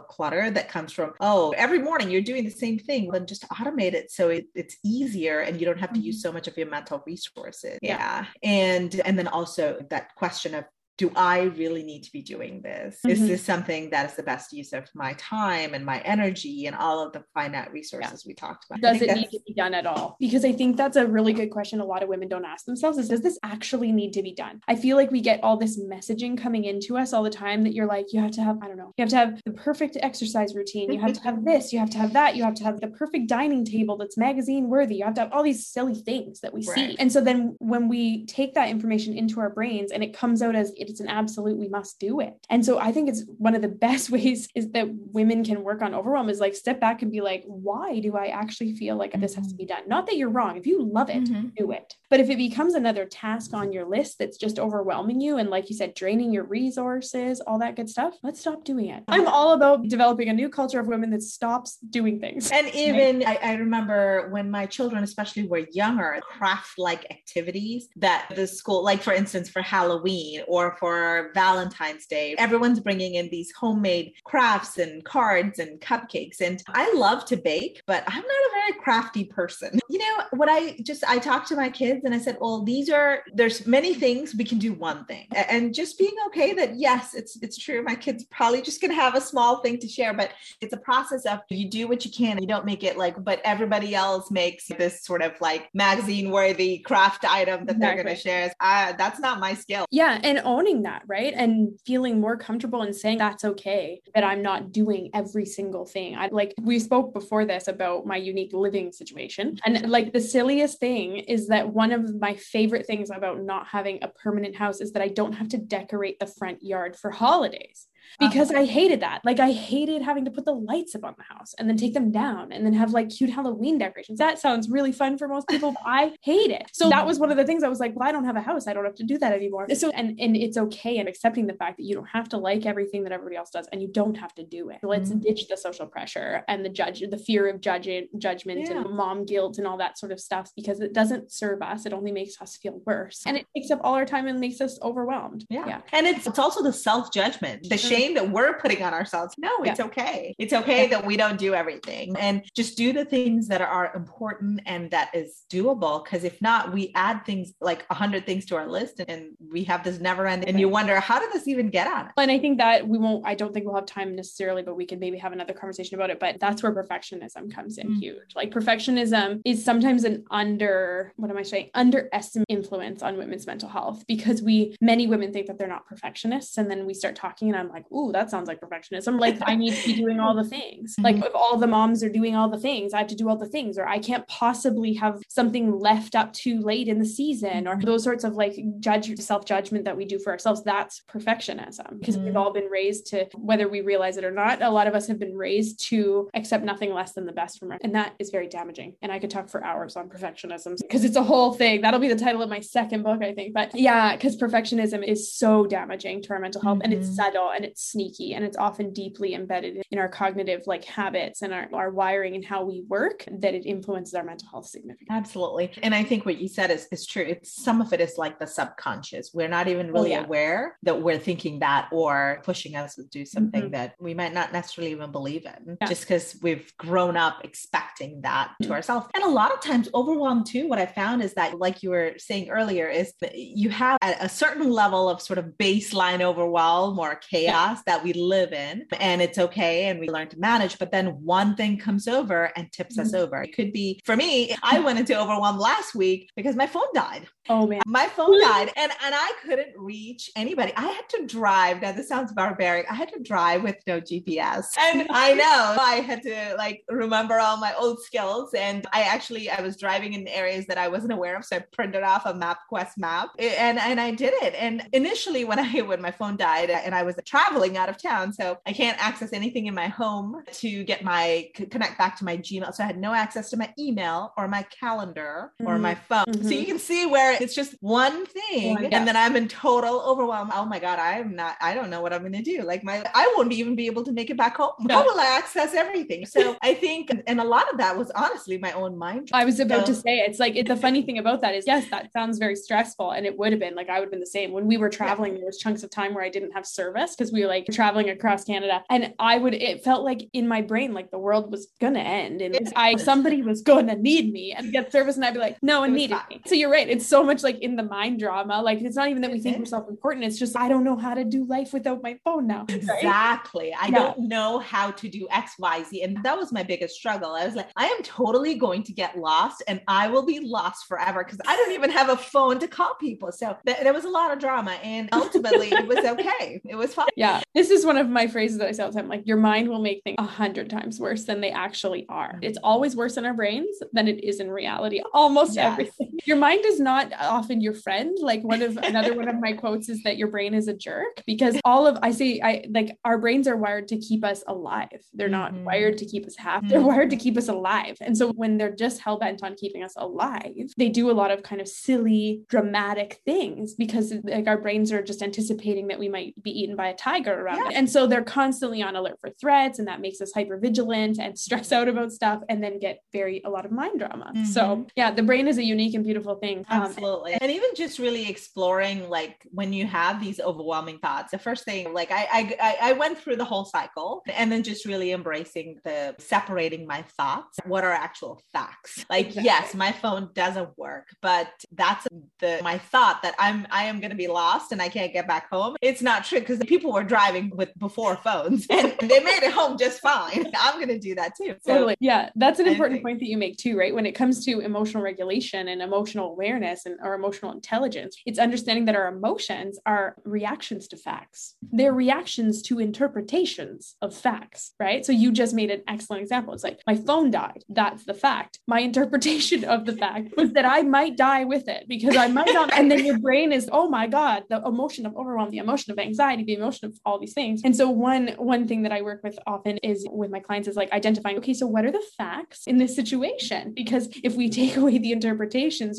clutter 0.00 0.50
that 0.50 0.68
comes 0.68 0.92
from, 0.92 1.12
oh, 1.20 1.52
every 1.56 1.80
morning 1.80 2.10
you're 2.10 2.22
doing 2.22 2.44
the 2.44 2.50
same 2.50 2.78
thing. 2.78 3.10
Then 3.10 3.26
just 3.26 3.48
automate 3.48 3.94
it 3.94 4.10
so 4.10 4.28
it, 4.28 4.46
it's 4.54 4.76
easier 4.84 5.40
and 5.40 5.58
you 5.58 5.66
don't 5.66 5.80
have 5.80 5.92
to 5.92 5.98
mm-hmm. 5.98 6.06
use 6.06 6.22
so 6.22 6.30
much 6.30 6.46
of 6.46 6.56
your 6.56 6.68
mental 6.68 7.02
resources. 7.06 7.78
Yeah. 7.82 7.98
yeah. 7.98 8.26
And 8.42 9.00
and 9.04 9.18
then 9.18 9.26
also 9.28 9.78
that 9.90 10.14
question 10.14 10.54
of 10.54 10.64
do 10.96 11.10
I 11.16 11.42
really 11.42 11.82
need 11.82 12.04
to 12.04 12.12
be 12.12 12.22
doing 12.22 12.62
this? 12.62 12.96
Mm-hmm. 12.98 13.10
Is 13.10 13.26
this 13.26 13.42
something 13.42 13.90
that 13.90 14.10
is 14.10 14.16
the 14.16 14.22
best 14.22 14.52
use 14.52 14.72
of 14.72 14.88
my 14.94 15.14
time 15.14 15.74
and 15.74 15.84
my 15.84 16.00
energy 16.00 16.66
and 16.66 16.76
all 16.76 17.04
of 17.04 17.12
the 17.12 17.24
finite 17.34 17.72
resources 17.72 18.24
yeah. 18.24 18.30
we 18.30 18.34
talked 18.34 18.66
about? 18.66 18.80
Does 18.80 19.02
it 19.02 19.12
need 19.14 19.30
to 19.30 19.40
be 19.46 19.54
done 19.54 19.74
at 19.74 19.86
all? 19.86 20.16
Because 20.20 20.44
I 20.44 20.52
think 20.52 20.76
that's 20.76 20.96
a 20.96 21.06
really 21.06 21.32
good 21.32 21.50
question 21.50 21.80
a 21.80 21.84
lot 21.84 22.02
of 22.02 22.08
women 22.08 22.28
don't 22.28 22.44
ask 22.44 22.64
themselves 22.64 22.98
is 22.98 23.08
does 23.08 23.22
this 23.22 23.38
actually 23.42 23.90
need 23.90 24.12
to 24.12 24.22
be 24.22 24.32
done? 24.32 24.60
I 24.68 24.76
feel 24.76 24.96
like 24.96 25.10
we 25.10 25.20
get 25.20 25.42
all 25.42 25.56
this 25.56 25.80
messaging 25.80 26.38
coming 26.38 26.64
into 26.64 26.96
us 26.96 27.12
all 27.12 27.24
the 27.24 27.30
time 27.30 27.64
that 27.64 27.74
you're 27.74 27.86
like, 27.86 28.12
you 28.12 28.20
have 28.20 28.30
to 28.32 28.42
have, 28.42 28.58
I 28.62 28.68
don't 28.68 28.76
know, 28.76 28.92
you 28.96 29.02
have 29.02 29.10
to 29.10 29.16
have 29.16 29.42
the 29.44 29.52
perfect 29.52 29.96
exercise 30.00 30.54
routine. 30.54 30.92
You 30.92 31.00
have 31.00 31.14
to 31.14 31.22
have 31.22 31.44
this, 31.44 31.72
you 31.72 31.80
have 31.80 31.90
to 31.90 31.98
have 31.98 32.12
that, 32.12 32.36
you 32.36 32.44
have 32.44 32.54
to 32.54 32.64
have 32.64 32.80
the 32.80 32.88
perfect 32.88 33.28
dining 33.28 33.64
table 33.64 33.96
that's 33.96 34.16
magazine 34.16 34.68
worthy. 34.68 34.96
You 34.96 35.04
have 35.04 35.14
to 35.14 35.22
have 35.22 35.32
all 35.32 35.42
these 35.42 35.66
silly 35.66 35.94
things 35.94 36.40
that 36.40 36.54
we 36.54 36.64
right. 36.66 36.74
see. 36.74 36.96
And 36.98 37.10
so 37.10 37.20
then 37.20 37.56
when 37.58 37.88
we 37.88 38.26
take 38.26 38.54
that 38.54 38.68
information 38.68 39.14
into 39.14 39.40
our 39.40 39.50
brains 39.50 39.90
and 39.90 40.04
it 40.04 40.16
comes 40.16 40.40
out 40.40 40.54
as 40.54 40.72
it's 40.88 41.00
an 41.00 41.08
absolute 41.08 41.56
we 41.58 41.68
must 41.68 41.98
do 41.98 42.20
it 42.20 42.34
and 42.50 42.64
so 42.64 42.78
i 42.78 42.92
think 42.92 43.08
it's 43.08 43.24
one 43.38 43.54
of 43.54 43.62
the 43.62 43.68
best 43.84 44.10
ways 44.10 44.48
is 44.54 44.70
that 44.72 44.88
women 45.12 45.44
can 45.44 45.62
work 45.62 45.82
on 45.82 45.94
overwhelm 45.94 46.28
is 46.28 46.40
like 46.40 46.54
step 46.54 46.80
back 46.80 47.02
and 47.02 47.12
be 47.12 47.20
like 47.20 47.44
why 47.46 48.00
do 48.00 48.16
i 48.16 48.26
actually 48.26 48.74
feel 48.74 48.96
like 48.96 49.12
mm-hmm. 49.12 49.20
this 49.20 49.34
has 49.34 49.46
to 49.46 49.54
mm-hmm. 49.54 49.58
be 49.58 49.66
done 49.66 49.82
not 49.86 50.06
that 50.06 50.16
you're 50.16 50.30
wrong 50.30 50.56
if 50.56 50.66
you 50.66 50.82
love 50.82 51.10
it 51.10 51.24
mm-hmm. 51.24 51.48
do 51.56 51.70
it 51.72 51.94
but 52.14 52.20
if 52.20 52.30
it 52.30 52.36
becomes 52.36 52.74
another 52.74 53.04
task 53.06 53.54
on 53.54 53.72
your 53.72 53.84
list 53.84 54.20
that's 54.20 54.36
just 54.36 54.60
overwhelming 54.60 55.20
you 55.20 55.38
and 55.38 55.50
like 55.50 55.68
you 55.68 55.74
said 55.74 55.92
draining 55.94 56.32
your 56.32 56.44
resources 56.44 57.40
all 57.40 57.58
that 57.58 57.74
good 57.74 57.90
stuff 57.90 58.14
let's 58.22 58.38
stop 58.38 58.62
doing 58.62 58.90
it 58.90 59.02
i'm 59.08 59.26
all 59.26 59.54
about 59.54 59.88
developing 59.88 60.28
a 60.28 60.32
new 60.32 60.48
culture 60.48 60.78
of 60.78 60.86
women 60.86 61.10
that 61.10 61.22
stops 61.22 61.78
doing 61.90 62.20
things 62.20 62.52
and 62.52 62.72
even? 62.72 63.24
I, 63.26 63.38
I 63.42 63.54
remember 63.54 64.28
when 64.30 64.48
my 64.48 64.64
children 64.64 65.02
especially 65.02 65.48
were 65.48 65.66
younger 65.72 66.20
craft 66.22 66.78
like 66.78 67.04
activities 67.10 67.88
that 67.96 68.32
the 68.36 68.46
school 68.46 68.84
like 68.84 69.02
for 69.02 69.12
instance 69.12 69.48
for 69.48 69.60
halloween 69.62 70.42
or 70.46 70.76
for 70.78 71.32
Valentine's 71.34 72.06
Day. 72.06 72.34
Everyone's 72.38 72.80
bringing 72.80 73.16
in 73.16 73.28
these 73.28 73.52
homemade 73.52 74.12
crafts 74.24 74.78
and 74.78 75.04
cards 75.04 75.58
and 75.58 75.80
cupcakes. 75.80 76.40
And 76.40 76.62
I 76.68 76.92
love 76.94 77.24
to 77.26 77.36
bake, 77.36 77.82
but 77.86 78.04
I'm 78.06 78.14
not 78.14 78.24
a 78.24 78.50
very 78.52 78.80
crafty 78.80 79.24
person. 79.24 79.80
You 79.90 79.98
know, 79.98 80.24
what 80.32 80.48
I 80.50 80.76
just, 80.82 81.04
I 81.04 81.18
talk 81.18 81.46
to 81.46 81.56
my 81.56 81.68
kids 81.68 82.03
and 82.04 82.14
I 82.14 82.18
said, 82.18 82.38
well, 82.40 82.62
these 82.62 82.90
are, 82.90 83.22
there's 83.32 83.66
many 83.66 83.94
things 83.94 84.34
we 84.34 84.44
can 84.44 84.58
do 84.58 84.72
one 84.72 85.04
thing. 85.06 85.26
And 85.32 85.74
just 85.74 85.98
being 85.98 86.14
okay 86.28 86.52
that 86.54 86.76
yes, 86.76 87.14
it's, 87.14 87.36
it's 87.42 87.58
true. 87.58 87.82
My 87.82 87.94
kids 87.94 88.24
probably 88.24 88.62
just 88.62 88.80
to 88.80 88.88
have 88.88 89.14
a 89.14 89.20
small 89.20 89.58
thing 89.58 89.78
to 89.78 89.88
share, 89.88 90.12
but 90.12 90.30
it's 90.60 90.72
a 90.72 90.78
process 90.78 91.24
of 91.26 91.40
you 91.48 91.68
do 91.68 91.88
what 91.88 92.04
you 92.04 92.10
can. 92.10 92.40
You 92.40 92.46
don't 92.46 92.66
make 92.66 92.84
it 92.84 92.96
like, 92.96 93.22
but 93.22 93.40
everybody 93.44 93.94
else 93.94 94.30
makes 94.30 94.66
this 94.66 95.04
sort 95.04 95.22
of 95.22 95.32
like 95.40 95.68
magazine 95.74 96.30
worthy 96.30 96.78
craft 96.78 97.24
item 97.24 97.66
that 97.66 97.76
exactly. 97.76 97.96
they're 97.96 98.04
going 98.04 98.16
to 98.16 98.20
share. 98.20 98.52
Uh, 98.60 98.92
that's 98.92 99.20
not 99.20 99.40
my 99.40 99.54
skill. 99.54 99.86
Yeah. 99.90 100.20
And 100.22 100.40
owning 100.44 100.82
that, 100.82 101.02
right? 101.06 101.32
And 101.34 101.78
feeling 101.86 102.20
more 102.20 102.36
comfortable 102.36 102.82
and 102.82 102.94
saying 102.94 103.18
that's 103.18 103.44
okay, 103.44 104.02
that 104.14 104.24
I'm 104.24 104.42
not 104.42 104.72
doing 104.72 105.10
every 105.14 105.46
single 105.46 105.86
thing. 105.86 106.16
I 106.16 106.28
like, 106.28 106.54
we 106.60 106.78
spoke 106.78 107.12
before 107.12 107.44
this 107.44 107.68
about 107.68 108.06
my 108.06 108.16
unique 108.16 108.52
living 108.52 108.92
situation. 108.92 109.58
And 109.64 109.88
like 109.88 110.12
the 110.12 110.20
silliest 110.20 110.78
thing 110.78 111.16
is 111.16 111.48
that 111.48 111.72
one 111.72 111.83
of 111.92 112.20
my 112.20 112.34
favorite 112.34 112.86
things 112.86 113.10
about 113.10 113.42
not 113.42 113.66
having 113.66 113.98
a 114.02 114.08
permanent 114.08 114.56
house 114.56 114.80
is 114.80 114.92
that 114.92 115.02
I 115.02 115.08
don't 115.08 115.34
have 115.34 115.48
to 115.50 115.58
decorate 115.58 116.18
the 116.18 116.26
front 116.26 116.62
yard 116.62 116.96
for 116.96 117.10
holidays 117.10 117.86
because 118.18 118.50
uh-huh. 118.50 118.60
I 118.60 118.64
hated 118.64 119.00
that. 119.00 119.22
Like 119.24 119.40
I 119.40 119.52
hated 119.52 120.02
having 120.02 120.24
to 120.24 120.30
put 120.30 120.44
the 120.44 120.52
lights 120.52 120.94
up 120.94 121.04
on 121.04 121.14
the 121.16 121.24
house 121.24 121.54
and 121.58 121.68
then 121.68 121.76
take 121.76 121.94
them 121.94 122.10
down 122.10 122.52
and 122.52 122.64
then 122.64 122.72
have 122.72 122.92
like 122.92 123.10
cute 123.10 123.30
Halloween 123.30 123.78
decorations. 123.78 124.18
That 124.18 124.38
sounds 124.38 124.68
really 124.68 124.92
fun 124.92 125.18
for 125.18 125.28
most 125.28 125.48
people. 125.48 125.74
I 125.84 126.14
hate 126.22 126.50
it. 126.50 126.70
So 126.72 126.88
that 126.88 127.06
was 127.06 127.18
one 127.18 127.30
of 127.30 127.36
the 127.36 127.44
things 127.44 127.62
I 127.62 127.68
was 127.68 127.80
like, 127.80 127.94
well, 127.96 128.08
I 128.08 128.12
don't 128.12 128.24
have 128.24 128.36
a 128.36 128.40
house. 128.40 128.66
I 128.66 128.72
don't 128.72 128.84
have 128.84 128.94
to 128.96 129.04
do 129.04 129.18
that 129.18 129.32
anymore. 129.32 129.66
So 129.74 129.90
and 129.90 130.18
and 130.20 130.36
it's 130.36 130.56
okay 130.56 130.98
and 130.98 131.08
accepting 131.08 131.46
the 131.46 131.54
fact 131.54 131.76
that 131.78 131.84
you 131.84 131.94
don't 131.94 132.08
have 132.08 132.28
to 132.30 132.38
like 132.38 132.66
everything 132.66 133.04
that 133.04 133.12
everybody 133.12 133.36
else 133.36 133.50
does 133.50 133.68
and 133.72 133.80
you 133.82 133.88
don't 133.88 134.16
have 134.16 134.34
to 134.34 134.44
do 134.44 134.70
it. 134.70 134.78
Let's 134.82 135.10
mm-hmm. 135.10 135.20
ditch 135.20 135.48
the 135.48 135.56
social 135.56 135.86
pressure 135.86 136.44
and 136.48 136.64
the 136.64 136.68
judge 136.68 137.02
the 137.10 137.18
fear 137.18 137.48
of 137.48 137.60
judging 137.60 138.08
judgment 138.18 138.60
yeah. 138.60 138.78
and 138.78 138.90
mom 138.90 139.24
guilt 139.24 139.58
and 139.58 139.66
all 139.66 139.78
that 139.78 139.98
sort 139.98 140.12
of 140.12 140.20
stuff 140.20 140.50
because 140.56 140.80
it 140.80 140.92
doesn't 140.92 141.32
serve 141.32 141.62
us. 141.62 141.86
It 141.86 141.92
only 141.92 142.12
makes 142.12 142.40
us 142.40 142.56
feel 142.56 142.80
worse. 142.86 143.22
And 143.26 143.36
it 143.36 143.46
takes 143.56 143.70
up 143.70 143.80
all 143.82 143.94
our 143.94 144.06
time 144.06 144.26
and 144.26 144.40
makes 144.40 144.60
us 144.60 144.78
overwhelmed. 144.82 145.46
Yeah. 145.48 145.66
yeah. 145.66 145.80
And 145.92 146.06
it's 146.06 146.26
it's 146.26 146.38
also 146.38 146.62
the 146.62 146.72
self-judgment, 146.72 147.62
the 147.64 147.76
mm-hmm. 147.76 147.88
Shame 147.94 148.14
that 148.14 148.30
we're 148.30 148.58
putting 148.58 148.82
on 148.82 148.92
ourselves. 148.92 149.34
No, 149.38 149.50
it's 149.62 149.78
yeah. 149.78 149.86
okay. 149.86 150.34
It's 150.38 150.52
okay 150.52 150.86
that 150.88 151.04
we 151.04 151.16
don't 151.16 151.38
do 151.38 151.54
everything. 151.54 152.14
And 152.18 152.42
just 152.54 152.76
do 152.76 152.92
the 152.92 153.04
things 153.04 153.48
that 153.48 153.60
are 153.60 153.94
important 153.94 154.60
and 154.66 154.90
that 154.90 155.10
is 155.14 155.42
doable. 155.50 156.04
Cause 156.04 156.24
if 156.24 156.40
not, 156.40 156.72
we 156.72 156.92
add 156.94 157.24
things 157.24 157.52
like 157.60 157.84
a 157.90 157.94
hundred 157.94 158.26
things 158.26 158.46
to 158.46 158.56
our 158.56 158.66
list 158.66 159.00
and 159.06 159.28
we 159.52 159.64
have 159.64 159.84
this 159.84 160.00
never 160.00 160.26
end 160.26 160.44
and 160.44 160.58
you 160.58 160.68
wonder 160.68 160.98
how 161.00 161.18
did 161.18 161.32
this 161.32 161.48
even 161.48 161.70
get 161.70 161.86
on? 161.86 162.10
And 162.16 162.30
I 162.30 162.38
think 162.38 162.58
that 162.58 162.86
we 162.86 162.98
won't, 162.98 163.26
I 163.26 163.34
don't 163.34 163.52
think 163.52 163.66
we'll 163.66 163.74
have 163.74 163.86
time 163.86 164.16
necessarily, 164.16 164.62
but 164.62 164.76
we 164.76 164.86
could 164.86 165.00
maybe 165.00 165.18
have 165.18 165.32
another 165.32 165.52
conversation 165.52 165.94
about 165.94 166.10
it. 166.10 166.20
But 166.20 166.40
that's 166.40 166.62
where 166.62 166.72
perfectionism 166.72 167.54
comes 167.54 167.78
in 167.78 167.88
mm-hmm. 167.88 167.98
huge. 167.98 168.34
Like 168.34 168.50
perfectionism 168.50 169.40
is 169.44 169.64
sometimes 169.64 170.04
an 170.04 170.24
under, 170.30 171.12
what 171.16 171.30
am 171.30 171.36
I 171.36 171.42
saying? 171.42 171.70
Underestimate 171.74 172.46
influence 172.48 173.02
on 173.02 173.16
women's 173.16 173.46
mental 173.46 173.68
health 173.68 174.04
because 174.06 174.42
we, 174.42 174.76
many 174.80 175.06
women 175.06 175.32
think 175.32 175.46
that 175.46 175.58
they're 175.58 175.68
not 175.68 175.86
perfectionists. 175.86 176.58
And 176.58 176.70
then 176.70 176.86
we 176.86 176.94
start 176.94 177.16
talking 177.16 177.48
and 177.48 177.56
I'm 177.56 177.68
like, 177.68 177.83
ooh, 177.92 178.12
that 178.12 178.30
sounds 178.30 178.48
like 178.48 178.60
perfectionism. 178.60 179.20
Like 179.20 179.38
I 179.42 179.54
need 179.54 179.74
to 179.74 179.86
be 179.86 179.94
doing 180.02 180.20
all 180.20 180.34
the 180.34 180.44
things. 180.44 180.92
Mm-hmm. 180.92 181.04
Like 181.04 181.16
if 181.16 181.34
all 181.34 181.56
the 181.58 181.66
moms 181.66 182.02
are 182.02 182.08
doing 182.08 182.36
all 182.36 182.48
the 182.48 182.58
things, 182.58 182.94
I 182.94 182.98
have 182.98 183.08
to 183.08 183.14
do 183.14 183.28
all 183.28 183.36
the 183.36 183.48
things, 183.48 183.78
or 183.78 183.86
I 183.86 183.98
can't 183.98 184.26
possibly 184.28 184.94
have 184.94 185.20
something 185.28 185.78
left 185.78 186.14
up 186.14 186.32
too 186.32 186.60
late 186.60 186.88
in 186.88 186.98
the 186.98 187.06
season, 187.06 187.66
or 187.66 187.76
mm-hmm. 187.76 187.86
those 187.86 188.04
sorts 188.04 188.24
of 188.24 188.34
like 188.34 188.56
judge 188.80 189.16
self 189.18 189.44
judgment 189.44 189.84
that 189.84 189.96
we 189.96 190.04
do 190.04 190.18
for 190.18 190.32
ourselves. 190.32 190.62
That's 190.62 191.02
perfectionism 191.10 191.98
because 191.98 192.16
mm-hmm. 192.16 192.26
we've 192.26 192.36
all 192.36 192.52
been 192.52 192.66
raised 192.66 193.06
to, 193.08 193.26
whether 193.34 193.68
we 193.68 193.80
realize 193.80 194.16
it 194.16 194.24
or 194.24 194.30
not, 194.30 194.62
a 194.62 194.70
lot 194.70 194.86
of 194.86 194.94
us 194.94 195.06
have 195.08 195.18
been 195.18 195.36
raised 195.36 195.80
to 195.88 196.28
accept 196.34 196.64
nothing 196.64 196.92
less 196.92 197.12
than 197.12 197.26
the 197.26 197.32
best 197.32 197.58
from 197.58 197.72
us. 197.72 197.78
And 197.82 197.94
that 197.94 198.14
is 198.18 198.30
very 198.30 198.48
damaging. 198.48 198.96
And 199.02 199.12
I 199.12 199.18
could 199.18 199.30
talk 199.30 199.48
for 199.48 199.64
hours 199.64 199.96
on 199.96 200.08
perfectionism 200.08 200.76
because 200.80 201.04
it's 201.04 201.16
a 201.16 201.22
whole 201.22 201.52
thing. 201.52 201.80
That'll 201.80 202.00
be 202.00 202.08
the 202.08 202.16
title 202.16 202.42
of 202.42 202.48
my 202.48 202.60
second 202.60 203.02
book, 203.02 203.22
I 203.22 203.32
think. 203.32 203.54
But 203.54 203.74
yeah, 203.74 204.14
because 204.14 204.36
perfectionism 204.36 205.06
is 205.06 205.32
so 205.32 205.66
damaging 205.66 206.22
to 206.22 206.32
our 206.32 206.40
mental 206.40 206.60
health 206.60 206.80
and 206.82 206.92
it's 206.92 207.06
mm-hmm. 207.06 207.16
subtle 207.16 207.50
and 207.50 207.64
it's 207.74 207.90
sneaky 207.90 208.34
and 208.34 208.44
it's 208.44 208.56
often 208.56 208.92
deeply 208.92 209.34
embedded 209.34 209.82
in 209.90 209.98
our 209.98 210.08
cognitive 210.08 210.62
like 210.66 210.84
habits 210.84 211.42
and 211.42 211.52
our, 211.52 211.68
our 211.72 211.90
wiring 211.90 212.36
and 212.36 212.44
how 212.44 212.64
we 212.64 212.84
work 212.88 213.24
that 213.40 213.52
it 213.52 213.66
influences 213.66 214.14
our 214.14 214.22
mental 214.22 214.48
health 214.48 214.66
significantly. 214.66 215.08
Absolutely. 215.10 215.72
And 215.82 215.92
I 215.92 216.04
think 216.04 216.24
what 216.24 216.38
you 216.38 216.46
said 216.46 216.70
is, 216.70 216.86
is 216.92 217.04
true. 217.04 217.24
It's 217.24 217.64
some 217.64 217.80
of 217.80 217.92
it 217.92 218.00
is 218.00 218.16
like 218.16 218.38
the 218.38 218.46
subconscious. 218.46 219.32
We're 219.34 219.48
not 219.48 219.66
even 219.66 219.92
really 219.92 220.14
oh, 220.14 220.20
yeah. 220.20 220.24
aware 220.24 220.78
that 220.84 221.02
we're 221.02 221.18
thinking 221.18 221.58
that 221.60 221.88
or 221.90 222.40
pushing 222.44 222.76
us 222.76 222.94
to 222.94 223.02
do 223.02 223.26
something 223.26 223.62
mm-hmm. 223.62 223.72
that 223.72 223.94
we 223.98 224.14
might 224.14 224.32
not 224.32 224.52
necessarily 224.52 224.92
even 224.92 225.10
believe 225.10 225.44
in 225.44 225.76
yeah. 225.80 225.88
just 225.88 226.02
because 226.02 226.38
we've 226.42 226.72
grown 226.76 227.16
up 227.16 227.40
expecting 227.42 228.20
that 228.20 228.52
to 228.62 228.68
mm-hmm. 228.68 228.72
ourselves. 228.74 229.08
And 229.14 229.24
a 229.24 229.28
lot 229.28 229.52
of 229.52 229.60
times 229.60 229.88
overwhelm 229.94 230.44
too, 230.44 230.68
what 230.68 230.78
I 230.78 230.86
found 230.86 231.22
is 231.22 231.34
that 231.34 231.58
like 231.58 231.82
you 231.82 231.90
were 231.90 232.12
saying 232.18 232.50
earlier 232.50 232.88
is 232.88 233.14
that 233.20 233.36
you 233.36 233.70
have 233.70 233.98
a, 234.00 234.14
a 234.20 234.28
certain 234.28 234.70
level 234.70 235.08
of 235.08 235.20
sort 235.20 235.38
of 235.38 235.46
baseline 235.58 236.20
overwhelm 236.20 237.00
or 237.00 237.16
chaos 237.16 237.63
yeah. 237.64 237.76
that 237.86 238.04
we 238.04 238.12
live 238.12 238.52
in 238.52 238.86
and 238.98 239.20
it's 239.22 239.38
okay 239.38 239.86
and 239.86 240.00
we 240.00 240.08
learn 240.08 240.28
to 240.28 240.38
manage 240.38 240.78
but 240.78 240.90
then 240.90 241.06
one 241.24 241.54
thing 241.56 241.78
comes 241.78 242.08
over 242.08 242.50
and 242.56 242.70
tips 242.72 242.96
mm-hmm. 242.96 243.06
us 243.06 243.14
over 243.14 243.42
it 243.42 243.54
could 243.54 243.72
be 243.72 244.00
for 244.04 244.16
me 244.16 244.54
i 244.62 244.78
went 244.78 244.98
into 244.98 245.18
overwhelm 245.18 245.58
last 245.58 245.94
week 245.94 246.30
because 246.36 246.56
my 246.56 246.66
phone 246.66 246.86
died 246.94 247.26
Oh 247.48 247.66
man. 247.66 247.82
My 247.86 248.06
phone 248.06 248.40
died 248.40 248.72
and, 248.76 248.90
and 249.04 249.14
I 249.14 249.32
couldn't 249.44 249.74
reach 249.76 250.30
anybody. 250.34 250.72
I 250.76 250.86
had 250.86 251.08
to 251.10 251.26
drive. 251.26 251.82
Now 251.82 251.92
this 251.92 252.08
sounds 252.08 252.32
barbaric. 252.32 252.90
I 252.90 252.94
had 252.94 253.12
to 253.12 253.20
drive 253.20 253.62
with 253.62 253.76
no 253.86 254.00
GPS. 254.00 254.66
And 254.78 255.06
I 255.10 255.34
know 255.34 255.76
I 255.80 255.96
had 255.96 256.22
to 256.22 256.54
like 256.56 256.84
remember 256.88 257.38
all 257.38 257.56
my 257.58 257.74
old 257.74 258.00
skills. 258.02 258.54
And 258.54 258.86
I 258.92 259.02
actually 259.02 259.50
I 259.50 259.60
was 259.60 259.76
driving 259.76 260.14
in 260.14 260.26
areas 260.28 260.66
that 260.66 260.78
I 260.78 260.88
wasn't 260.88 261.12
aware 261.12 261.36
of. 261.36 261.44
So 261.44 261.56
I 261.56 261.64
printed 261.72 262.02
off 262.02 262.26
a 262.26 262.32
MapQuest 262.32 262.96
map 262.98 263.30
and, 263.38 263.78
and 263.78 264.00
I 264.00 264.10
did 264.12 264.32
it. 264.42 264.54
And 264.54 264.86
initially 264.92 265.44
when 265.44 265.58
I 265.58 265.82
when 265.82 266.00
my 266.00 266.10
phone 266.10 266.36
died 266.36 266.70
and 266.70 266.94
I 266.94 267.02
was 267.02 267.16
traveling 267.26 267.76
out 267.76 267.88
of 267.88 268.00
town, 268.00 268.32
so 268.32 268.58
I 268.66 268.72
can't 268.72 269.02
access 269.04 269.32
anything 269.32 269.66
in 269.66 269.74
my 269.74 269.88
home 269.88 270.42
to 270.52 270.84
get 270.84 271.04
my 271.04 271.48
connect 271.54 271.98
back 271.98 272.18
to 272.18 272.24
my 272.24 272.36
Gmail. 272.36 272.72
So 272.74 272.84
I 272.84 272.86
had 272.86 272.98
no 272.98 273.12
access 273.12 273.50
to 273.50 273.56
my 273.56 273.72
email 273.78 274.32
or 274.36 274.48
my 274.48 274.62
calendar 274.64 275.52
mm-hmm. 275.60 275.70
or 275.70 275.78
my 275.78 275.94
phone. 275.94 276.24
Mm-hmm. 276.26 276.48
So 276.48 276.54
you 276.54 276.66
can 276.66 276.78
see 276.78 277.06
where 277.06 277.33
it's 277.40 277.54
just 277.54 277.74
one 277.80 278.26
thing 278.26 278.74
one, 278.74 278.84
and 278.86 279.06
then 279.06 279.16
i'm 279.16 279.36
in 279.36 279.48
total 279.48 280.00
overwhelm. 280.00 280.50
Oh 280.54 280.64
my 280.64 280.78
god 280.78 280.98
i'm 280.98 281.34
not 281.34 281.56
i 281.60 281.74
don't 281.74 281.90
know 281.90 282.00
what 282.00 282.12
i'm 282.12 282.20
going 282.20 282.32
to 282.32 282.42
do. 282.42 282.62
Like 282.62 282.84
my 282.84 283.04
i 283.14 283.32
won't 283.36 283.52
even 283.52 283.74
be 283.74 283.86
able 283.86 284.04
to 284.04 284.12
make 284.12 284.30
it 284.30 284.36
back 284.36 284.56
home. 284.56 284.72
No. 284.80 284.96
how 284.96 285.04
will 285.04 285.20
i 285.20 285.26
access 285.26 285.74
everything? 285.74 286.26
So 286.26 286.56
i 286.62 286.74
think 286.74 287.10
and 287.26 287.40
a 287.40 287.44
lot 287.44 287.70
of 287.70 287.78
that 287.78 287.96
was 287.96 288.10
honestly 288.12 288.58
my 288.58 288.72
own 288.72 288.96
mind 288.96 289.30
i 289.32 289.44
was 289.44 289.60
about 289.60 289.86
so, 289.86 289.94
to 289.94 290.00
say 290.00 290.18
it's 290.18 290.38
like 290.38 290.56
it, 290.56 290.66
the 290.66 290.76
funny 290.76 291.02
thing 291.02 291.18
about 291.18 291.40
that 291.40 291.54
is 291.54 291.64
yes 291.66 291.88
that 291.90 292.12
sounds 292.12 292.38
very 292.38 292.56
stressful 292.56 293.12
and 293.12 293.26
it 293.26 293.36
would 293.38 293.52
have 293.52 293.60
been 293.60 293.74
like 293.74 293.88
i 293.88 293.98
would 293.98 294.06
have 294.06 294.10
been 294.10 294.20
the 294.20 294.26
same. 294.26 294.52
When 294.52 294.66
we 294.66 294.76
were 294.76 294.88
traveling 294.88 295.32
yeah. 295.32 295.38
there 295.38 295.46
was 295.46 295.58
chunks 295.58 295.82
of 295.82 295.90
time 295.90 296.14
where 296.14 296.24
i 296.24 296.28
didn't 296.28 296.52
have 296.52 296.66
service 296.66 297.14
because 297.16 297.32
we 297.32 297.42
were 297.42 297.48
like 297.48 297.66
traveling 297.72 298.10
across 298.10 298.44
canada 298.44 298.82
and 298.90 299.14
i 299.18 299.38
would 299.38 299.54
it 299.54 299.82
felt 299.82 300.04
like 300.04 300.28
in 300.32 300.46
my 300.46 300.60
brain 300.60 300.92
like 300.92 301.10
the 301.10 301.18
world 301.18 301.50
was 301.50 301.68
gonna 301.80 301.98
end 301.98 302.42
and 302.42 302.72
i 302.76 302.96
somebody 302.96 303.42
was 303.42 303.62
gonna 303.62 303.96
need 303.96 304.32
me 304.32 304.52
and 304.52 304.72
get 304.72 304.92
service 304.92 305.16
and 305.16 305.24
i'd 305.24 305.34
be 305.34 305.40
like 305.40 305.56
no 305.62 305.80
one 305.80 305.92
needed 305.92 306.18
me. 306.28 306.40
So 306.46 306.54
you're 306.54 306.70
right 306.70 306.88
it's 306.88 307.06
so 307.06 307.23
much 307.24 307.42
like 307.42 307.58
in 307.60 307.76
the 307.76 307.82
mind 307.82 308.20
drama. 308.20 308.60
Like 308.62 308.80
it's 308.80 308.96
not 308.96 309.08
even 309.08 309.22
that 309.22 309.30
we 309.30 309.40
think 309.40 309.58
we're 309.58 309.64
self 309.64 309.88
important. 309.88 310.24
It's 310.24 310.38
just 310.38 310.56
I 310.56 310.68
don't 310.68 310.84
know 310.84 310.96
how 310.96 311.14
to 311.14 311.24
do 311.24 311.44
life 311.44 311.72
without 311.72 312.02
my 312.02 312.18
phone 312.24 312.46
now. 312.46 312.66
Exactly. 312.84 313.70
Right? 313.70 313.82
I 313.82 313.86
yeah. 313.86 313.98
don't 313.98 314.28
know 314.28 314.58
how 314.58 314.90
to 314.90 315.08
do 315.08 315.26
X, 315.30 315.54
Y, 315.58 315.84
Z. 315.84 316.02
And 316.02 316.22
that 316.22 316.36
was 316.36 316.52
my 316.52 316.62
biggest 316.62 316.94
struggle. 316.94 317.32
I 317.32 317.46
was 317.46 317.54
like, 317.54 317.68
I 317.76 317.86
am 317.86 318.02
totally 318.02 318.54
going 318.56 318.82
to 318.84 318.92
get 318.92 319.18
lost 319.18 319.62
and 319.66 319.80
I 319.88 320.08
will 320.08 320.24
be 320.26 320.40
lost 320.40 320.86
forever 320.86 321.24
because 321.24 321.40
I 321.46 321.56
don't 321.56 321.72
even 321.72 321.90
have 321.90 322.10
a 322.10 322.16
phone 322.16 322.58
to 322.60 322.68
call 322.68 322.94
people. 322.96 323.32
So 323.32 323.56
th- 323.66 323.78
there 323.82 323.94
was 323.94 324.04
a 324.04 324.08
lot 324.08 324.32
of 324.32 324.38
drama. 324.38 324.72
And 324.82 325.08
ultimately 325.12 325.68
it 325.72 325.86
was 325.86 325.98
okay. 325.98 326.60
It 326.64 326.76
was 326.76 326.94
fine. 326.94 327.06
Yeah. 327.16 327.42
This 327.54 327.70
is 327.70 327.86
one 327.86 327.96
of 327.96 328.08
my 328.08 328.26
phrases 328.26 328.58
that 328.58 328.68
I 328.68 328.72
say 328.72 328.82
all 328.82 328.90
the 328.90 328.98
time. 328.98 329.08
Like 329.08 329.26
your 329.26 329.38
mind 329.38 329.68
will 329.68 329.80
make 329.80 330.02
things 330.02 330.16
a 330.18 330.24
hundred 330.24 330.68
times 330.70 331.00
worse 331.00 331.24
than 331.24 331.40
they 331.40 331.50
actually 331.50 332.06
are. 332.08 332.34
Mm-hmm. 332.34 332.44
It's 332.44 332.58
always 332.62 332.96
worse 332.96 333.16
in 333.16 333.24
our 333.24 333.34
brains 333.34 333.76
than 333.92 334.08
it 334.08 334.22
is 334.22 334.40
in 334.40 334.50
reality. 334.50 335.00
Almost 335.12 335.56
yes. 335.56 335.72
everything. 335.72 336.13
Your 336.26 336.36
mind 336.36 336.64
is 336.64 336.80
not 336.80 337.12
often 337.18 337.60
your 337.60 337.74
friend. 337.74 338.16
Like 338.20 338.42
one 338.42 338.62
of 338.62 338.76
another 338.76 339.14
one 339.14 339.28
of 339.28 339.40
my 339.40 339.52
quotes 339.52 339.88
is 339.88 340.02
that 340.04 340.16
your 340.16 340.28
brain 340.28 340.54
is 340.54 340.68
a 340.68 340.74
jerk 340.74 341.22
because 341.26 341.58
all 341.64 341.86
of 341.86 341.98
I 342.02 342.10
say 342.12 342.40
I 342.42 342.64
like 342.70 342.96
our 343.04 343.18
brains 343.18 343.46
are 343.48 343.56
wired 343.56 343.88
to 343.88 343.98
keep 343.98 344.24
us 344.24 344.42
alive. 344.46 344.88
They're 345.12 345.28
not 345.28 345.52
mm-hmm. 345.52 345.64
wired 345.64 345.98
to 345.98 346.06
keep 346.06 346.26
us 346.26 346.36
happy. 346.36 346.68
They're 346.68 346.78
mm-hmm. 346.78 346.88
wired 346.88 347.10
to 347.10 347.16
keep 347.16 347.36
us 347.36 347.48
alive. 347.48 347.96
And 348.00 348.16
so 348.16 348.32
when 348.32 348.58
they're 348.58 348.74
just 348.74 349.00
hell 349.00 349.18
bent 349.18 349.42
on 349.42 349.54
keeping 349.54 349.82
us 349.82 349.94
alive, 349.96 350.72
they 350.76 350.88
do 350.88 351.10
a 351.10 351.12
lot 351.12 351.30
of 351.30 351.42
kind 351.42 351.60
of 351.60 351.68
silly, 351.68 352.42
dramatic 352.48 353.20
things 353.24 353.74
because 353.74 354.12
like 354.24 354.46
our 354.46 354.58
brains 354.58 354.92
are 354.92 355.02
just 355.02 355.22
anticipating 355.22 355.88
that 355.88 355.98
we 355.98 356.08
might 356.08 356.40
be 356.42 356.50
eaten 356.50 356.76
by 356.76 356.88
a 356.88 356.94
tiger 356.94 357.34
around 357.34 357.70
yeah. 357.70 357.78
And 357.78 357.88
so 357.88 358.06
they're 358.06 358.24
constantly 358.24 358.82
on 358.82 358.96
alert 358.96 359.18
for 359.20 359.30
threats 359.30 359.78
and 359.78 359.88
that 359.88 360.00
makes 360.00 360.20
us 360.20 360.32
hyper 360.32 360.58
vigilant 360.58 361.18
and 361.18 361.38
stress 361.38 361.72
out 361.72 361.88
about 361.88 362.12
stuff 362.12 362.42
and 362.48 362.62
then 362.62 362.78
get 362.78 363.00
very 363.12 363.42
a 363.44 363.50
lot 363.50 363.64
of 363.64 363.72
mind 363.72 363.98
drama. 363.98 364.32
Mm-hmm. 364.34 364.44
So 364.44 364.86
yeah, 364.96 365.10
the 365.10 365.22
brain 365.22 365.48
is 365.48 365.58
a 365.58 365.64
unique 365.64 365.94
and 365.94 366.04
beautiful 366.04 366.13
thing. 366.22 366.64
Um, 366.68 366.82
Absolutely. 366.82 367.32
Um, 367.34 367.38
and 367.42 367.50
even 367.50 367.70
just 367.74 367.98
really 367.98 368.28
exploring 368.28 369.08
like 369.08 369.46
when 369.50 369.72
you 369.72 369.86
have 369.86 370.20
these 370.20 370.40
overwhelming 370.40 370.98
thoughts 370.98 371.30
the 371.30 371.38
first 371.38 371.64
thing 371.64 371.92
like 371.92 372.10
I, 372.10 372.56
I 372.60 372.76
i 372.90 372.92
went 372.92 373.18
through 373.18 373.36
the 373.36 373.44
whole 373.44 373.64
cycle 373.64 374.22
and 374.32 374.50
then 374.50 374.62
just 374.62 374.84
really 374.84 375.12
embracing 375.12 375.80
the 375.84 376.14
separating 376.18 376.86
my 376.86 377.02
thoughts 377.16 377.58
what 377.66 377.84
are 377.84 377.92
actual 377.92 378.40
facts 378.52 379.04
like 379.10 379.26
exactly. 379.26 379.44
yes 379.44 379.74
my 379.74 379.92
phone 379.92 380.30
doesn't 380.34 380.76
work 380.78 381.08
but 381.22 381.48
that's 381.72 382.06
the 382.40 382.60
my 382.62 382.78
thought 382.78 383.22
that 383.22 383.34
i'm 383.38 383.66
i 383.70 383.84
am 383.84 384.00
going 384.00 384.10
to 384.10 384.16
be 384.16 384.28
lost 384.28 384.72
and 384.72 384.80
i 384.80 384.88
can't 384.88 385.12
get 385.12 385.26
back 385.26 385.50
home 385.50 385.76
it's 385.80 386.02
not 386.02 386.24
true 386.24 386.40
because 386.40 386.58
the 386.58 386.64
people 386.64 386.92
were 386.92 387.04
driving 387.04 387.50
with 387.54 387.76
before 387.78 388.16
phones 388.16 388.66
and 388.70 388.94
they 389.00 389.20
made 389.20 389.42
it 389.42 389.52
home 389.52 389.76
just 389.76 390.00
fine 390.00 390.46
i'm 390.60 390.74
going 390.74 390.88
to 390.88 390.98
do 390.98 391.14
that 391.14 391.32
too 391.36 391.54
so, 391.64 391.74
totally 391.74 391.96
yeah 392.00 392.30
that's 392.36 392.58
an 392.58 392.66
important 392.66 393.02
point 393.02 393.18
that 393.18 393.28
you 393.28 393.36
make 393.36 393.56
too 393.56 393.78
right 393.78 393.94
when 393.94 394.06
it 394.06 394.12
comes 394.12 394.44
to 394.44 394.60
emotional 394.60 395.02
regulation 395.02 395.68
and 395.68 395.82
emotional 395.82 396.03
emotional 396.04 396.30
awareness 396.30 396.84
and 396.84 396.98
our 397.02 397.14
emotional 397.14 397.52
intelligence. 397.52 398.16
It's 398.26 398.38
understanding 398.38 398.84
that 398.84 398.94
our 398.94 399.08
emotions 399.08 399.78
are 399.86 400.16
reactions 400.24 400.86
to 400.88 400.98
facts. 400.98 401.54
They're 401.72 401.94
reactions 401.94 402.60
to 402.62 402.78
interpretations 402.78 403.96
of 404.02 404.14
facts, 404.14 404.72
right? 404.78 405.04
So 405.04 405.12
you 405.12 405.32
just 405.32 405.54
made 405.54 405.70
an 405.70 405.82
excellent 405.88 406.22
example. 406.22 406.52
It's 406.52 406.62
like 406.62 406.80
my 406.86 406.96
phone 406.96 407.30
died. 407.30 407.64
That's 407.70 408.04
the 408.04 408.12
fact. 408.12 408.58
My 408.66 408.80
interpretation 408.90 409.64
of 409.64 409.86
the 409.86 409.96
fact 409.96 410.36
was 410.36 410.52
that 410.52 410.66
I 410.66 410.82
might 410.82 411.16
die 411.16 411.44
with 411.44 411.68
it 411.68 411.86
because 411.88 412.16
I 412.16 412.28
might 412.28 412.52
not. 412.52 412.74
and 412.74 412.90
then 412.90 413.06
your 413.06 413.18
brain 413.18 413.50
is, 413.50 413.70
oh 413.72 413.88
my 413.88 414.06
God, 414.06 414.42
the 414.50 414.60
emotion 414.62 415.06
of 415.06 415.16
overwhelm, 415.16 415.50
the 415.50 415.58
emotion 415.58 415.90
of 415.90 415.98
anxiety, 415.98 416.44
the 416.44 416.54
emotion 416.54 416.88
of 416.88 416.98
all 417.06 417.18
these 417.18 417.32
things. 417.32 417.62
And 417.64 417.74
so 417.74 417.88
one 417.88 418.28
one 418.36 418.68
thing 418.68 418.82
that 418.82 418.92
I 418.92 419.00
work 419.00 419.22
with 419.24 419.38
often 419.46 419.78
is 419.78 420.06
with 420.10 420.30
my 420.30 420.40
clients 420.40 420.68
is 420.68 420.76
like 420.76 420.92
identifying, 420.92 421.38
okay, 421.38 421.54
so 421.54 421.66
what 421.66 421.86
are 421.86 421.92
the 421.92 422.04
facts 422.18 422.66
in 422.66 422.76
this 422.76 422.94
situation? 422.94 423.72
Because 423.74 424.08
if 424.22 424.34
we 424.34 424.50
take 424.60 424.76
away 424.76 424.98
the 424.98 425.12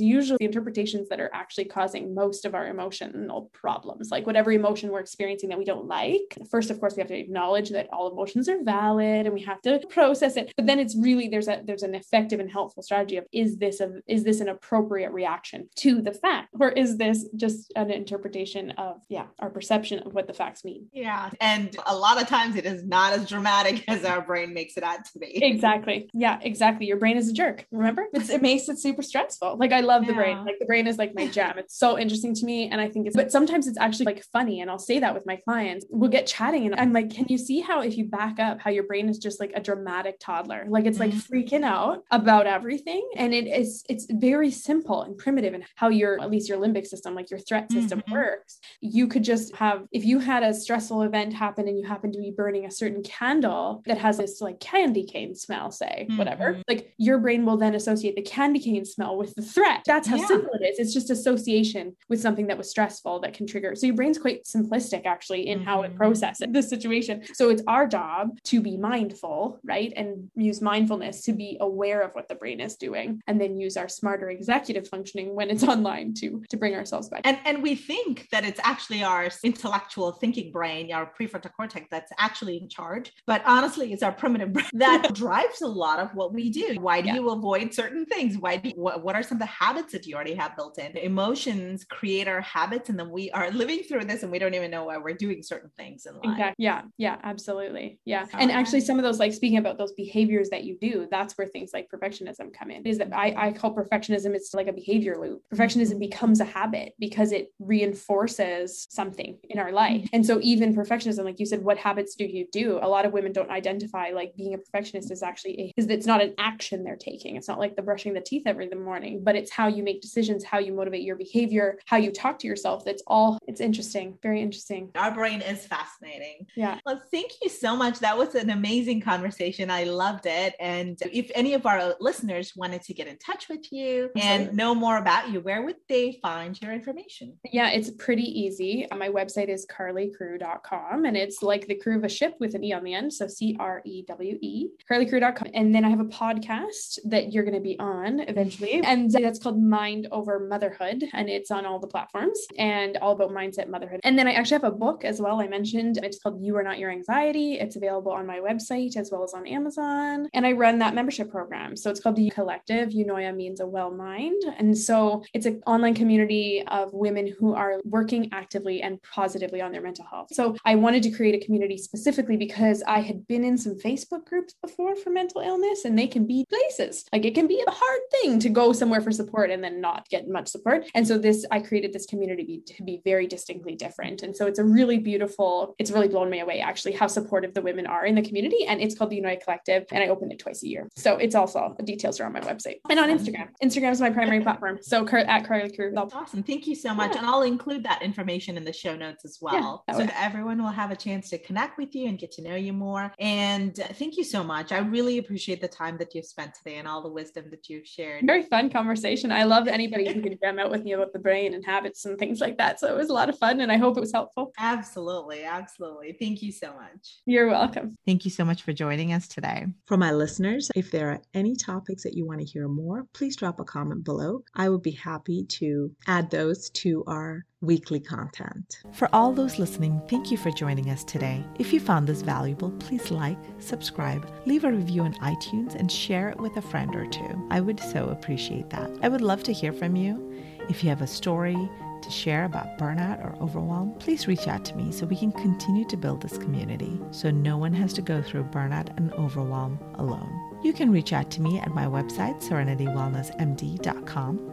usually 0.02 0.38
the 0.40 0.46
interpretations 0.46 1.10
that 1.10 1.20
are 1.20 1.32
actually 1.34 1.66
causing 1.66 2.14
most 2.14 2.46
of 2.46 2.56
our 2.56 2.68
emotional 2.68 3.50
problems, 3.54 4.10
like 4.12 4.26
whatever 4.26 4.52
emotion 4.52 4.92
we're 4.92 5.00
experiencing 5.00 5.50
that 5.50 5.58
we 5.58 5.66
don't 5.66 5.88
like. 5.88 6.38
First, 6.50 6.70
of 6.70 6.80
course, 6.80 6.96
we 6.96 7.02
have 7.02 7.10
to 7.10 7.18
acknowledge 7.18 7.70
that 7.70 7.88
all 7.92 8.12
emotions 8.12 8.50
are 8.50 8.64
valid 8.64 9.26
and 9.26 9.34
we 9.34 9.42
have 9.42 9.62
to 9.64 9.80
process 9.90 10.38
it. 10.38 10.54
But 10.58 10.66
then 10.66 10.80
it's 10.80 10.96
really 10.96 11.28
there's 11.28 11.48
a 11.48 11.62
there's 11.66 11.84
an 11.84 11.96
effective 11.96 12.40
and 12.40 12.52
helpful 12.52 12.84
strategy 12.84 13.18
of 13.18 13.26
is 13.32 13.58
this 13.58 13.80
a 13.80 14.02
is 14.08 14.24
this 14.24 14.40
an 14.40 14.50
appropriate 14.50 15.12
reaction 15.12 15.70
to 15.78 16.02
the 16.02 16.14
fact? 16.14 16.50
Or 16.60 16.70
is 16.70 16.98
this 16.98 17.28
just 17.36 17.72
an 17.76 17.92
interpretation 17.92 18.72
of 18.72 19.02
yeah, 19.10 19.28
our 19.40 19.50
perception 19.50 20.00
of 20.00 20.14
what 20.14 20.28
the 20.28 20.34
facts 20.34 20.64
mean? 20.64 20.88
Yeah. 20.94 21.30
And 21.42 21.76
a 21.86 21.96
lot 21.96 22.22
of 22.22 22.28
times 22.28 22.56
it 22.56 22.66
is 22.66 22.84
not 22.84 23.14
as 23.14 23.28
dramatic 23.28 23.84
as 23.88 24.06
our 24.06 24.22
brain 24.22 24.54
makes 24.54 24.78
it 24.78 24.84
out 24.84 25.06
to 25.06 25.20
be. 25.20 25.44
Exactly. 25.44 26.10
Yeah, 26.14 26.40
exactly. 26.42 26.88
Your 26.88 26.98
brain 26.98 27.18
is 27.18 27.30
a 27.30 27.34
jerk. 27.34 27.66
Remember? 27.72 28.06
It's, 28.14 28.30
it 28.30 28.42
makes 28.42 28.68
it 28.70 28.80
super 28.80 29.02
stressful. 29.02 29.58
Like 29.58 29.72
I 29.72 29.82
love 29.86 30.04
yeah. 30.04 30.10
the 30.10 30.14
brain. 30.14 30.46
Like 30.46 30.60
the 30.60 30.66
brain 30.66 30.88
is 30.88 30.98
like 30.98 31.16
my 31.16 31.28
jam. 31.28 31.58
It's 31.58 31.78
so 31.78 31.98
interesting 31.98 32.34
to 32.36 32.46
me. 32.46 32.70
And 32.70 32.82
I 32.82 32.90
think 32.90 33.08
it's, 33.08 33.16
but 33.16 33.32
sometimes 33.32 33.68
it's 33.68 33.78
actually 33.78 34.06
like 34.06 34.24
funny. 34.34 34.62
And 34.62 34.70
I'll 34.70 34.80
say 34.80 35.00
that 35.00 35.14
with 35.14 35.26
my 35.26 35.38
clients. 35.38 35.86
We'll 35.90 36.10
get 36.10 36.28
chatting 36.28 36.66
and 36.66 36.76
I'm 36.76 36.92
like, 36.92 37.10
can 37.10 37.26
you 37.30 37.38
see 37.38 37.62
how 37.62 37.82
if 37.82 37.98
you 37.98 38.06
back 38.06 38.40
up, 38.40 38.60
how 38.60 38.72
your 38.72 38.84
brain 38.84 39.10
is 39.10 39.18
just 39.18 39.40
like 39.40 39.52
a 39.56 39.62
dramatic 39.62 40.20
toddler? 40.20 40.66
Like 40.68 40.86
it's 40.86 40.98
mm-hmm. 40.98 41.18
like 41.18 41.46
freaking 41.46 41.64
out 41.64 42.04
about 42.12 42.48
everything. 42.48 43.08
And 43.16 43.34
it 43.34 43.48
is, 43.48 43.84
it's 43.88 44.08
very 44.10 44.52
simple 44.52 45.04
and 45.04 45.18
primitive 45.18 45.54
and 45.54 45.64
how 45.76 45.90
your, 45.90 46.22
at 46.22 46.30
least 46.32 46.50
your 46.50 46.58
limbic 46.58 46.88
system, 46.88 47.16
like 47.16 47.30
your 47.32 47.40
threat 47.40 47.72
system 47.72 48.02
mm-hmm. 48.02 48.14
works. 48.14 48.60
You 48.82 49.08
could 49.08 49.24
just 49.24 49.56
have, 49.56 49.86
if 49.92 50.04
you 50.06 50.20
had 50.20 50.44
a 50.44 50.54
stressful 50.54 51.04
event 51.04 51.34
happen 51.34 51.68
and 51.68 51.78
you 51.78 51.86
happen 51.86 52.12
to 52.12 52.20
be 52.20 52.34
burning 52.36 52.66
a 52.66 52.72
certain 52.72 53.04
candle 53.04 53.84
that 53.86 53.98
has 53.98 54.18
this 54.18 54.42
like 54.42 54.60
candy 54.60 55.06
cane 55.06 55.36
smell, 55.36 55.72
say, 55.72 56.06
mm-hmm. 56.08 56.18
whatever, 56.18 56.62
like 56.68 56.94
your 56.98 57.20
brain 57.20 57.46
will 57.46 57.58
then 57.58 57.76
associate 57.76 58.16
the 58.16 58.22
candy 58.22 58.60
cane 58.60 58.86
smell 58.86 59.18
with 59.18 59.34
the 59.36 59.42
threat. 59.42 59.65
That's 59.86 60.08
how 60.08 60.18
yeah. 60.18 60.28
simple 60.28 60.52
it 60.54 60.66
is. 60.66 60.80
It's 60.80 60.94
just 60.94 61.10
association 61.10 61.96
with 62.10 62.22
something 62.22 62.48
that 62.48 62.58
was 62.58 62.70
stressful 62.70 63.20
that 63.22 63.34
can 63.34 63.48
trigger. 63.48 63.76
So 63.76 63.88
your 63.88 63.96
brain's 63.96 64.18
quite 64.18 64.46
simplistic 64.46 65.06
actually 65.06 65.48
in 65.48 65.60
mm-hmm. 65.60 65.68
how 65.68 65.84
it 65.84 65.90
mm-hmm. 65.90 65.98
processes 65.98 66.48
the 66.52 66.62
situation. 66.62 67.24
So 67.34 67.50
it's 67.50 67.64
our 67.68 67.88
job 67.88 68.38
to 68.46 68.62
be 68.62 68.78
mindful, 68.78 69.60
right? 69.64 69.92
And 69.96 70.30
use 70.36 70.62
mindfulness 70.62 71.22
to 71.24 71.34
be 71.34 71.58
aware 71.60 72.02
of 72.02 72.12
what 72.14 72.28
the 72.28 72.36
brain 72.36 72.60
is 72.60 72.76
doing 72.76 73.22
and 73.28 73.40
then 73.40 73.58
use 73.58 73.78
our 73.78 73.90
smarter 73.90 74.30
executive 74.30 74.88
functioning 74.88 75.36
when 75.36 75.50
it's 75.50 75.64
online 75.76 76.14
to 76.16 76.44
to 76.50 76.58
bring 76.58 76.76
ourselves 76.76 77.10
back. 77.10 77.22
And 77.24 77.40
and 77.46 77.62
we 77.62 77.76
think 77.76 78.28
that 78.32 78.46
it's 78.46 78.60
actually 78.64 79.04
our 79.04 79.30
intellectual 79.44 80.12
thinking 80.14 80.52
brain, 80.52 80.92
our 80.92 81.12
prefrontal 81.20 81.52
cortex 81.54 81.88
that's 81.92 82.12
actually 82.18 82.58
in 82.58 82.70
charge. 82.70 83.12
But 83.26 83.42
honestly, 83.46 83.94
it's 83.94 84.04
our 84.04 84.12
primitive 84.12 84.54
brain 84.54 84.66
that 84.74 85.14
drives 85.14 85.62
a 85.62 85.68
lot 85.68 86.00
of 86.00 86.14
what 86.16 86.34
we 86.34 86.50
do. 86.50 86.76
Why 86.80 87.02
do 87.02 87.08
yeah. 87.08 87.16
you 87.16 87.30
avoid 87.30 87.74
certain 87.74 88.06
things? 88.06 88.38
Why 88.38 88.58
do 88.58 88.70
you, 88.70 88.76
what, 88.76 89.04
what 89.04 89.16
are 89.16 89.24
some 89.24 89.38
of 89.38 89.40
the 89.40 89.46
habits 89.60 89.92
that 89.94 90.06
you 90.06 90.16
already 90.16 90.36
have 90.36 90.56
built 90.56 90.78
in? 90.78 90.98
Emotions 90.98 91.86
create 91.86 92.28
our 92.28 92.42
habits, 92.42 92.90
and 92.90 93.00
then 93.00 93.10
we 93.10 93.32
are 93.32 93.52
living 93.52 93.84
through 93.84 94.06
this 94.06 94.24
and 94.24 94.32
we 94.32 94.40
don't 94.40 94.54
even 94.54 94.72
know 94.72 94.86
why 94.86 94.98
we're 94.98 95.14
doing 95.14 95.42
certain 95.42 95.70
things 95.78 96.06
in 96.06 96.16
life. 96.16 96.24
Exactly. 96.24 96.66
Yeah. 96.66 96.82
Yeah. 96.98 97.18
Absolutely. 97.24 98.00
Yeah. 98.06 98.26
And 98.34 98.52
actually, 98.52 98.82
some 98.82 99.00
of 99.00 99.04
those, 99.04 99.20
like 99.20 99.34
speaking 99.34 99.58
about 99.58 99.78
those 99.78 99.94
behaviors 99.94 100.50
that 100.50 100.64
you 100.64 100.78
do, 100.80 101.08
that's 101.10 101.38
where 101.38 101.48
things 101.48 101.72
like 101.74 101.90
perfectionism 101.90 102.54
come 102.54 102.72
in. 102.72 102.86
Is 102.86 102.98
that 102.98 103.14
I, 103.14 103.34
I 103.38 103.52
call 103.52 103.76
perfectionism, 103.76 104.36
it's 104.36 104.54
like 104.54 104.68
a 104.68 104.74
behavior 104.74 105.18
loop. 105.20 105.42
Perfectionism 105.54 106.00
becomes 106.00 106.40
a 106.40 106.46
habit 106.46 106.94
because 107.00 107.32
it 107.32 107.50
reinforces 107.60 108.88
something 108.90 109.38
in 109.50 109.60
our 109.60 109.72
life. 109.72 110.02
Mm-hmm. 110.02 110.16
And 110.16 110.26
so, 110.26 110.40
even 110.42 110.76
perfectionism, 110.76 111.24
like 111.24 111.40
you 111.40 111.46
said, 111.46 111.64
what 111.64 111.78
habits 111.78 112.16
do 112.16 112.26
you 112.26 112.48
do? 112.52 112.80
A 112.82 112.88
lot 112.88 113.06
of 113.06 113.14
women 113.14 113.32
don't 113.32 113.50
identify 113.50 114.10
like 114.10 114.36
being 114.36 114.54
a 114.54 114.58
perfectionist 114.58 115.12
is 115.12 115.24
actually 115.24 115.60
a, 115.60 115.74
is 115.78 115.88
it's 115.88 116.06
not 116.06 116.22
an 116.22 116.34
action 116.38 116.84
they're 116.84 116.96
taking. 116.96 117.36
It's 117.36 117.48
not 117.48 117.60
like 117.60 117.76
the 117.76 117.82
brushing 117.82 118.14
the 118.14 118.22
teeth 118.22 118.44
every 118.46 118.70
morning, 118.70 119.24
but 119.24 119.36
it's 119.36 119.45
how 119.52 119.68
you 119.68 119.84
make 119.84 120.02
decisions, 120.02 120.44
how 120.44 120.60
you 120.60 120.74
motivate 120.74 121.04
your 121.04 121.16
behavior, 121.16 121.80
how 121.86 121.98
you 121.98 122.12
talk 122.12 122.40
to 122.40 122.48
yourself. 122.48 122.86
That's 122.86 123.04
all. 123.08 123.40
It's 123.48 123.62
interesting. 123.62 124.18
Very 124.22 124.42
interesting. 124.42 124.92
Our 124.96 125.12
brain 125.12 125.42
is 125.42 125.66
fascinating. 125.66 126.48
Yeah. 126.56 126.80
Well, 126.86 127.02
thank 127.12 127.32
you 127.42 127.50
so 127.50 127.76
much. 127.76 128.00
That 128.00 128.18
was 128.18 128.36
an 128.36 128.50
amazing 128.50 129.02
conversation. 129.02 129.70
I 129.70 129.84
loved 129.84 130.26
it. 130.26 130.56
And 130.60 130.98
if 131.12 131.32
any 131.36 131.54
of 131.54 131.66
our 131.66 131.96
listeners 132.00 132.54
wanted 132.56 132.82
to 132.84 132.94
get 132.94 133.08
in 133.08 133.18
touch 133.18 133.50
with 133.50 133.72
you 133.72 134.10
and 134.16 134.54
know 134.54 134.76
more 134.76 134.98
about 134.98 135.30
you, 135.30 135.40
where 135.40 135.64
would 135.64 135.78
they 135.88 136.20
find 136.22 136.60
your 136.62 136.74
information? 136.74 137.38
Yeah, 137.52 137.70
it's 137.70 137.92
pretty 137.92 138.24
easy. 138.24 138.90
Uh, 138.90 138.96
my 138.96 139.10
website 139.10 139.50
is 139.50 139.66
carlycrewe.com 139.66 141.06
and 141.06 141.18
it's 141.18 141.42
like 141.42 141.68
the 141.68 141.76
crew 141.76 141.98
of 141.98 142.04
a 142.04 142.10
ship 142.10 142.36
with 142.40 142.56
an 142.56 142.64
E 142.64 142.74
on 142.74 142.84
the 142.84 142.94
end. 142.94 143.14
So 143.14 143.28
C 143.28 143.56
R 143.60 143.82
E 143.86 144.04
W 144.08 144.38
E, 144.42 144.68
carlycrewe.com. 144.90 145.50
And 145.54 145.74
then 145.74 145.86
I 145.86 145.90
have 145.90 146.00
a 146.00 146.06
podcast 146.06 147.00
that 147.06 147.34
you're 147.34 147.44
going 147.44 147.56
to 147.56 147.60
be 147.60 147.78
on 147.80 148.22
eventually. 148.22 148.82
And 148.84 149.12
that's 149.12 149.35
called 149.40 149.62
Mind 149.62 150.08
Over 150.12 150.48
Motherhood. 150.48 151.04
And 151.14 151.30
it's 151.30 151.52
on 151.52 151.66
all 151.66 151.80
the 151.80 151.88
platforms 151.88 152.40
and 152.58 152.98
all 152.98 153.14
about 153.14 153.32
mindset 153.32 153.70
motherhood. 153.70 154.00
And 154.04 154.18
then 154.18 154.28
I 154.28 154.34
actually 154.34 154.56
have 154.56 154.64
a 154.64 154.72
book 154.72 155.04
as 155.06 155.22
well. 155.22 155.42
I 155.42 155.48
mentioned 155.48 156.00
it's 156.04 156.20
called 156.20 156.44
You 156.44 156.56
Are 156.58 156.64
Not 156.64 156.80
Your 156.80 156.92
Anxiety. 156.92 157.56
It's 157.56 157.76
available 157.76 158.12
on 158.12 158.26
my 158.26 158.40
website 158.40 158.98
as 158.98 159.12
well 159.12 159.24
as 159.24 159.34
on 159.34 159.48
Amazon. 159.48 160.28
And 160.34 160.46
I 160.46 160.52
run 160.54 160.80
that 160.80 160.96
membership 160.96 161.30
program. 161.30 161.76
So 161.76 161.90
it's 161.90 162.00
called 162.00 162.16
the 162.16 162.30
Collective. 162.30 162.90
Eunoia 162.90 163.36
means 163.36 163.60
a 163.60 163.68
well 163.68 163.92
mind. 163.92 164.42
And 164.58 164.78
so 164.78 165.24
it's 165.34 165.46
an 165.46 165.62
online 165.66 165.94
community 165.96 166.64
of 166.68 166.94
women 166.94 167.34
who 167.40 167.54
are 167.54 167.80
working 167.84 168.30
actively 168.32 168.82
and 168.82 169.02
positively 169.02 169.62
on 169.62 169.72
their 169.72 169.82
mental 169.82 170.06
health. 170.06 170.30
So 170.32 170.56
I 170.66 170.76
wanted 170.76 171.04
to 171.04 171.12
create 171.12 171.36
a 171.36 171.46
community 171.46 171.78
specifically 171.78 172.38
because 172.38 172.84
I 172.88 173.00
had 173.00 173.28
been 173.28 173.44
in 173.44 173.58
some 173.58 173.76
Facebook 173.76 174.26
groups 174.26 174.56
before 174.62 174.96
for 174.96 175.10
mental 175.10 175.42
illness 175.42 175.86
and 175.86 175.98
they 175.98 176.08
can 176.08 176.26
be 176.26 176.46
places. 176.50 177.06
Like 177.12 177.26
it 177.26 177.36
can 177.36 177.48
be 177.48 177.64
a 177.66 177.72
hard 177.72 178.02
thing 178.12 178.40
to 178.40 178.50
go 178.50 178.74
somewhere 178.74 179.02
for 179.02 179.12
support 179.12 179.25
and 179.50 179.64
then 179.64 179.82
not 179.82 180.08
get 180.10 180.28
much 180.28 180.48
support. 180.48 180.86
And 180.96 181.08
so 181.08 181.18
this, 181.18 181.46
I 181.52 181.60
created 181.60 181.94
this 181.94 182.06
community 182.06 182.62
to 182.68 182.84
be 182.84 183.02
very 183.04 183.28
distinctly 183.28 183.76
different. 183.76 184.24
And 184.24 184.36
so 184.36 184.48
it's 184.48 184.60
a 184.60 184.64
really 184.64 184.98
beautiful, 184.98 185.76
it's 185.80 185.92
really 185.92 186.08
blown 186.08 186.30
me 186.30 186.40
away 186.40 186.60
actually 186.60 186.94
how 186.94 187.08
supportive 187.08 187.54
the 187.54 187.62
women 187.62 187.88
are 187.88 188.06
in 188.06 188.16
the 188.16 188.22
community. 188.22 188.66
And 188.66 188.82
it's 188.82 188.98
called 188.98 189.10
the 189.10 189.22
Eunoia 189.22 189.42
Collective 189.42 189.86
and 189.92 190.04
I 190.04 190.08
open 190.08 190.32
it 190.32 190.40
twice 190.40 190.64
a 190.64 190.68
year. 190.68 190.90
So 190.96 191.18
it's 191.18 191.36
also, 191.36 191.76
the 191.78 191.84
details 191.84 192.20
are 192.20 192.26
on 192.26 192.34
my 192.34 192.42
website 192.42 192.78
and 192.90 193.00
on 193.00 193.10
Instagram. 193.10 193.50
Instagram 193.64 193.92
is 193.92 194.02
my 194.02 194.10
primary 194.10 194.42
platform. 194.42 194.80
So 194.82 195.06
at 195.08 195.48
Carly 195.48 195.72
Crewe. 195.76 195.94
Awesome. 195.96 196.44
Thank 196.44 196.68
you 196.68 196.76
so 196.76 196.94
much. 196.94 197.12
Yeah. 197.12 197.20
And 197.20 197.28
I'll 197.28 197.44
include 197.44 197.84
that 197.84 198.02
information 198.02 198.58
in 198.58 198.64
the 198.64 198.74
show 198.74 198.96
notes 198.96 199.26
as 199.26 199.40
well. 199.42 199.84
Yeah, 199.88 199.96
so 199.96 200.06
that 200.06 200.16
everyone 200.18 200.62
will 200.62 200.70
have 200.70 200.92
a 200.92 200.96
chance 200.96 201.30
to 201.30 201.38
connect 201.38 201.78
with 201.78 201.96
you 201.96 202.08
and 202.08 202.18
get 202.18 202.32
to 202.34 202.42
know 202.42 202.56
you 202.56 202.74
more. 202.74 203.14
And 203.20 203.80
uh, 203.80 203.88
thank 203.94 204.18
you 204.18 204.24
so 204.24 204.44
much. 204.44 204.72
I 204.72 204.80
really 204.80 205.18
appreciate 205.18 205.62
the 205.62 205.68
time 205.68 205.98
that 205.98 206.14
you've 206.14 206.26
spent 206.26 206.54
today 206.54 206.76
and 206.76 206.88
all 206.88 207.02
the 207.02 207.10
wisdom 207.10 207.46
that 207.52 207.70
you've 207.70 207.88
shared. 207.88 208.26
Very 208.26 208.44
fun 208.44 208.70
conversation. 209.16 209.32
I 209.32 209.44
love 209.44 209.68
anybody 209.68 210.12
who 210.12 210.22
can 210.22 210.38
jam 210.42 210.60
out 210.60 210.72
with 210.72 210.84
me 210.84 210.94
about 210.94 211.14
the 211.14 211.20
brain 211.20 211.54
and 211.54 211.66
habits 211.66 212.06
and 212.06 212.18
things 212.18 212.40
like 212.40 212.58
that. 212.58 212.80
So 212.80 212.88
it 212.88 212.98
was 212.98 213.10
a 213.10 213.14
lot 213.14 213.30
of 213.30 213.38
fun 213.38 213.62
and 213.62 213.72
I 213.72 213.78
hope 213.78 213.98
it 213.98 214.02
was 214.02 214.12
helpful. 214.12 214.52
Absolutely. 214.58 215.44
Absolutely. 215.44 216.16
Thank 216.20 216.42
you 216.42 216.52
so 216.52 216.74
much. 216.74 217.20
You're 217.26 217.48
welcome. 217.48 217.96
Thank 218.06 218.26
you 218.26 218.32
so 218.32 218.46
much 218.46 218.64
for 218.64 218.74
joining 218.74 219.14
us 219.14 219.28
today. 219.28 219.68
For 219.86 219.98
my 219.98 220.12
listeners, 220.12 220.70
if 220.76 220.92
there 220.92 221.12
are 221.12 221.22
any 221.34 221.56
topics 221.56 222.04
that 222.04 222.16
you 222.16 222.26
want 222.26 222.40
to 222.40 222.46
hear 222.46 222.68
more, 222.68 223.06
please 223.14 223.36
drop 223.36 223.60
a 223.60 223.64
comment 223.64 224.04
below. 224.04 224.44
I 224.56 224.70
would 224.70 224.84
be 224.84 224.92
happy 224.92 225.46
to 225.46 225.92
add 226.08 226.30
those 226.30 226.70
to 226.72 227.04
our 227.08 227.46
weekly 227.66 228.00
content. 228.00 228.80
For 228.94 229.10
all 229.14 229.34
those 229.34 229.60
listening, 229.60 230.02
thank 230.10 230.32
you 230.32 230.38
for 230.38 230.52
joining 230.52 230.90
us 230.90 231.04
today. 231.04 231.44
If 231.60 231.74
you 231.74 231.80
found 231.80 232.08
this 232.08 232.22
valuable, 232.22 232.72
please 232.72 233.12
like, 233.12 233.38
subscribe, 233.60 234.30
leave 234.46 234.64
a 234.64 234.72
review 234.72 235.02
on 235.02 235.14
iTunes, 235.16 235.76
and 235.76 235.92
share 235.92 236.30
it 236.30 236.40
with 236.40 236.58
a 236.58 236.62
friend 236.62 236.96
or 236.96 237.08
two. 237.08 237.48
I 237.50 237.62
would 237.62 237.80
so 237.80 238.10
appreciate 238.10 238.70
that. 238.70 238.90
I 239.02 239.10
would 239.10 239.22
love 239.22 239.44
to 239.44 239.54
hear 239.54 239.74
from 239.74 239.96
you. 239.96 240.34
If 240.70 240.84
you 240.84 240.90
have 240.90 241.02
a 241.02 241.08
story, 241.08 241.58
to 242.06 242.12
share 242.12 242.46
about 242.46 242.78
burnout 242.78 243.26
or 243.26 243.36
overwhelm, 243.42 243.96
please 244.00 244.28
reach 244.28 244.48
out 244.48 244.64
to 244.66 244.76
me 244.76 244.92
so 244.92 245.08
we 245.08 245.16
can 245.16 245.32
continue 245.32 245.86
to 245.86 245.98
build 245.98 246.22
this 246.22 246.38
community 246.38 247.02
so 247.10 247.32
no 247.32 247.58
one 247.58 247.74
has 247.74 247.94
to 247.94 248.04
go 248.04 248.22
through 248.22 248.44
burnout 248.44 248.96
and 248.96 249.12
overwhelm 249.14 249.80
alone. 249.96 250.30
You 250.64 250.72
can 250.72 250.92
reach 250.92 251.14
out 251.14 251.32
to 251.32 251.42
me 251.42 251.58
at 251.60 251.74
my 251.74 251.86
website, 251.86 252.44
serenitywellnessmd.com 252.44 254.52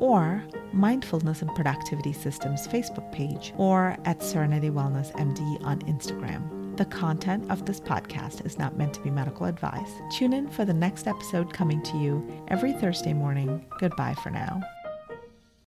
or 0.00 0.44
Mindfulness 0.72 1.42
and 1.42 1.54
Productivity 1.54 2.12
Systems 2.12 2.66
Facebook 2.68 3.10
page 3.12 3.52
or 3.56 3.96
at 4.04 4.22
Serenity 4.22 4.70
Wellness 4.70 5.12
MD 5.12 5.64
on 5.64 5.80
Instagram. 5.80 6.76
The 6.76 6.84
content 6.84 7.50
of 7.50 7.64
this 7.64 7.80
podcast 7.80 8.44
is 8.44 8.58
not 8.58 8.76
meant 8.76 8.92
to 8.94 9.00
be 9.00 9.10
medical 9.10 9.46
advice. 9.46 9.90
Tune 10.12 10.34
in 10.34 10.48
for 10.50 10.66
the 10.66 10.74
next 10.74 11.06
episode 11.06 11.54
coming 11.54 11.82
to 11.82 11.96
you 11.96 12.44
every 12.48 12.74
Thursday 12.74 13.14
morning. 13.14 13.64
Goodbye 13.78 14.14
for 14.22 14.30
now. 14.30 14.60